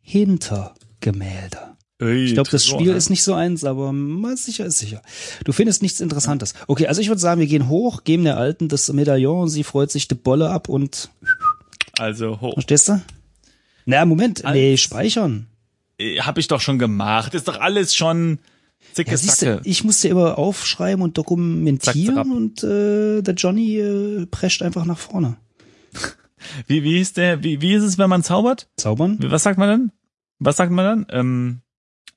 hinter 0.00 0.74
Gemälde. 1.00 1.76
Ich 2.00 2.34
glaube, 2.34 2.48
das 2.50 2.64
Spiel 2.64 2.92
ist 2.94 3.10
nicht 3.10 3.24
so 3.24 3.34
eins, 3.34 3.64
aber 3.64 3.92
mal 3.92 4.36
sicher 4.36 4.64
ist 4.66 4.78
sicher. 4.78 5.02
Du 5.44 5.52
findest 5.52 5.82
nichts 5.82 6.00
Interessantes. 6.00 6.54
Okay, 6.68 6.86
also 6.86 7.00
ich 7.00 7.08
würde 7.08 7.20
sagen, 7.20 7.40
wir 7.40 7.48
gehen 7.48 7.68
hoch, 7.68 8.04
geben 8.04 8.22
der 8.24 8.36
Alten 8.36 8.68
das 8.68 8.92
Medaillon, 8.92 9.48
sie 9.48 9.64
freut 9.64 9.90
sich 9.90 10.06
die 10.06 10.14
Bolle 10.14 10.50
ab 10.50 10.68
und 10.68 11.10
Also 11.98 12.40
hoch. 12.40 12.54
verstehst 12.54 12.88
du? 12.88 13.02
Na, 13.84 14.04
Moment, 14.04 14.44
nee, 14.52 14.76
speichern. 14.76 15.46
Äh, 15.98 16.20
Hab 16.20 16.38
ich 16.38 16.46
doch 16.46 16.60
schon 16.60 16.78
gemacht. 16.78 17.34
Ist 17.34 17.48
doch 17.48 17.58
alles 17.60 17.96
schon 17.96 18.38
zicke 18.92 19.10
Ja, 19.10 19.16
siehst 19.16 19.42
du, 19.42 19.46
Sacke. 19.46 19.60
ich 19.64 19.82
musste 19.82 20.06
immer 20.08 20.38
aufschreiben 20.38 21.02
und 21.02 21.18
dokumentieren 21.18 22.14
zack. 22.14 22.26
und 22.26 22.62
äh, 22.62 23.22
der 23.22 23.34
Johnny 23.34 23.76
äh, 23.78 24.26
prescht 24.26 24.62
einfach 24.62 24.84
nach 24.84 24.98
vorne. 24.98 25.36
Wie, 26.68 26.84
wie 26.84 27.00
ist 27.00 27.16
der, 27.16 27.42
wie, 27.42 27.60
wie 27.60 27.74
ist 27.74 27.82
es, 27.82 27.98
wenn 27.98 28.08
man 28.08 28.22
zaubert? 28.22 28.68
Zaubern? 28.76 29.18
Was 29.22 29.42
sagt 29.42 29.58
man 29.58 29.68
dann? 29.68 29.92
Was 30.38 30.56
sagt 30.56 30.70
man 30.70 30.84
dann? 30.84 31.06
Ähm, 31.10 31.60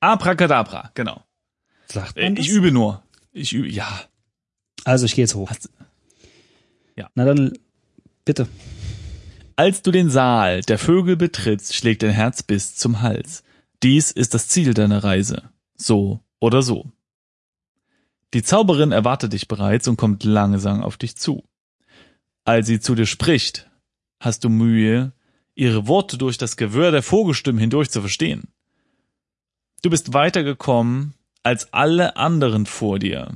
Abracadabra, 0.02 0.90
genau. 0.94 1.22
Sagt 1.86 2.16
Äh, 2.18 2.24
man 2.24 2.36
ich 2.36 2.48
das? 2.48 2.56
übe 2.56 2.72
nur. 2.72 3.02
Ich 3.32 3.52
übe, 3.52 3.68
ja. 3.68 3.88
Also 4.84 5.06
ich 5.06 5.14
gehe 5.14 5.22
jetzt 5.24 5.34
hoch. 5.36 5.48
Hast- 5.48 5.70
Ja. 6.96 7.08
Na 7.14 7.24
dann, 7.24 7.52
bitte. 8.24 8.48
Als 9.56 9.82
du 9.82 9.90
den 9.92 10.10
Saal 10.10 10.62
der 10.62 10.78
Vögel 10.78 11.16
betrittst, 11.16 11.74
schlägt 11.74 12.02
dein 12.02 12.10
Herz 12.10 12.42
bis 12.42 12.74
zum 12.74 13.00
Hals. 13.00 13.44
Dies 13.82 14.10
ist 14.10 14.34
das 14.34 14.48
Ziel 14.48 14.74
deiner 14.74 15.04
Reise. 15.04 15.50
So 15.76 16.20
oder 16.40 16.62
so. 16.62 16.90
Die 18.34 18.42
Zauberin 18.42 18.92
erwartet 18.92 19.32
dich 19.34 19.46
bereits 19.46 19.86
und 19.88 19.96
kommt 19.96 20.24
langsam 20.24 20.82
auf 20.82 20.96
dich 20.96 21.16
zu. 21.16 21.44
Als 22.44 22.66
sie 22.66 22.80
zu 22.80 22.94
dir 22.96 23.06
spricht, 23.06 23.70
hast 24.18 24.42
du 24.42 24.48
Mühe, 24.48 25.12
ihre 25.54 25.86
Worte 25.86 26.18
durch 26.18 26.38
das 26.38 26.56
Gewirr 26.56 26.90
der 26.90 27.02
Vogelstimmen 27.02 27.60
hindurch 27.60 27.90
zu 27.90 28.00
verstehen. 28.00 28.51
Du 29.82 29.90
bist 29.90 30.14
weitergekommen 30.14 31.14
als 31.42 31.72
alle 31.72 32.16
anderen 32.16 32.66
vor 32.66 32.98
dir. 32.98 33.34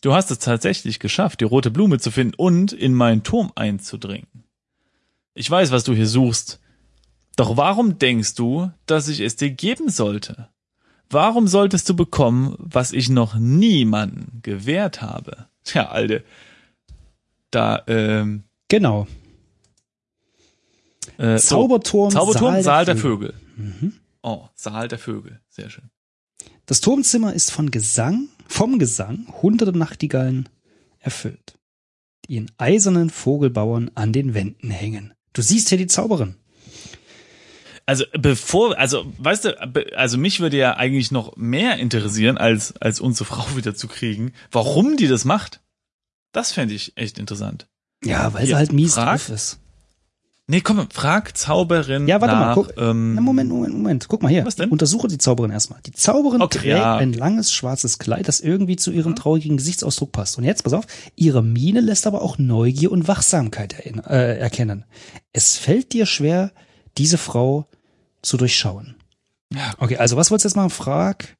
Du 0.00 0.14
hast 0.14 0.30
es 0.30 0.38
tatsächlich 0.38 1.00
geschafft, 1.00 1.40
die 1.40 1.44
rote 1.44 1.72
Blume 1.72 1.98
zu 1.98 2.12
finden 2.12 2.34
und 2.36 2.72
in 2.72 2.94
meinen 2.94 3.24
Turm 3.24 3.50
einzudringen. 3.56 4.28
Ich 5.34 5.50
weiß, 5.50 5.72
was 5.72 5.82
du 5.84 5.92
hier 5.94 6.06
suchst. 6.06 6.60
Doch 7.36 7.56
warum 7.56 7.98
denkst 7.98 8.34
du, 8.36 8.70
dass 8.86 9.08
ich 9.08 9.20
es 9.20 9.36
dir 9.36 9.50
geben 9.50 9.88
sollte? 9.88 10.48
Warum 11.10 11.48
solltest 11.48 11.88
du 11.88 11.96
bekommen, 11.96 12.54
was 12.58 12.92
ich 12.92 13.08
noch 13.08 13.34
niemanden 13.34 14.40
gewährt 14.42 15.02
habe? 15.02 15.46
Tja, 15.64 15.88
Alter. 15.88 16.20
Da, 17.50 17.82
ähm, 17.86 18.44
Genau. 18.68 19.06
äh, 21.16 21.38
Zauberturm, 21.38 22.10
Zauberturm, 22.10 22.54
Saal 22.54 22.62
Saal, 22.62 22.84
der 22.84 22.94
der 22.94 23.02
Vögel. 23.02 23.34
Vögel. 23.56 23.92
Oh, 24.28 24.46
Saal 24.54 24.88
der 24.88 24.98
Vögel. 24.98 25.40
Sehr 25.48 25.70
schön. 25.70 25.88
Das 26.66 26.82
Turmzimmer 26.82 27.32
ist 27.32 27.50
von 27.50 27.70
Gesang, 27.70 28.28
vom 28.46 28.78
Gesang 28.78 29.26
hunderte 29.40 29.72
Nachtigallen 29.72 30.50
erfüllt, 30.98 31.58
die 32.26 32.36
in 32.36 32.50
eisernen 32.58 33.08
Vogelbauern 33.08 33.90
an 33.94 34.12
den 34.12 34.34
Wänden 34.34 34.68
hängen. 34.70 35.14
Du 35.32 35.40
siehst 35.40 35.70
hier 35.70 35.78
die 35.78 35.86
Zauberin. 35.86 36.34
Also 37.86 38.04
bevor, 38.12 38.76
also 38.76 39.10
weißt 39.16 39.46
du, 39.46 39.96
also 39.96 40.18
mich 40.18 40.40
würde 40.40 40.58
ja 40.58 40.76
eigentlich 40.76 41.10
noch 41.10 41.34
mehr 41.38 41.78
interessieren, 41.78 42.36
als 42.36 42.76
als 42.76 43.00
unsere 43.00 43.24
Frau 43.24 43.46
wieder 43.56 43.74
zu 43.74 43.88
kriegen, 43.88 44.34
warum 44.50 44.98
die 44.98 45.08
das 45.08 45.24
macht. 45.24 45.62
Das 46.32 46.52
fände 46.52 46.74
ich 46.74 46.94
echt 46.98 47.18
interessant. 47.18 47.66
Ja, 48.04 48.34
weil 48.34 48.46
sie 48.46 48.56
halt 48.56 48.74
mies 48.74 48.96
drauf 48.96 49.30
ist. 49.30 49.58
Nee, 50.50 50.62
komm, 50.62 50.88
frag 50.90 51.36
Zauberin 51.36 52.08
Ja, 52.08 52.22
warte 52.22 52.34
nach, 52.34 52.40
mal, 52.46 52.54
guck. 52.54 52.72
ähm, 52.78 53.14
Na, 53.14 53.20
Moment, 53.20 53.50
Moment, 53.50 53.74
Moment. 53.74 54.08
Guck 54.08 54.22
mal 54.22 54.30
hier. 54.30 54.46
Was 54.46 54.56
denn? 54.56 54.70
Untersuche 54.70 55.06
die 55.06 55.18
Zauberin 55.18 55.50
erstmal. 55.50 55.78
Die 55.84 55.92
Zauberin 55.92 56.40
Okay, 56.40 56.58
trägt 56.60 56.78
ja. 56.78 56.96
ein 56.96 57.12
langes 57.12 57.52
schwarzes 57.52 57.98
Kleid, 57.98 58.28
das 58.28 58.40
irgendwie 58.40 58.76
zu 58.76 58.90
ihrem 58.90 59.14
traurigen 59.14 59.58
Gesichtsausdruck 59.58 60.10
passt. 60.10 60.38
Und 60.38 60.44
jetzt, 60.44 60.64
pass 60.64 60.72
auf, 60.72 60.86
ihre 61.16 61.42
Miene 61.42 61.80
lässt 61.80 62.06
aber 62.06 62.22
auch 62.22 62.38
Neugier 62.38 62.90
und 62.92 63.06
Wachsamkeit 63.08 63.74
äh, 63.84 64.38
erkennen. 64.38 64.86
Es 65.34 65.58
fällt 65.58 65.92
dir 65.92 66.06
schwer, 66.06 66.50
diese 66.96 67.18
Frau 67.18 67.68
zu 68.22 68.38
durchschauen. 68.38 68.96
Ja. 69.52 69.74
Okay, 69.78 69.98
also 69.98 70.16
was 70.16 70.30
wolltest 70.30 70.46
du 70.46 70.48
jetzt 70.48 70.56
mal? 70.56 70.70
Frag 70.70 71.36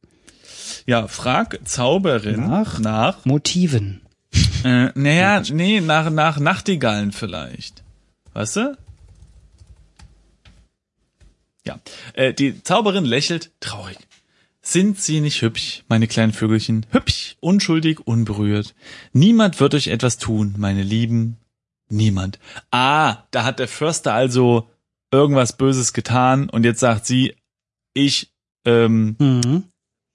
Ja, 0.87 1.07
frag 1.09 1.59
Zauberin 1.65 2.41
Nach? 2.47 2.79
nach 2.79 3.25
Motiven. 3.25 4.03
äh, 4.65 4.91
naja, 4.95 5.43
nee, 5.51 5.81
nach, 5.81 6.11
nach 6.11 6.39
Nachtigallen 6.39 7.13
vielleicht. 7.13 7.83
Weißt 8.35 8.57
du? 8.57 8.77
Ja. 11.69 11.79
Äh, 12.15 12.35
die 12.35 12.63
Zauberin 12.63 13.05
lächelt 13.05 13.53
traurig. 13.61 13.97
Sind 14.61 15.01
sie 15.01 15.21
nicht 15.21 15.41
hübsch, 15.41 15.85
meine 15.89 16.09
kleinen 16.09 16.33
Vögelchen? 16.33 16.85
Hübsch, 16.91 17.37
unschuldig, 17.41 18.07
unberührt. 18.07 18.75
Niemand 19.13 19.61
wird 19.61 19.75
euch 19.75 19.87
etwas 19.87 20.19
tun, 20.19 20.55
meine 20.59 20.83
Lieben. 20.83 21.37
Niemand. 21.89 22.39
Ah, 22.71 23.25
da 23.31 23.45
hat 23.45 23.61
der 23.61 23.69
Förster 23.69 24.13
also 24.13 24.69
irgendwas 25.11 25.57
Böses 25.57 25.93
getan 25.95 26.51
und 26.51 26.65
jetzt 26.65 26.81
sagt 26.81 27.07
sie, 27.07 27.35
ich 27.95 28.31
ähm, 28.67 29.17
Mhm. 29.19 29.65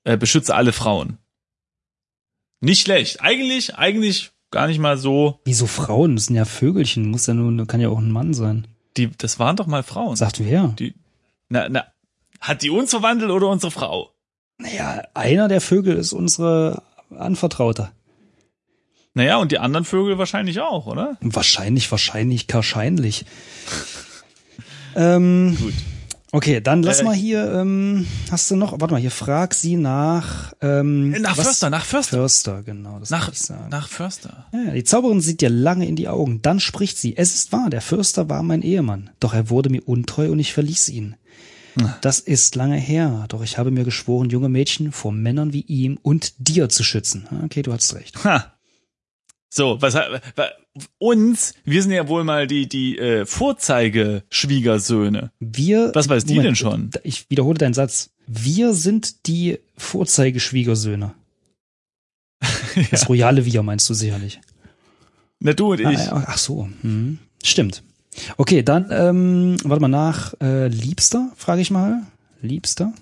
äh, 0.04 0.18
beschütze 0.18 0.54
alle 0.54 0.72
Frauen. 0.74 1.18
Nicht 2.62 2.82
schlecht. 2.82 3.22
Eigentlich, 3.22 3.76
eigentlich 3.76 4.32
gar 4.52 4.68
nicht 4.68 4.80
mal 4.80 4.98
so. 4.98 5.40
Wieso 5.46 5.66
Frauen? 5.66 6.16
Das 6.16 6.28
sind 6.28 6.36
ja 6.36 6.46
Vögelchen. 6.46 7.10
Muss 7.10 7.26
ja 7.26 7.34
nur, 7.34 7.66
kann 7.66 7.82
ja 7.82 7.90
auch 7.90 7.98
ein 7.98 8.12
Mann 8.12 8.34
sein. 8.36 8.68
Die, 8.98 9.10
das 9.18 9.40
waren 9.40 9.56
doch 9.56 9.66
mal 9.66 9.82
Frauen. 9.84 10.16
Sagt 10.16 10.40
wer? 10.46 10.68
Die, 10.80 10.94
na, 11.54 11.70
na, 11.70 11.86
hat 12.42 12.62
die 12.64 12.70
uns 12.72 12.90
verwandelt 12.90 13.30
oder 13.32 13.48
unsere 13.48 13.72
Frau? 13.72 14.10
Naja, 14.58 15.04
einer 15.14 15.48
der 15.48 15.62
Vögel 15.62 15.96
ist 15.96 16.12
unsere 16.14 16.82
Anvertraute. 17.16 17.92
Naja, 19.14 19.38
und 19.38 19.52
die 19.52 19.60
anderen 19.60 19.86
Vögel 19.86 20.18
wahrscheinlich 20.18 20.60
auch, 20.60 20.88
oder? 20.88 21.18
Wahrscheinlich, 21.22 21.90
wahrscheinlich, 21.92 22.48
wahrscheinlich. 22.52 23.26
ähm, 24.96 25.56
Gut. 25.62 25.74
Okay, 26.36 26.62
dann 26.62 26.82
lass 26.82 27.02
Äh, 27.02 27.04
mal 27.04 27.14
hier, 27.14 27.54
ähm, 27.54 28.08
hast 28.32 28.50
du 28.50 28.56
noch, 28.56 28.72
warte 28.82 28.92
mal, 28.96 29.00
hier 29.00 29.12
frag 29.12 29.54
sie 29.54 29.76
nach, 29.76 30.54
ähm, 30.62 31.14
Äh, 31.14 31.20
Nach 31.20 31.38
was- 31.38 31.46
Förster, 31.46 31.70
nach 31.70 31.86
Förster. 31.86 32.18
Förster, 32.18 32.64
genau, 32.64 32.98
das 32.98 33.12
Nach, 33.12 33.32
ich 33.32 33.40
sagen. 33.40 33.70
nach 33.70 33.88
Förster. 33.88 34.48
Ja, 34.52 34.72
die 34.74 34.84
Zauberin 34.84 35.22
sieht 35.22 35.42
dir 35.42 35.52
lange 35.52 35.88
in 35.88 35.96
die 35.96 36.08
Augen, 36.08 36.42
dann 36.42 36.60
spricht 36.60 36.98
sie, 36.98 37.16
es 37.16 37.36
ist 37.36 37.52
wahr, 37.52 37.70
der 37.70 37.82
Fürster 37.82 38.30
war 38.32 38.42
mein 38.42 38.64
Ehemann, 38.64 39.12
doch 39.20 39.36
er 39.36 39.52
wurde 39.52 39.70
mir 39.70 39.88
untreu 39.88 40.32
und 40.32 40.40
ich 40.40 40.54
verließ 40.54 40.90
ihn. 40.90 41.16
Das 42.02 42.20
ist 42.20 42.56
lange 42.56 42.78
her, 42.78 43.26
doch 43.30 43.42
ich 43.44 43.58
habe 43.58 43.72
mir 43.72 43.84
geschworen, 43.84 44.30
junge 44.30 44.50
Mädchen 44.50 44.92
vor 44.92 45.12
Männern 45.12 45.54
wie 45.54 45.62
ihm 45.62 45.98
und 46.02 46.34
dir 46.38 46.70
zu 46.70 46.84
schützen. 46.84 47.28
Okay, 47.46 47.62
du 47.64 47.74
hast 47.74 47.94
recht. 47.96 48.24
Ha. 48.24 48.54
So, 49.50 49.82
was 49.82 49.96
hat, 49.96 50.22
wa- 50.36 50.50
uns, 50.98 51.54
wir 51.64 51.82
sind 51.84 51.92
ja 51.92 52.08
wohl 52.08 52.24
mal 52.24 52.48
die, 52.48 52.68
die 52.68 52.98
äh, 52.98 53.26
Vorzeigeschwiegersöhne. 53.26 55.32
Wir. 55.40 55.92
Was 55.94 56.10
weiß 56.10 56.26
die 56.26 56.34
Moment, 56.34 56.48
denn 56.48 56.56
schon? 56.56 56.90
Ich 57.04 57.30
wiederhole 57.30 57.58
deinen 57.58 57.76
Satz. 57.76 58.10
Wir 58.26 58.74
sind 58.74 59.28
die 59.28 59.60
Vorzeigeschwiegersöhne. 59.78 61.14
Das 62.92 63.08
royale 63.08 63.46
Wir 63.46 63.62
meinst 63.62 63.88
du 63.90 63.94
sicherlich. 63.94 64.42
Na 65.40 65.54
du 65.54 65.72
und 65.74 65.80
ich. 65.82 65.86
Ah, 65.88 65.92
ja, 65.92 66.24
ach 66.28 66.38
so, 66.38 66.68
hm. 66.82 67.20
stimmt. 67.44 67.84
Okay, 68.38 68.64
dann 68.64 68.88
ähm, 68.92 69.58
warte 69.64 69.82
mal 69.82 69.88
nach. 69.88 70.34
Äh, 70.42 70.68
Liebster, 70.68 71.32
frage 71.36 71.62
ich 71.62 71.72
mal. 71.72 72.04
Liebster. 72.42 72.94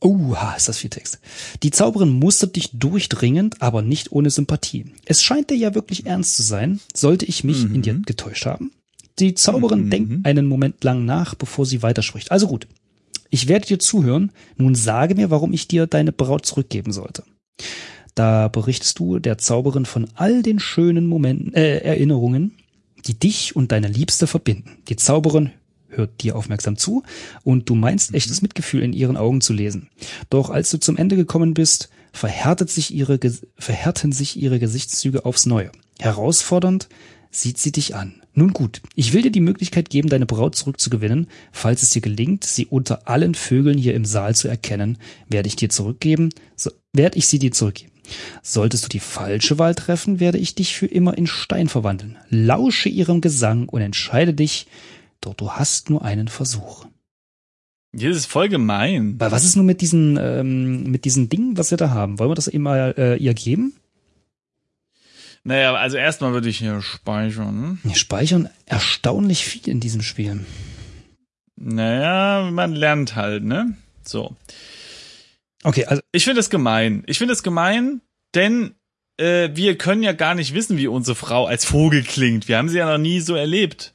Oh, 0.00 0.36
ha, 0.36 0.54
ist 0.54 0.68
das 0.68 0.78
viel 0.78 0.90
Text. 0.90 1.20
Die 1.62 1.70
Zauberin 1.70 2.10
mustert 2.10 2.56
dich 2.56 2.70
durchdringend, 2.72 3.62
aber 3.62 3.82
nicht 3.82 4.12
ohne 4.12 4.30
Sympathie. 4.30 4.86
Es 5.06 5.22
scheint 5.22 5.50
dir 5.50 5.56
ja 5.56 5.74
wirklich 5.74 6.06
ernst 6.06 6.36
zu 6.36 6.42
sein. 6.42 6.80
Sollte 6.94 7.24
ich 7.24 7.44
mich 7.44 7.64
in 7.64 7.82
dir 7.82 7.94
getäuscht 8.04 8.46
haben? 8.46 8.72
Die 9.18 9.34
Zauberin 9.34 9.90
denkt 9.90 10.26
einen 10.26 10.46
Moment 10.46 10.84
lang 10.84 11.06
nach, 11.06 11.34
bevor 11.34 11.64
sie 11.64 11.82
weiterspricht. 11.82 12.30
Also 12.30 12.46
gut. 12.46 12.68
Ich 13.30 13.48
werde 13.48 13.66
dir 13.66 13.78
zuhören. 13.78 14.30
Nun 14.56 14.74
sage 14.74 15.14
mir, 15.14 15.30
warum 15.30 15.52
ich 15.52 15.66
dir 15.66 15.86
deine 15.86 16.12
Braut 16.12 16.44
zurückgeben 16.44 16.92
sollte. 16.92 17.24
Da 18.14 18.48
berichtest 18.48 18.98
du 18.98 19.18
der 19.18 19.38
Zauberin 19.38 19.86
von 19.86 20.08
all 20.14 20.42
den 20.42 20.58
schönen 20.58 21.06
Momenten, 21.06 21.54
äh, 21.54 21.78
Erinnerungen, 21.78 22.52
die 23.06 23.18
dich 23.18 23.56
und 23.56 23.72
deine 23.72 23.88
Liebste 23.88 24.26
verbinden. 24.26 24.78
Die 24.88 24.96
Zauberin 24.96 25.50
hört 25.88 26.22
dir 26.22 26.36
aufmerksam 26.36 26.76
zu 26.76 27.02
und 27.44 27.68
du 27.68 27.74
meinst 27.74 28.14
echtes 28.14 28.42
Mitgefühl 28.42 28.82
in 28.82 28.92
ihren 28.92 29.16
Augen 29.16 29.40
zu 29.40 29.52
lesen. 29.52 29.88
Doch 30.30 30.50
als 30.50 30.70
du 30.70 30.78
zum 30.78 30.96
Ende 30.96 31.16
gekommen 31.16 31.54
bist, 31.54 31.88
verhärtet 32.12 32.70
sich 32.70 32.92
ihre, 32.92 33.18
verhärten 33.56 34.12
sich 34.12 34.40
ihre 34.40 34.58
Gesichtszüge 34.58 35.24
aufs 35.24 35.46
Neue. 35.46 35.70
Herausfordernd 35.98 36.88
sieht 37.30 37.58
sie 37.58 37.72
dich 37.72 37.94
an. 37.94 38.22
Nun 38.34 38.52
gut, 38.52 38.82
ich 38.94 39.12
will 39.12 39.22
dir 39.22 39.30
die 39.30 39.40
Möglichkeit 39.40 39.90
geben, 39.90 40.08
deine 40.08 40.26
Braut 40.26 40.56
zurückzugewinnen. 40.56 41.28
Falls 41.52 41.82
es 41.82 41.90
dir 41.90 42.02
gelingt, 42.02 42.44
sie 42.44 42.66
unter 42.66 43.08
allen 43.08 43.34
Vögeln 43.34 43.78
hier 43.78 43.94
im 43.94 44.04
Saal 44.04 44.34
zu 44.34 44.48
erkennen, 44.48 44.98
werde 45.28 45.48
ich 45.48 45.56
dir 45.56 45.70
zurückgeben, 45.70 46.30
so, 46.54 46.70
werde 46.92 47.18
ich 47.18 47.28
sie 47.28 47.38
dir 47.38 47.52
zurückgeben. 47.52 47.92
Solltest 48.42 48.84
du 48.84 48.88
die 48.88 49.00
falsche 49.00 49.58
Wahl 49.58 49.74
treffen, 49.74 50.20
werde 50.20 50.38
ich 50.38 50.54
dich 50.54 50.74
für 50.76 50.86
immer 50.86 51.16
in 51.16 51.26
Stein 51.26 51.68
verwandeln. 51.68 52.16
Lausche 52.30 52.88
ihrem 52.88 53.20
Gesang 53.20 53.68
und 53.68 53.80
entscheide 53.80 54.34
dich, 54.34 54.66
doch 55.20 55.34
du 55.34 55.52
hast 55.52 55.90
nur 55.90 56.04
einen 56.04 56.28
Versuch. 56.28 56.86
Das 57.92 58.16
ist 58.16 58.26
voll 58.26 58.48
gemein. 58.48 59.16
Aber 59.18 59.32
was 59.32 59.44
ist 59.44 59.56
nun 59.56 59.66
mit 59.66 59.80
diesen, 59.80 60.18
ähm, 60.20 60.84
mit 60.90 61.04
diesen 61.04 61.28
Dingen, 61.28 61.56
was 61.56 61.70
wir 61.70 61.78
da 61.78 61.90
haben? 61.90 62.18
Wollen 62.18 62.30
wir 62.30 62.34
das 62.34 62.48
eben 62.48 62.64
mal 62.64 62.94
äh, 62.98 63.16
ihr 63.16 63.32
geben? 63.32 63.74
Naja, 65.44 65.74
also 65.74 65.96
erstmal 65.96 66.32
würde 66.32 66.48
ich 66.48 66.58
hier 66.58 66.82
speichern. 66.82 67.78
Wir 67.84 67.94
speichern 67.94 68.48
erstaunlich 68.66 69.44
viel 69.44 69.68
in 69.68 69.80
diesem 69.80 70.02
Spiel. 70.02 70.44
Naja, 71.54 72.50
man 72.50 72.74
lernt 72.74 73.16
halt, 73.16 73.44
ne? 73.44 73.76
So. 74.04 74.34
Okay, 75.66 75.84
also 75.86 76.00
Ich 76.12 76.24
finde 76.24 76.40
es 76.40 76.48
gemein. 76.50 77.02
Ich 77.06 77.18
finde 77.18 77.32
es 77.32 77.42
gemein, 77.42 78.00
denn 78.34 78.74
äh, 79.18 79.50
wir 79.54 79.76
können 79.78 80.02
ja 80.02 80.12
gar 80.12 80.34
nicht 80.34 80.54
wissen, 80.54 80.76
wie 80.78 80.86
unsere 80.86 81.14
Frau 81.16 81.46
als 81.46 81.64
Vogel 81.64 82.02
klingt. 82.02 82.48
Wir 82.48 82.58
haben 82.58 82.68
sie 82.68 82.78
ja 82.78 82.90
noch 82.90 82.98
nie 82.98 83.20
so 83.20 83.34
erlebt. 83.34 83.94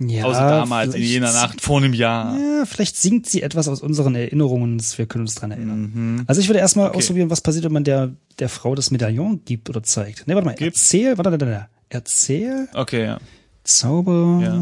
ja, 0.00 0.24
Außer 0.24 0.48
damals 0.48 0.94
in 0.94 1.02
jener 1.02 1.32
Nacht 1.32 1.60
vor 1.60 1.78
einem 1.78 1.92
Jahr. 1.92 2.38
Ja, 2.38 2.64
vielleicht 2.64 2.96
singt 2.96 3.26
sie 3.26 3.42
etwas 3.42 3.66
aus 3.68 3.82
unseren 3.82 4.14
Erinnerungen, 4.14 4.80
wir 4.96 5.06
können 5.06 5.22
uns 5.22 5.34
dran 5.34 5.50
erinnern. 5.50 5.92
Mhm. 5.94 6.24
Also 6.26 6.40
ich 6.40 6.48
würde 6.48 6.60
erstmal 6.60 6.88
Okay. 6.88 6.98
ausprobieren, 6.98 7.30
was 7.30 7.40
passiert, 7.40 7.64
wenn 7.64 7.72
man 7.72 7.84
der, 7.84 8.12
der 8.38 8.48
Frau 8.48 8.74
das 8.76 8.90
Medaillon 8.90 9.42
gibt 9.44 9.68
oder 9.68 9.82
zeigt. 9.82 10.26
Nee, 10.26 10.34
warte 10.34 10.46
mal, 10.46 10.54
Gibt. 10.54 10.76
erzähl, 10.76 11.18
warte, 11.18 11.32
warte, 11.32 11.46
warte. 11.46 11.68
Erzähl, 11.90 12.68
Okay, 12.74 13.04
ja. 13.04 13.18
Zauber, 13.64 14.40
Ja. 14.42 14.54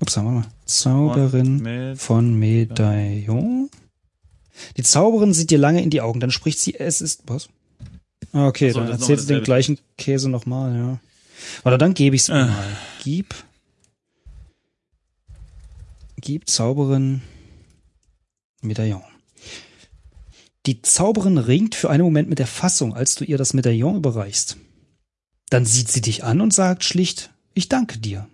ups, 0.00 0.16
warte 0.16 0.28
mal, 0.30 0.44
Zauberin 0.66 1.62
Mit, 1.62 1.98
von 1.98 2.38
Medaillon. 2.38 3.70
Die 4.76 4.82
Zauberin 4.82 5.32
sieht 5.34 5.50
dir 5.50 5.58
lange 5.58 5.82
in 5.82 5.90
die 5.90 6.00
Augen, 6.00 6.20
dann 6.20 6.30
spricht 6.30 6.58
sie, 6.58 6.74
es 6.74 7.00
ist, 7.00 7.22
was? 7.26 7.48
Ah, 8.32 8.46
Okay, 8.48 8.70
so, 8.70 8.80
dann 8.80 8.88
ist 8.88 9.00
erzählt 9.00 9.18
noch 9.20 9.26
sie 9.26 9.34
den 9.34 9.44
gleichen 9.44 9.78
Käse 9.96 10.28
nochmal, 10.28 10.76
ja. 10.76 10.98
Warte, 11.62 11.78
dann 11.78 11.94
gebe 11.94 12.16
ich 12.16 12.22
es 12.22 12.28
Äh. 12.28 12.44
mal. 12.46 12.76
Gib. 13.02 13.34
Gib 16.20 16.48
Zauberin 16.50 17.22
Medaillon. 18.60 19.02
Die 20.66 20.82
Zauberin 20.82 21.38
ringt 21.38 21.74
für 21.74 21.88
einen 21.90 22.02
Moment 22.02 22.28
mit 22.28 22.38
der 22.38 22.46
Fassung, 22.48 22.94
als 22.94 23.14
du 23.14 23.24
ihr 23.24 23.38
das 23.38 23.54
Medaillon 23.54 23.96
überreichst. 23.96 24.56
Dann 25.48 25.64
sieht 25.64 25.90
sie 25.90 26.02
dich 26.02 26.24
an 26.24 26.40
und 26.40 26.52
sagt 26.52 26.84
schlicht, 26.84 27.30
ich 27.54 27.68
danke 27.68 27.98
dir. 27.98 28.28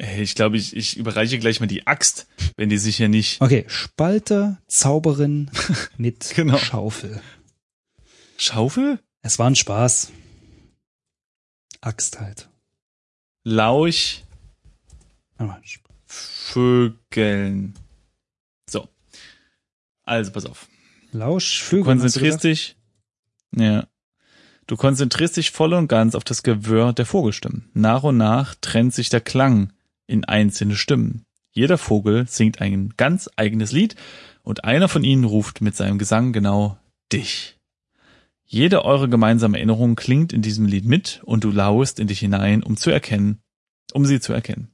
Ey, 0.00 0.22
ich 0.22 0.34
glaube, 0.34 0.56
ich, 0.56 0.74
ich 0.74 0.96
überreiche 0.96 1.38
gleich 1.38 1.60
mal 1.60 1.66
die 1.66 1.86
Axt, 1.86 2.26
wenn 2.56 2.70
die 2.70 2.78
sich 2.78 2.96
hier 2.96 3.10
nicht. 3.10 3.38
Okay, 3.42 3.66
Spalte 3.68 4.56
Zauberin 4.66 5.50
mit 5.98 6.32
Genau. 6.34 6.56
Schaufel. 6.56 7.20
Schaufel? 8.38 8.98
Es 9.20 9.38
war 9.38 9.50
ein 9.50 9.56
Spaß. 9.56 10.10
Axt 11.82 12.18
halt. 12.18 12.48
Lauch. 13.44 14.22
Vögeln. 16.06 17.74
So. 18.70 18.88
Also, 20.04 20.32
pass 20.32 20.46
auf. 20.46 20.66
Lausch, 21.12 21.62
Vögel. 21.62 21.82
du 21.84 21.90
konzentrierst 21.90 22.44
dich. 22.44 22.76
Ja. 23.54 23.86
Du 24.66 24.78
konzentrierst 24.78 25.36
dich 25.36 25.50
voll 25.50 25.74
und 25.74 25.88
ganz 25.88 26.14
auf 26.14 26.24
das 26.24 26.42
Gewirr 26.42 26.94
der 26.94 27.04
Vogelstimmen. 27.04 27.68
Nach 27.74 28.02
und 28.02 28.16
nach 28.16 28.54
trennt 28.62 28.94
sich 28.94 29.10
der 29.10 29.20
Klang 29.20 29.74
in 30.10 30.24
einzelne 30.24 30.76
Stimmen. 30.76 31.24
Jeder 31.52 31.78
Vogel 31.78 32.26
singt 32.28 32.60
ein 32.60 32.94
ganz 32.96 33.28
eigenes 33.36 33.72
Lied 33.72 33.96
und 34.42 34.64
einer 34.64 34.88
von 34.88 35.04
ihnen 35.04 35.24
ruft 35.24 35.60
mit 35.60 35.76
seinem 35.76 35.98
Gesang 35.98 36.32
genau 36.32 36.78
dich. 37.12 37.56
Jede 38.44 38.84
eure 38.84 39.08
gemeinsame 39.08 39.58
Erinnerung 39.58 39.94
klingt 39.94 40.32
in 40.32 40.42
diesem 40.42 40.66
Lied 40.66 40.84
mit 40.84 41.20
und 41.24 41.44
du 41.44 41.50
lauest 41.50 42.00
in 42.00 42.08
dich 42.08 42.18
hinein, 42.18 42.62
um 42.62 42.76
zu 42.76 42.90
erkennen, 42.90 43.40
um 43.92 44.04
sie 44.04 44.20
zu 44.20 44.32
erkennen. 44.32 44.72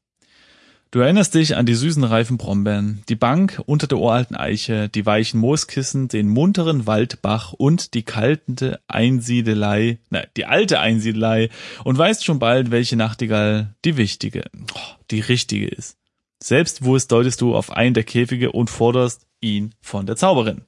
Du 0.96 1.02
erinnerst 1.02 1.34
dich 1.34 1.56
an 1.56 1.66
die 1.66 1.74
süßen 1.74 2.04
reifen 2.04 2.38
Brombeeren, 2.38 3.02
die 3.10 3.16
Bank 3.16 3.62
unter 3.66 3.86
der 3.86 3.98
uralten 3.98 4.34
Eiche, 4.34 4.88
die 4.88 5.04
weichen 5.04 5.38
Mooskissen, 5.38 6.08
den 6.08 6.26
munteren 6.26 6.86
Waldbach 6.86 7.52
und 7.52 7.92
die 7.92 8.02
kalte 8.02 8.80
Einsiedelei, 8.88 9.98
nein, 10.08 10.26
die 10.38 10.46
alte 10.46 10.80
Einsiedelei 10.80 11.50
und 11.84 11.98
weißt 11.98 12.24
schon 12.24 12.38
bald, 12.38 12.70
welche 12.70 12.96
Nachtigall 12.96 13.74
die 13.84 13.98
wichtige, 13.98 14.44
oh, 14.74 14.78
die 15.10 15.20
richtige 15.20 15.68
ist. 15.68 15.98
Selbstbewusst 16.42 17.12
deutest 17.12 17.42
du 17.42 17.54
auf 17.54 17.72
einen 17.72 17.92
der 17.92 18.04
Käfige 18.04 18.52
und 18.52 18.70
forderst 18.70 19.26
ihn 19.42 19.74
von 19.82 20.06
der 20.06 20.16
Zauberin. 20.16 20.62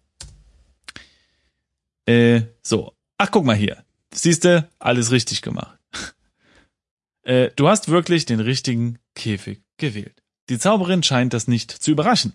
Äh, 2.04 2.42
so. 2.60 2.92
Ach, 3.16 3.30
guck 3.30 3.46
mal 3.46 3.56
hier. 3.56 3.82
Siehste, 4.12 4.68
alles 4.78 5.10
richtig 5.10 5.40
gemacht. 5.40 5.78
äh, 7.22 7.48
du 7.56 7.66
hast 7.66 7.88
wirklich 7.88 8.26
den 8.26 8.40
richtigen 8.40 8.98
Käfig 9.14 9.62
gewählt. 9.78 10.22
Die 10.48 10.58
Zauberin 10.58 11.02
scheint 11.02 11.34
das 11.34 11.46
nicht 11.48 11.70
zu 11.70 11.90
überraschen. 11.90 12.32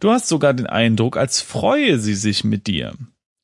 Du 0.00 0.10
hast 0.10 0.28
sogar 0.28 0.54
den 0.54 0.66
Eindruck, 0.66 1.16
als 1.16 1.40
freue 1.40 1.98
sie 1.98 2.14
sich 2.14 2.44
mit 2.44 2.66
dir. 2.66 2.94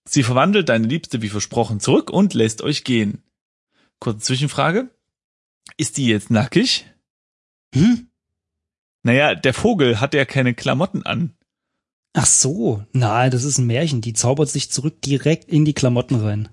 Sie 0.09 0.23
verwandelt 0.23 0.69
deine 0.69 0.87
Liebste 0.87 1.23
wie 1.23 1.29
versprochen 1.29 1.81
zurück 1.81 2.11
und 2.11 2.35
lässt 2.35 2.63
euch 2.63 2.85
gehen. 2.85 3.23
Kurze 4.01 4.21
Zwischenfrage. 4.21 4.91
Ist 5.77 5.97
die 5.97 6.07
jetzt 6.07 6.31
nackig? 6.31 6.87
Hm? 7.75 8.09
Naja, 9.03 9.35
der 9.35 9.55
Vogel 9.55 10.01
hat 10.01 10.15
ja 10.15 10.25
keine 10.25 10.55
Klamotten 10.55 11.05
an. 11.05 11.35
Ach 12.13 12.27
so, 12.27 12.85
nein, 12.93 13.31
das 13.31 13.45
ist 13.45 13.59
ein 13.59 13.67
Märchen. 13.67 14.03
Die 14.03 14.13
zaubert 14.13 14.51
sich 14.51 14.71
zurück 14.71 15.01
direkt 15.01 15.49
in 15.49 15.65
die 15.65 15.73
Klamotten 15.73 16.17
rein. 16.17 16.49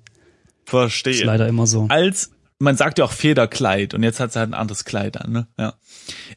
Verstehe. 0.66 1.14
Ist 1.14 1.24
leider 1.24 1.48
immer 1.48 1.68
so. 1.68 1.88
Als 1.90 2.32
man 2.60 2.76
sagt 2.76 2.99
ja 2.99 3.05
auch 3.05 3.12
Federkleid 3.14 3.93
und 3.93 4.03
jetzt 4.03 4.20
hat 4.20 4.34
sie 4.34 4.39
halt 4.39 4.49
ein 4.49 4.53
anderes 4.53 4.84
Kleid 4.84 5.20
an, 5.20 5.32
ne? 5.32 5.47
Ja. 5.57 5.74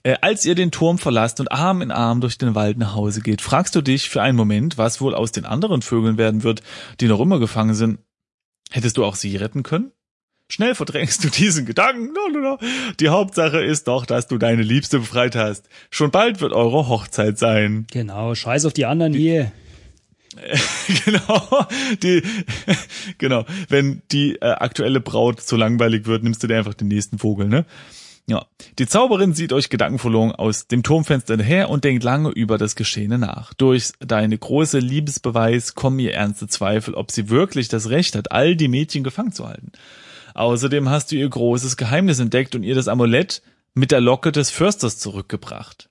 Äh, 0.04 0.16
als 0.20 0.46
ihr 0.46 0.54
den 0.54 0.70
Turm 0.70 0.98
verlasst 0.98 1.40
und 1.40 1.50
Arm 1.50 1.82
in 1.82 1.90
Arm 1.90 2.20
durch 2.20 2.38
den 2.38 2.54
Wald 2.54 2.78
nach 2.78 2.94
Hause 2.94 3.20
geht, 3.20 3.42
fragst 3.42 3.74
du 3.74 3.82
dich 3.82 4.08
für 4.08 4.22
einen 4.22 4.36
Moment, 4.36 4.78
was 4.78 5.00
wohl 5.00 5.14
aus 5.14 5.32
den 5.32 5.44
anderen 5.44 5.82
Vögeln 5.82 6.16
werden 6.18 6.44
wird, 6.44 6.62
die 7.00 7.08
noch 7.08 7.20
immer 7.20 7.40
gefangen 7.40 7.74
sind. 7.74 7.98
Hättest 8.70 8.96
du 8.96 9.04
auch 9.04 9.16
sie 9.16 9.36
retten 9.36 9.64
können? 9.64 9.90
Schnell 10.48 10.74
verdrängst 10.74 11.24
du 11.24 11.28
diesen 11.28 11.66
Gedanken. 11.66 12.14
Die 13.00 13.08
Hauptsache 13.08 13.62
ist 13.62 13.88
doch, 13.88 14.06
dass 14.06 14.28
du 14.28 14.38
deine 14.38 14.62
Liebste 14.62 14.98
befreit 15.00 15.34
hast. 15.34 15.68
Schon 15.90 16.10
bald 16.10 16.40
wird 16.40 16.52
eure 16.52 16.88
Hochzeit 16.88 17.38
sein. 17.38 17.86
Genau, 17.90 18.34
scheiß 18.34 18.66
auf 18.66 18.74
die 18.74 18.86
anderen 18.86 19.14
hier. 19.14 19.50
genau, 21.05 21.66
die, 22.03 22.22
genau. 23.18 23.45
Wenn 23.68 24.03
die 24.11 24.36
äh, 24.36 24.47
aktuelle 24.47 25.01
Braut 25.01 25.40
zu 25.40 25.57
langweilig 25.57 26.07
wird, 26.07 26.22
nimmst 26.22 26.43
du 26.43 26.47
dir 26.47 26.59
einfach 26.59 26.74
den 26.74 26.88
nächsten 26.88 27.18
Vogel, 27.18 27.49
ne? 27.49 27.64
Ja. 28.26 28.47
Die 28.78 28.86
Zauberin 28.86 29.34
sieht 29.34 29.53
euch 29.53 29.68
gedankenverloren 29.68 30.32
aus 30.32 30.68
dem 30.68 30.82
Turmfenster 30.82 31.36
her 31.43 31.68
und 31.70 31.84
denkt 31.84 32.05
lange 32.05 32.30
über 32.30 32.57
das 32.57 32.76
Geschehene 32.76 33.18
nach. 33.18 33.53
Durch 33.55 33.93
deine 33.99 34.38
große 34.38 34.78
Liebesbeweis 34.78 35.74
kommen 35.74 35.99
ihr 35.99 36.14
ernste 36.14 36.47
Zweifel, 36.47 36.95
ob 36.95 37.11
sie 37.11 37.28
wirklich 37.30 37.68
das 37.68 37.90
Recht 37.90 38.14
hat, 38.14 38.30
all 38.30 38.55
die 38.55 38.68
Mädchen 38.68 39.03
gefangen 39.03 39.32
zu 39.32 39.49
halten. 39.49 39.72
Außerdem 40.34 40.88
hast 40.88 41.11
du 41.11 41.16
ihr 41.16 41.28
großes 41.28 41.76
Geheimnis 41.76 42.20
entdeckt 42.20 42.55
und 42.55 42.62
ihr 42.62 42.74
das 42.74 42.88
Amulett 42.88 43.43
mit 43.74 43.90
der 43.90 44.01
Locke 44.01 44.32
des 44.32 44.51
Försters 44.51 44.99
zurückgebracht. 44.99 45.90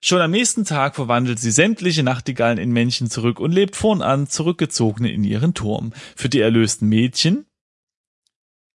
Schon 0.00 0.20
am 0.20 0.30
nächsten 0.30 0.64
Tag 0.64 0.94
verwandelt 0.94 1.40
sie 1.40 1.50
sämtliche 1.50 2.02
Nachtigallen 2.02 2.58
in 2.58 2.70
Männchen 2.70 3.10
zurück 3.10 3.40
und 3.40 3.52
lebt 3.52 3.74
vornan 3.74 4.28
zurückgezogene 4.28 5.10
in 5.10 5.24
ihren 5.24 5.54
Turm. 5.54 5.92
Für 6.14 6.28
die 6.28 6.40
erlösten 6.40 6.88
Mädchen 6.88 7.46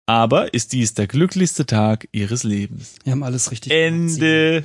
aber 0.09 0.55
ist 0.55 0.74
dies 0.74 0.95
der 0.95 1.05
glücklichste 1.05 1.67
Tag 1.67 2.09
ihres 2.11 2.43
Lebens. 2.43 2.95
Wir 3.03 3.11
haben 3.11 3.22
alles 3.22 3.51
richtig 3.51 3.72
Ende. 3.72 4.63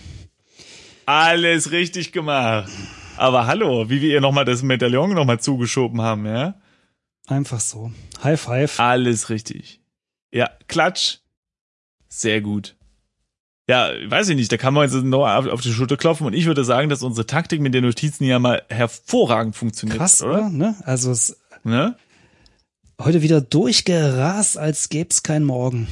Alles 1.05 1.70
richtig 1.70 2.12
gemacht. 2.12 2.72
Aber 3.18 3.46
hallo, 3.46 3.90
wie 3.90 4.00
wir 4.00 4.09
ihr 4.09 4.22
nochmal 4.22 4.46
das 4.46 4.62
Medaillon 4.62 5.12
nochmal 5.12 5.40
zugeschoben 5.40 6.00
haben, 6.00 6.24
ja? 6.24 6.59
Einfach 7.26 7.61
so. 7.61 7.92
High 8.22 8.40
five. 8.40 8.80
Alles 8.80 9.28
richtig. 9.28 9.82
Ja, 10.32 10.48
Klatsch. 10.66 11.18
Sehr 12.09 12.40
gut. 12.40 12.74
Ja, 13.68 13.90
weiß 14.06 14.28
ich 14.28 14.36
nicht, 14.36 14.52
da 14.52 14.58
kann 14.58 14.74
man 14.74 14.84
jetzt 14.88 14.94
noch 15.04 15.26
auf 15.26 15.60
die 15.62 15.72
Schulter 15.72 15.96
klopfen 15.96 16.26
und 16.26 16.34
ich 16.34 16.44
würde 16.44 16.64
sagen, 16.64 16.90
dass 16.90 17.02
unsere 17.02 17.26
Taktik 17.26 17.60
mit 17.60 17.72
den 17.72 17.84
Notizen 17.84 18.24
ja 18.24 18.38
mal 18.38 18.62
hervorragend 18.68 19.56
funktioniert, 19.56 19.98
Krass, 19.98 20.22
oder? 20.22 20.50
Ne? 20.50 20.76
Also 20.84 21.10
es 21.10 21.40
Ne? 21.62 21.96
heute 23.00 23.22
wieder 23.22 23.40
durchgerast, 23.40 24.58
als 24.58 24.90
gäb's 24.90 25.22
kein 25.22 25.44
Morgen. 25.44 25.88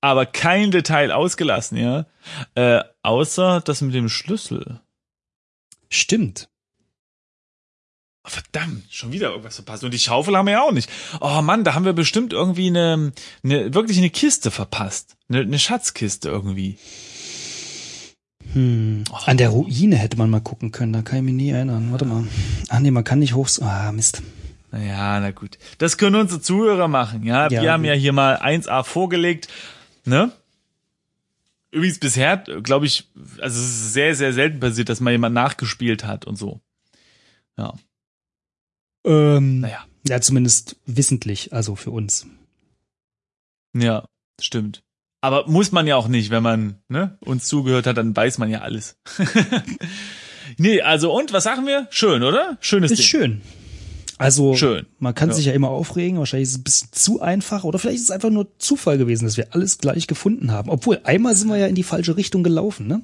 Aber 0.00 0.26
kein 0.26 0.70
Detail 0.70 1.10
ausgelassen, 1.10 1.76
ja? 1.78 2.06
Äh, 2.54 2.84
außer 3.02 3.60
das 3.64 3.80
mit 3.80 3.94
dem 3.94 4.08
Schlüssel. 4.08 4.80
Stimmt. 5.88 6.48
Oh, 8.26 8.30
verdammt, 8.30 8.84
schon 8.90 9.12
wieder 9.12 9.30
irgendwas 9.30 9.56
verpasst. 9.56 9.84
Und 9.84 9.92
die 9.92 9.98
Schaufel 9.98 10.36
haben 10.36 10.46
wir 10.46 10.52
ja 10.52 10.62
auch 10.62 10.72
nicht. 10.72 10.88
Oh 11.20 11.42
Mann, 11.42 11.62
da 11.62 11.74
haben 11.74 11.84
wir 11.84 11.92
bestimmt 11.92 12.32
irgendwie 12.32 12.68
eine, 12.68 13.12
eine 13.42 13.74
wirklich 13.74 13.98
eine 13.98 14.08
Kiste 14.08 14.50
verpasst. 14.50 15.16
Eine, 15.28 15.40
eine 15.40 15.58
Schatzkiste 15.58 16.30
irgendwie. 16.30 16.78
Hm. 18.54 19.04
Oh. 19.12 19.16
An 19.26 19.36
der 19.36 19.50
Ruine 19.50 19.96
hätte 19.96 20.16
man 20.16 20.30
mal 20.30 20.40
gucken 20.40 20.72
können, 20.72 20.94
da 20.94 21.02
kann 21.02 21.18
ich 21.18 21.24
mich 21.24 21.34
nie 21.34 21.50
erinnern. 21.50 21.88
Warte 21.90 22.06
mal. 22.06 22.26
Ach 22.70 22.78
nee, 22.78 22.90
man 22.90 23.04
kann 23.04 23.18
nicht 23.18 23.34
hoch. 23.34 23.48
Ah, 23.60 23.92
Mist. 23.92 24.22
Naja, 24.70 25.20
na 25.20 25.30
gut. 25.30 25.58
Das 25.78 25.98
können 25.98 26.16
unsere 26.16 26.40
Zuhörer 26.40 26.88
machen, 26.88 27.24
ja. 27.24 27.48
Ja, 27.50 27.62
wir 27.62 27.72
haben 27.72 27.82
gut. 27.82 27.88
ja 27.90 27.94
hier 27.94 28.12
mal 28.12 28.36
1A 28.40 28.84
vorgelegt, 28.84 29.48
ne? 30.04 30.32
Übrigens 31.70 31.98
bisher, 31.98 32.38
glaube 32.38 32.86
ich, 32.86 33.08
also 33.40 33.60
es 33.60 33.66
ist 33.66 33.92
sehr, 33.92 34.14
sehr 34.14 34.32
selten 34.32 34.60
passiert, 34.60 34.88
dass 34.88 35.00
mal 35.00 35.10
jemand 35.10 35.34
nachgespielt 35.34 36.04
hat 36.04 36.24
und 36.24 36.36
so. 36.36 36.60
Ja, 37.58 37.74
Ähm, 39.04 39.60
naja. 39.60 39.84
Ja, 40.06 40.20
zumindest 40.20 40.76
wissentlich, 40.86 41.52
also 41.52 41.76
für 41.76 41.90
uns. 41.90 42.26
Ja, 43.76 44.04
stimmt. 44.40 44.82
Aber 45.20 45.46
muss 45.48 45.72
man 45.72 45.86
ja 45.86 45.96
auch 45.96 46.08
nicht, 46.08 46.30
wenn 46.30 46.42
man 46.42 46.76
ne, 46.88 47.16
uns 47.20 47.46
zugehört 47.46 47.86
hat, 47.86 47.96
dann 47.96 48.14
weiß 48.14 48.36
man 48.38 48.50
ja 48.50 48.60
alles. 48.60 48.96
nee, 50.58 50.80
also 50.82 51.12
und, 51.14 51.32
was 51.32 51.44
sagen 51.44 51.66
wir? 51.66 51.86
Schön, 51.90 52.22
oder? 52.22 52.58
Schönes 52.60 52.90
Ist 52.90 52.98
Ding. 52.98 53.06
schön. 53.06 53.40
Also, 54.16 54.54
Schön. 54.54 54.86
man 55.00 55.12
kann 55.14 55.30
Ja. 55.30 55.34
sich 55.34 55.46
ja 55.46 55.52
immer 55.54 55.70
aufregen, 55.70 56.18
wahrscheinlich 56.18 56.48
ist 56.48 56.52
es 56.54 56.58
ein 56.60 56.62
bisschen 56.64 56.88
zu 56.92 57.20
einfach 57.20 57.64
oder 57.64 57.80
vielleicht 57.80 57.96
ist 57.96 58.04
es 58.04 58.10
einfach 58.12 58.30
nur 58.30 58.46
Zufall 58.58 58.96
gewesen, 58.96 59.24
dass 59.24 59.36
wir 59.36 59.52
alles 59.54 59.78
gleich 59.78 60.06
gefunden 60.06 60.52
haben. 60.52 60.70
Obwohl, 60.70 61.00
einmal 61.02 61.34
sind 61.34 61.48
wir 61.48 61.56
ja 61.56 61.66
in 61.66 61.74
die 61.74 61.82
falsche 61.82 62.16
Richtung 62.16 62.44
gelaufen, 62.44 62.86
ne? 62.86 63.02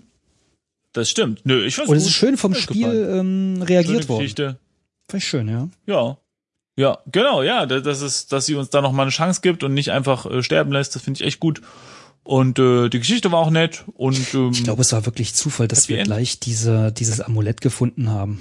Das 0.92 1.10
stimmt. 1.10 1.40
Nö, 1.44 1.64
ich 1.64 1.74
find's 1.74 1.90
Und 1.90 1.96
es 1.96 2.04
ist 2.04 2.12
schön 2.12 2.36
vom 2.36 2.54
Spiel 2.54 2.82
gefallen. 2.82 3.56
ähm, 3.56 3.62
reagiert 3.62 4.02
Schöne 4.04 4.08
worden. 4.08 4.18
Geschichte. 4.20 4.58
Fand 5.10 5.22
ich 5.22 5.28
schön, 5.28 5.48
ja. 5.48 5.68
Ja. 5.86 6.16
Ja, 6.76 6.98
genau, 7.10 7.42
ja, 7.42 7.66
da- 7.66 7.80
das 7.80 8.00
ist, 8.00 8.32
dass 8.32 8.46
sie 8.46 8.54
uns 8.54 8.70
da 8.70 8.80
noch 8.80 8.92
mal 8.92 9.02
eine 9.02 9.10
Chance 9.10 9.40
gibt 9.42 9.62
und 9.64 9.74
nicht 9.74 9.90
einfach 9.90 10.24
äh, 10.26 10.42
sterben 10.42 10.72
lässt, 10.72 10.94
das 10.94 11.02
finde 11.02 11.20
ich 11.20 11.26
echt 11.26 11.40
gut. 11.40 11.60
Und 12.22 12.58
äh, 12.58 12.88
die 12.88 12.98
Geschichte 13.00 13.32
war 13.32 13.40
auch 13.40 13.50
nett 13.50 13.84
und 13.94 14.34
ähm, 14.34 14.50
Ich 14.52 14.62
glaube, 14.64 14.82
es 14.82 14.92
war 14.92 15.04
wirklich 15.06 15.34
Zufall, 15.34 15.68
dass 15.68 15.88
wir 15.88 15.98
End? 15.98 16.06
gleich 16.06 16.38
diese, 16.38 16.92
dieses 16.92 17.20
Amulett 17.20 17.60
gefunden 17.60 18.10
haben. 18.10 18.40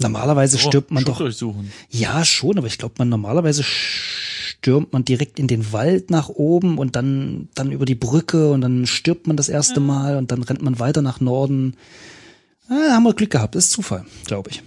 Normalerweise 0.00 0.56
oh, 0.56 0.60
stirbt 0.68 0.90
man 0.90 1.04
doch. 1.04 1.18
durchsuchen. 1.18 1.72
Ja, 1.90 2.24
schon, 2.24 2.58
aber 2.58 2.66
ich 2.66 2.78
glaube, 2.78 2.94
man 2.98 3.08
normalerweise 3.08 3.62
stürmt 3.64 4.92
man 4.92 5.04
direkt 5.04 5.38
in 5.38 5.46
den 5.46 5.72
Wald 5.72 6.10
nach 6.10 6.28
oben 6.28 6.78
und 6.78 6.96
dann, 6.96 7.48
dann 7.54 7.70
über 7.72 7.84
die 7.84 7.94
Brücke 7.94 8.50
und 8.50 8.62
dann 8.62 8.86
stirbt 8.86 9.26
man 9.26 9.36
das 9.36 9.48
erste 9.48 9.80
Mal 9.80 10.16
und 10.16 10.32
dann 10.32 10.42
rennt 10.42 10.62
man 10.62 10.78
weiter 10.78 11.02
nach 11.02 11.20
Norden. 11.20 11.76
Ah, 12.70 12.92
haben 12.92 13.02
wir 13.02 13.14
Glück 13.14 13.30
gehabt, 13.30 13.56
ist 13.56 13.72
Zufall, 13.72 14.06
glaube 14.26 14.50
ich. 14.50 14.62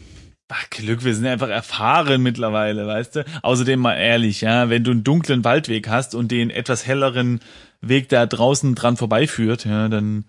Ach, 0.50 0.70
Glück, 0.70 1.04
wir 1.04 1.16
sind 1.16 1.26
einfach 1.26 1.48
erfahren 1.48 2.22
mittlerweile, 2.22 2.86
weißt 2.86 3.16
du? 3.16 3.26
Außerdem 3.42 3.80
mal 3.80 3.96
ehrlich, 3.96 4.42
ja, 4.42 4.70
wenn 4.70 4.84
du 4.84 4.92
einen 4.92 5.04
dunklen 5.04 5.44
Waldweg 5.44 5.88
hast 5.88 6.14
und 6.14 6.30
den 6.30 6.50
etwas 6.50 6.86
helleren 6.86 7.40
Weg 7.82 8.10
da 8.10 8.26
draußen 8.26 8.76
dran 8.76 8.98
vorbeiführt, 8.98 9.66
ja, 9.66 9.88
dann, 9.88 10.26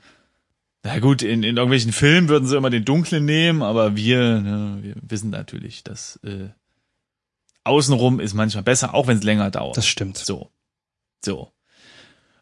na 0.85 0.99
gut, 1.01 1.22
in, 1.22 1.43
in 1.43 1.57
irgendwelchen 1.57 1.93
Filmen 1.93 2.29
würden 2.29 2.47
sie 2.47 2.57
immer 2.57 2.70
den 2.70 2.85
dunklen 2.85 3.25
nehmen, 3.25 3.62
aber 3.62 3.97
wir, 3.97 4.41
ne, 4.41 4.79
wir 4.81 4.95
wissen 5.03 5.31
natürlich, 5.31 5.83
dass 5.83 6.16
äh, 6.22 6.49
außenrum 7.64 8.20
ist 8.20 8.35
manchmal 8.35 8.64
besser, 8.64 8.95
auch 8.95 9.09
wenn 9.09 9.18
es 9.18 9.25
länger 9.25 9.51
dauert. 9.51 9.77
Das 9.77 9.87
stimmt. 9.87 10.16
So. 10.16 10.51
So. 11.25 11.51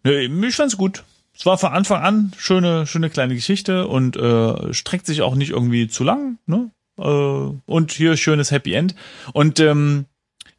Nö, 0.04 0.20
ich 0.46 0.54
fand's 0.54 0.76
gut. 0.76 1.04
Es 1.34 1.46
war 1.46 1.58
von 1.58 1.72
Anfang 1.72 2.02
an 2.02 2.32
schöne, 2.36 2.86
schöne 2.86 3.10
kleine 3.10 3.34
Geschichte 3.34 3.88
und 3.88 4.16
äh, 4.16 4.72
streckt 4.72 5.06
sich 5.06 5.22
auch 5.22 5.34
nicht 5.34 5.50
irgendwie 5.50 5.88
zu 5.88 6.04
lang, 6.04 6.38
ne? 6.46 6.70
Äh, 6.98 7.02
und 7.02 7.92
hier 7.92 8.16
schönes 8.16 8.50
Happy 8.50 8.74
End. 8.74 8.94
Und 9.32 9.58
ähm, 9.60 10.06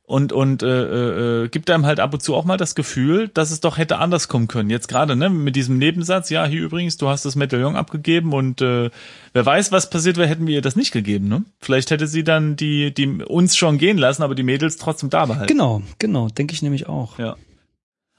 und 0.05 0.33
und 0.33 0.63
äh, 0.63 1.43
äh, 1.43 1.47
gibt 1.47 1.69
einem 1.69 1.85
halt 1.85 2.01
ab 2.01 2.13
und 2.13 2.21
zu 2.21 2.35
auch 2.35 2.43
mal 2.43 2.57
das 2.57 2.75
Gefühl, 2.75 3.29
dass 3.29 3.51
es 3.51 3.61
doch 3.61 3.77
hätte 3.77 3.99
anders 3.99 4.27
kommen 4.27 4.49
können. 4.49 4.69
Jetzt 4.69 4.89
gerade 4.89 5.15
ne 5.15 5.29
mit 5.29 5.55
diesem 5.55 5.77
Nebensatz, 5.77 6.29
ja 6.29 6.45
hier 6.45 6.61
übrigens, 6.61 6.97
du 6.97 7.07
hast 7.07 7.23
das 7.23 7.35
Medaillon 7.35 7.77
abgegeben 7.77 8.33
und 8.33 8.61
äh, 8.61 8.89
wer 9.31 9.45
weiß, 9.45 9.71
was 9.71 9.89
passiert 9.89 10.17
wäre, 10.17 10.27
hätten 10.27 10.45
wir 10.45 10.55
ihr 10.55 10.61
das 10.61 10.75
nicht 10.75 10.91
gegeben. 10.91 11.29
Ne? 11.29 11.45
Vielleicht 11.61 11.89
hätte 11.89 12.07
sie 12.07 12.25
dann 12.25 12.57
die 12.57 12.93
die 12.93 13.23
uns 13.23 13.55
schon 13.55 13.77
gehen 13.77 13.97
lassen, 13.97 14.23
aber 14.23 14.35
die 14.35 14.43
Mädels 14.43 14.75
trotzdem 14.77 15.09
da 15.09 15.25
behalten. 15.25 15.47
Genau, 15.47 15.81
genau, 15.99 16.27
denke 16.27 16.53
ich 16.53 16.61
nämlich 16.61 16.87
auch. 16.87 17.17
Ja. 17.17 17.37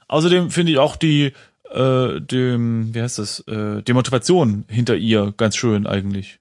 Außerdem 0.07 0.49
finde 0.49 0.71
ich 0.71 0.79
auch 0.79 0.95
die, 0.95 1.33
äh, 1.75 2.21
dem, 2.21 2.93
wie 2.93 3.01
heißt 3.01 3.19
das, 3.19 3.41
äh, 3.47 3.81
die 3.83 3.93
Motivation 3.93 4.65
hinter 4.69 4.95
ihr 4.95 5.33
ganz 5.35 5.55
schön 5.55 5.85
eigentlich. 5.85 6.39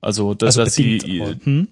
Also, 0.00 0.34
dass, 0.34 0.58
Also 0.58 0.64
dass 0.64 0.74
sie 0.74 1.20
aber, 1.20 1.34
hm? 1.42 1.68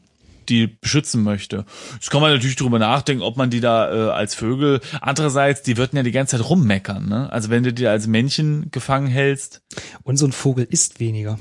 die 0.49 0.67
beschützen 0.67 1.23
möchte. 1.23 1.65
Jetzt 1.95 2.11
kann 2.11 2.21
man 2.21 2.33
natürlich 2.33 2.57
drüber 2.57 2.79
nachdenken, 2.79 3.23
ob 3.23 3.37
man 3.37 3.51
die 3.51 3.61
da 3.61 3.93
äh, 3.93 4.11
als 4.11 4.35
Vögel. 4.35 4.81
Andererseits, 5.01 5.63
die 5.63 5.77
würden 5.77 5.97
ja 5.97 6.03
die 6.03 6.13
ganze 6.13 6.37
Zeit 6.37 6.49
rummeckern. 6.49 7.09
Ne? 7.09 7.33
Also 7.33 7.51
wenn 7.51 7.63
du 7.63 7.73
die 7.73 7.87
als 7.87 8.07
Männchen 8.07 8.71
gefangen 8.71 9.09
hältst, 9.09 9.63
Und 10.03 10.17
so 10.17 10.27
ein 10.27 10.33
Vogel 10.33 10.67
isst 10.69 10.99
weniger. 11.01 11.39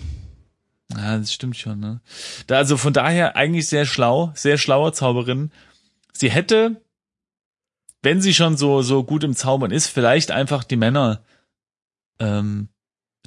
ja, 0.95 1.17
das 1.17 1.33
stimmt 1.33 1.57
schon. 1.57 1.79
Ne? 1.79 2.01
Da, 2.47 2.57
also 2.57 2.77
von 2.77 2.93
daher 2.93 3.35
eigentlich 3.35 3.67
sehr 3.67 3.85
schlau, 3.85 4.31
sehr 4.35 4.57
schlaue 4.57 4.91
Zauberin. 4.91 5.51
Sie 6.13 6.29
hätte, 6.31 6.81
wenn 8.01 8.21
sie 8.21 8.33
schon 8.33 8.57
so 8.57 8.81
so 8.81 9.03
gut 9.03 9.23
im 9.23 9.35
Zaubern 9.35 9.71
ist, 9.71 9.87
vielleicht 9.87 10.31
einfach 10.31 10.63
die 10.63 10.77
Männer 10.77 11.21
ähm, 12.19 12.69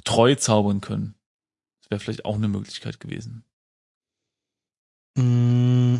treu 0.03 0.35
zaubern 0.35 0.81
können. 0.81 1.15
Das 1.81 1.91
wäre 1.91 1.99
vielleicht 1.99 2.25
auch 2.25 2.35
eine 2.35 2.47
Möglichkeit 2.47 2.99
gewesen. 2.99 3.43
Mm, 5.15 5.97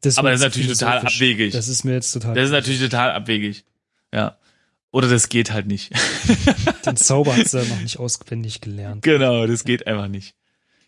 Das 0.00 0.18
Aber 0.18 0.30
wird 0.30 0.40
das 0.40 0.40
ist 0.40 0.56
natürlich 0.56 0.78
total 0.78 0.98
abwegig. 0.98 1.52
Das 1.52 1.68
ist 1.68 1.84
mir 1.84 1.92
jetzt 1.92 2.12
total. 2.12 2.34
Das 2.34 2.44
ist 2.46 2.50
natürlich 2.50 2.80
total 2.80 3.10
abwegig. 3.12 3.64
Ja. 4.12 4.38
Oder 4.90 5.08
das 5.08 5.28
geht 5.28 5.50
halt 5.52 5.66
nicht. 5.66 5.92
Den 6.86 6.96
Zauber 6.96 7.36
hat 7.36 7.48
sie 7.48 7.58
noch 7.64 7.80
nicht 7.80 7.98
auswendig 7.98 8.60
gelernt. 8.60 9.02
genau, 9.02 9.46
das 9.46 9.64
geht 9.64 9.86
einfach 9.86 10.06
nicht. 10.08 10.36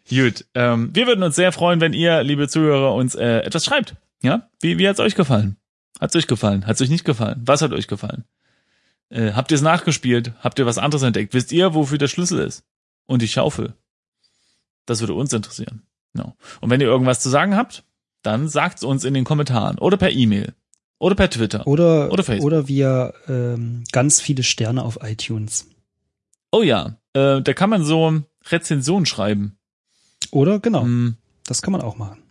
Gut, 0.08 0.44
ähm, 0.54 0.90
wir 0.94 1.08
würden 1.08 1.24
uns 1.24 1.34
sehr 1.34 1.50
freuen, 1.50 1.80
wenn 1.80 1.92
ihr, 1.92 2.22
liebe 2.22 2.46
Zuhörer, 2.48 2.94
uns 2.94 3.16
äh, 3.16 3.38
etwas 3.40 3.64
schreibt. 3.64 3.96
Ja, 4.22 4.48
wie, 4.60 4.78
wie 4.78 4.88
hat's 4.88 5.00
euch 5.00 5.16
gefallen? 5.16 5.56
Hat's 5.98 6.14
euch 6.14 6.28
gefallen? 6.28 6.64
Hat's 6.66 6.80
euch 6.80 6.90
nicht 6.90 7.04
gefallen? 7.04 7.42
Was 7.44 7.62
hat 7.62 7.72
euch 7.72 7.88
gefallen? 7.88 8.24
Äh, 9.10 9.32
habt 9.32 9.50
ihr 9.50 9.56
es 9.56 9.62
nachgespielt? 9.62 10.32
Habt 10.40 10.58
ihr 10.58 10.66
was 10.66 10.78
anderes 10.78 11.02
entdeckt? 11.02 11.32
Wisst 11.34 11.52
ihr, 11.52 11.74
wofür 11.74 11.98
der 11.98 12.08
Schlüssel 12.08 12.40
ist? 12.40 12.64
Und 13.06 13.22
die 13.22 13.28
Schaufel? 13.28 13.74
Das 14.84 15.00
würde 15.00 15.14
uns 15.14 15.32
interessieren. 15.32 15.82
Genau. 16.12 16.34
Und 16.60 16.70
wenn 16.70 16.80
ihr 16.80 16.86
irgendwas 16.88 17.20
zu 17.20 17.28
sagen 17.28 17.56
habt, 17.56 17.84
dann 18.22 18.48
sagt's 18.48 18.82
uns 18.82 19.04
in 19.04 19.14
den 19.14 19.24
Kommentaren 19.24 19.78
oder 19.78 19.96
per 19.96 20.10
E-Mail 20.10 20.54
oder 20.98 21.14
per 21.14 21.30
Twitter. 21.30 21.66
Oder, 21.66 22.10
Oder 22.10 22.24
Facebook. 22.24 22.46
oder 22.46 22.68
via 22.68 23.12
ähm, 23.28 23.84
ganz 23.92 24.20
viele 24.20 24.42
Sterne 24.42 24.82
auf 24.82 24.98
iTunes. 25.02 25.68
Oh 26.50 26.62
ja, 26.62 26.96
äh, 27.12 27.42
da 27.42 27.52
kann 27.52 27.70
man 27.70 27.84
so 27.84 28.22
Rezensionen 28.48 29.06
schreiben. 29.06 29.58
Oder 30.30 30.58
genau, 30.58 30.84
Mm. 30.84 31.16
das 31.44 31.62
kann 31.62 31.72
man 31.72 31.82
auch 31.82 31.96
machen. 31.96 32.22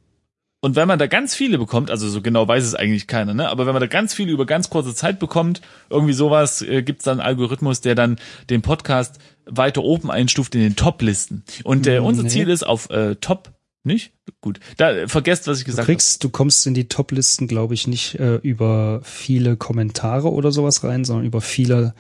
Und 0.66 0.76
wenn 0.76 0.88
man 0.88 0.98
da 0.98 1.06
ganz 1.06 1.36
viele 1.36 1.60
bekommt, 1.60 1.92
also 1.92 2.10
so 2.10 2.24
genau 2.24 2.48
weiß 2.48 2.64
es 2.64 2.74
eigentlich 2.74 3.06
keiner, 3.06 3.36
ne? 3.36 3.50
Aber 3.50 3.68
wenn 3.68 3.74
man 3.74 3.82
da 3.82 3.86
ganz 3.86 4.16
viele 4.16 4.32
über 4.32 4.48
ganz 4.48 4.72
kurze 4.72 4.96
Zeit 4.96 5.20
bekommt, 5.20 5.62
irgendwie 5.92 6.14
sowas, 6.14 6.64
äh, 6.64 6.82
gibt's 6.82 7.04
dann 7.04 7.20
einen 7.20 7.28
Algorithmus, 7.28 7.82
der 7.82 7.94
dann 7.94 8.18
den 8.50 8.64
Podcast 8.64 9.20
weiter 9.46 9.84
oben 9.84 10.10
einstuft 10.10 10.56
in 10.56 10.62
den 10.62 10.76
Top-Listen. 10.76 11.44
Und 11.64 11.86
äh, 11.86 12.00
Mm, 12.00 12.06
unser 12.06 12.24
nee. 12.24 12.30
Ziel 12.30 12.50
ist 12.50 12.66
auf 12.66 12.90
äh, 12.90 13.14
Top, 13.18 13.54
nicht? 13.84 14.14
Gut. 14.42 14.60
Da 14.78 14.90
äh, 14.92 15.08
vergesst, 15.08 15.46
was 15.46 15.60
ich 15.60 15.66
gesagt 15.66 15.84
habe. 15.88 15.94
kriegst, 15.94 16.24
du 16.24 16.30
kommst 16.30 16.66
in 16.66 16.74
die 16.74 16.88
Top-Listen, 16.88 17.48
glaube 17.48 17.76
ich, 17.76 17.86
nicht 17.86 18.16
äh, 18.16 18.38
über 18.38 19.02
viele 19.04 19.58
Kommentare 19.58 20.32
oder 20.32 20.52
sowas 20.52 20.84
rein, 20.84 21.06
sondern 21.06 21.28
über 21.28 21.42
viele 21.42 21.94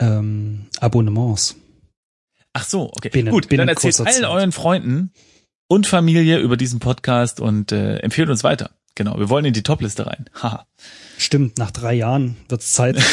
ähm, 0.00 0.66
Abonnements. 0.80 1.54
Ach 2.54 2.64
so, 2.64 2.90
okay. 2.96 3.10
Binnen- 3.10 3.30
Gut, 3.30 3.48
binnen 3.48 3.68
dann 3.68 3.68
erzählt 3.68 4.00
allen 4.00 4.08
Zeit. 4.12 4.24
euren 4.24 4.50
Freunden 4.50 5.12
und 5.68 5.86
Familie 5.86 6.38
über 6.40 6.56
diesen 6.56 6.80
Podcast 6.80 7.40
und 7.40 7.72
äh, 7.72 7.96
empfehlt 7.98 8.28
uns 8.30 8.44
weiter. 8.44 8.70
Genau, 8.94 9.18
wir 9.18 9.28
wollen 9.28 9.44
in 9.44 9.52
die 9.54 9.62
Top-Liste 9.62 10.06
rein. 10.06 10.26
Haha. 10.42 10.66
Stimmt, 11.18 11.58
nach 11.58 11.70
drei 11.70 11.94
Jahren 11.94 12.36
wird's 12.48 12.72
Zeit. 12.72 13.02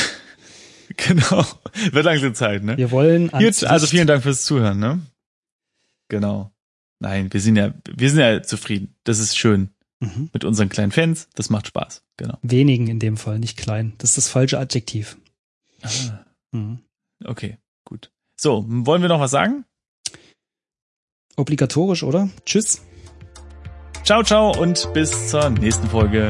Genau. 0.98 1.46
Wird 1.94 2.04
langsam 2.04 2.36
Zeit, 2.36 2.64
ne? 2.64 2.76
Wir 2.78 2.92
wollen 2.92 3.30
Gut, 3.30 3.64
also 3.64 3.88
vielen 3.88 4.08
Dank 4.08 4.24
fürs 4.24 4.44
Zuhören, 4.44 4.78
ne? 4.78 5.00
Genau. 6.10 6.52
Nein, 7.00 7.32
wir 7.32 7.40
sind 7.40 7.56
ja, 7.56 7.74
wir 7.96 8.10
sind 8.10 8.20
ja 8.20 8.44
zufrieden. 8.44 8.94
Das 9.06 9.18
ist 9.20 9.38
schön 9.38 9.70
Mhm. 10.02 10.30
mit 10.34 10.44
unseren 10.44 10.68
kleinen 10.68 10.92
Fans. 10.92 11.30
Das 11.36 11.50
macht 11.50 11.68
Spaß. 11.68 12.04
Genau. 12.18 12.38
Wenigen 12.42 12.88
in 12.88 13.00
dem 13.00 13.16
Fall, 13.18 13.40
nicht 13.40 13.56
klein. 13.56 13.94
Das 14.00 14.10
ist 14.12 14.18
das 14.18 14.28
falsche 14.28 14.60
Adjektiv. 14.60 15.16
Ah, 15.82 15.90
Mhm. 16.52 16.80
okay, 17.24 17.58
gut. 17.86 18.12
So, 18.36 18.66
wollen 18.68 19.02
wir 19.02 19.10
noch 19.10 19.20
was 19.22 19.32
sagen? 19.32 19.64
Obligatorisch, 21.38 22.04
oder? 22.04 22.30
Tschüss. 22.46 22.82
Ciao, 24.04 24.24
ciao 24.24 24.52
und 24.60 24.92
bis 24.94 25.30
zur 25.30 25.50
nächsten 25.50 25.88
Folge. 25.88 26.28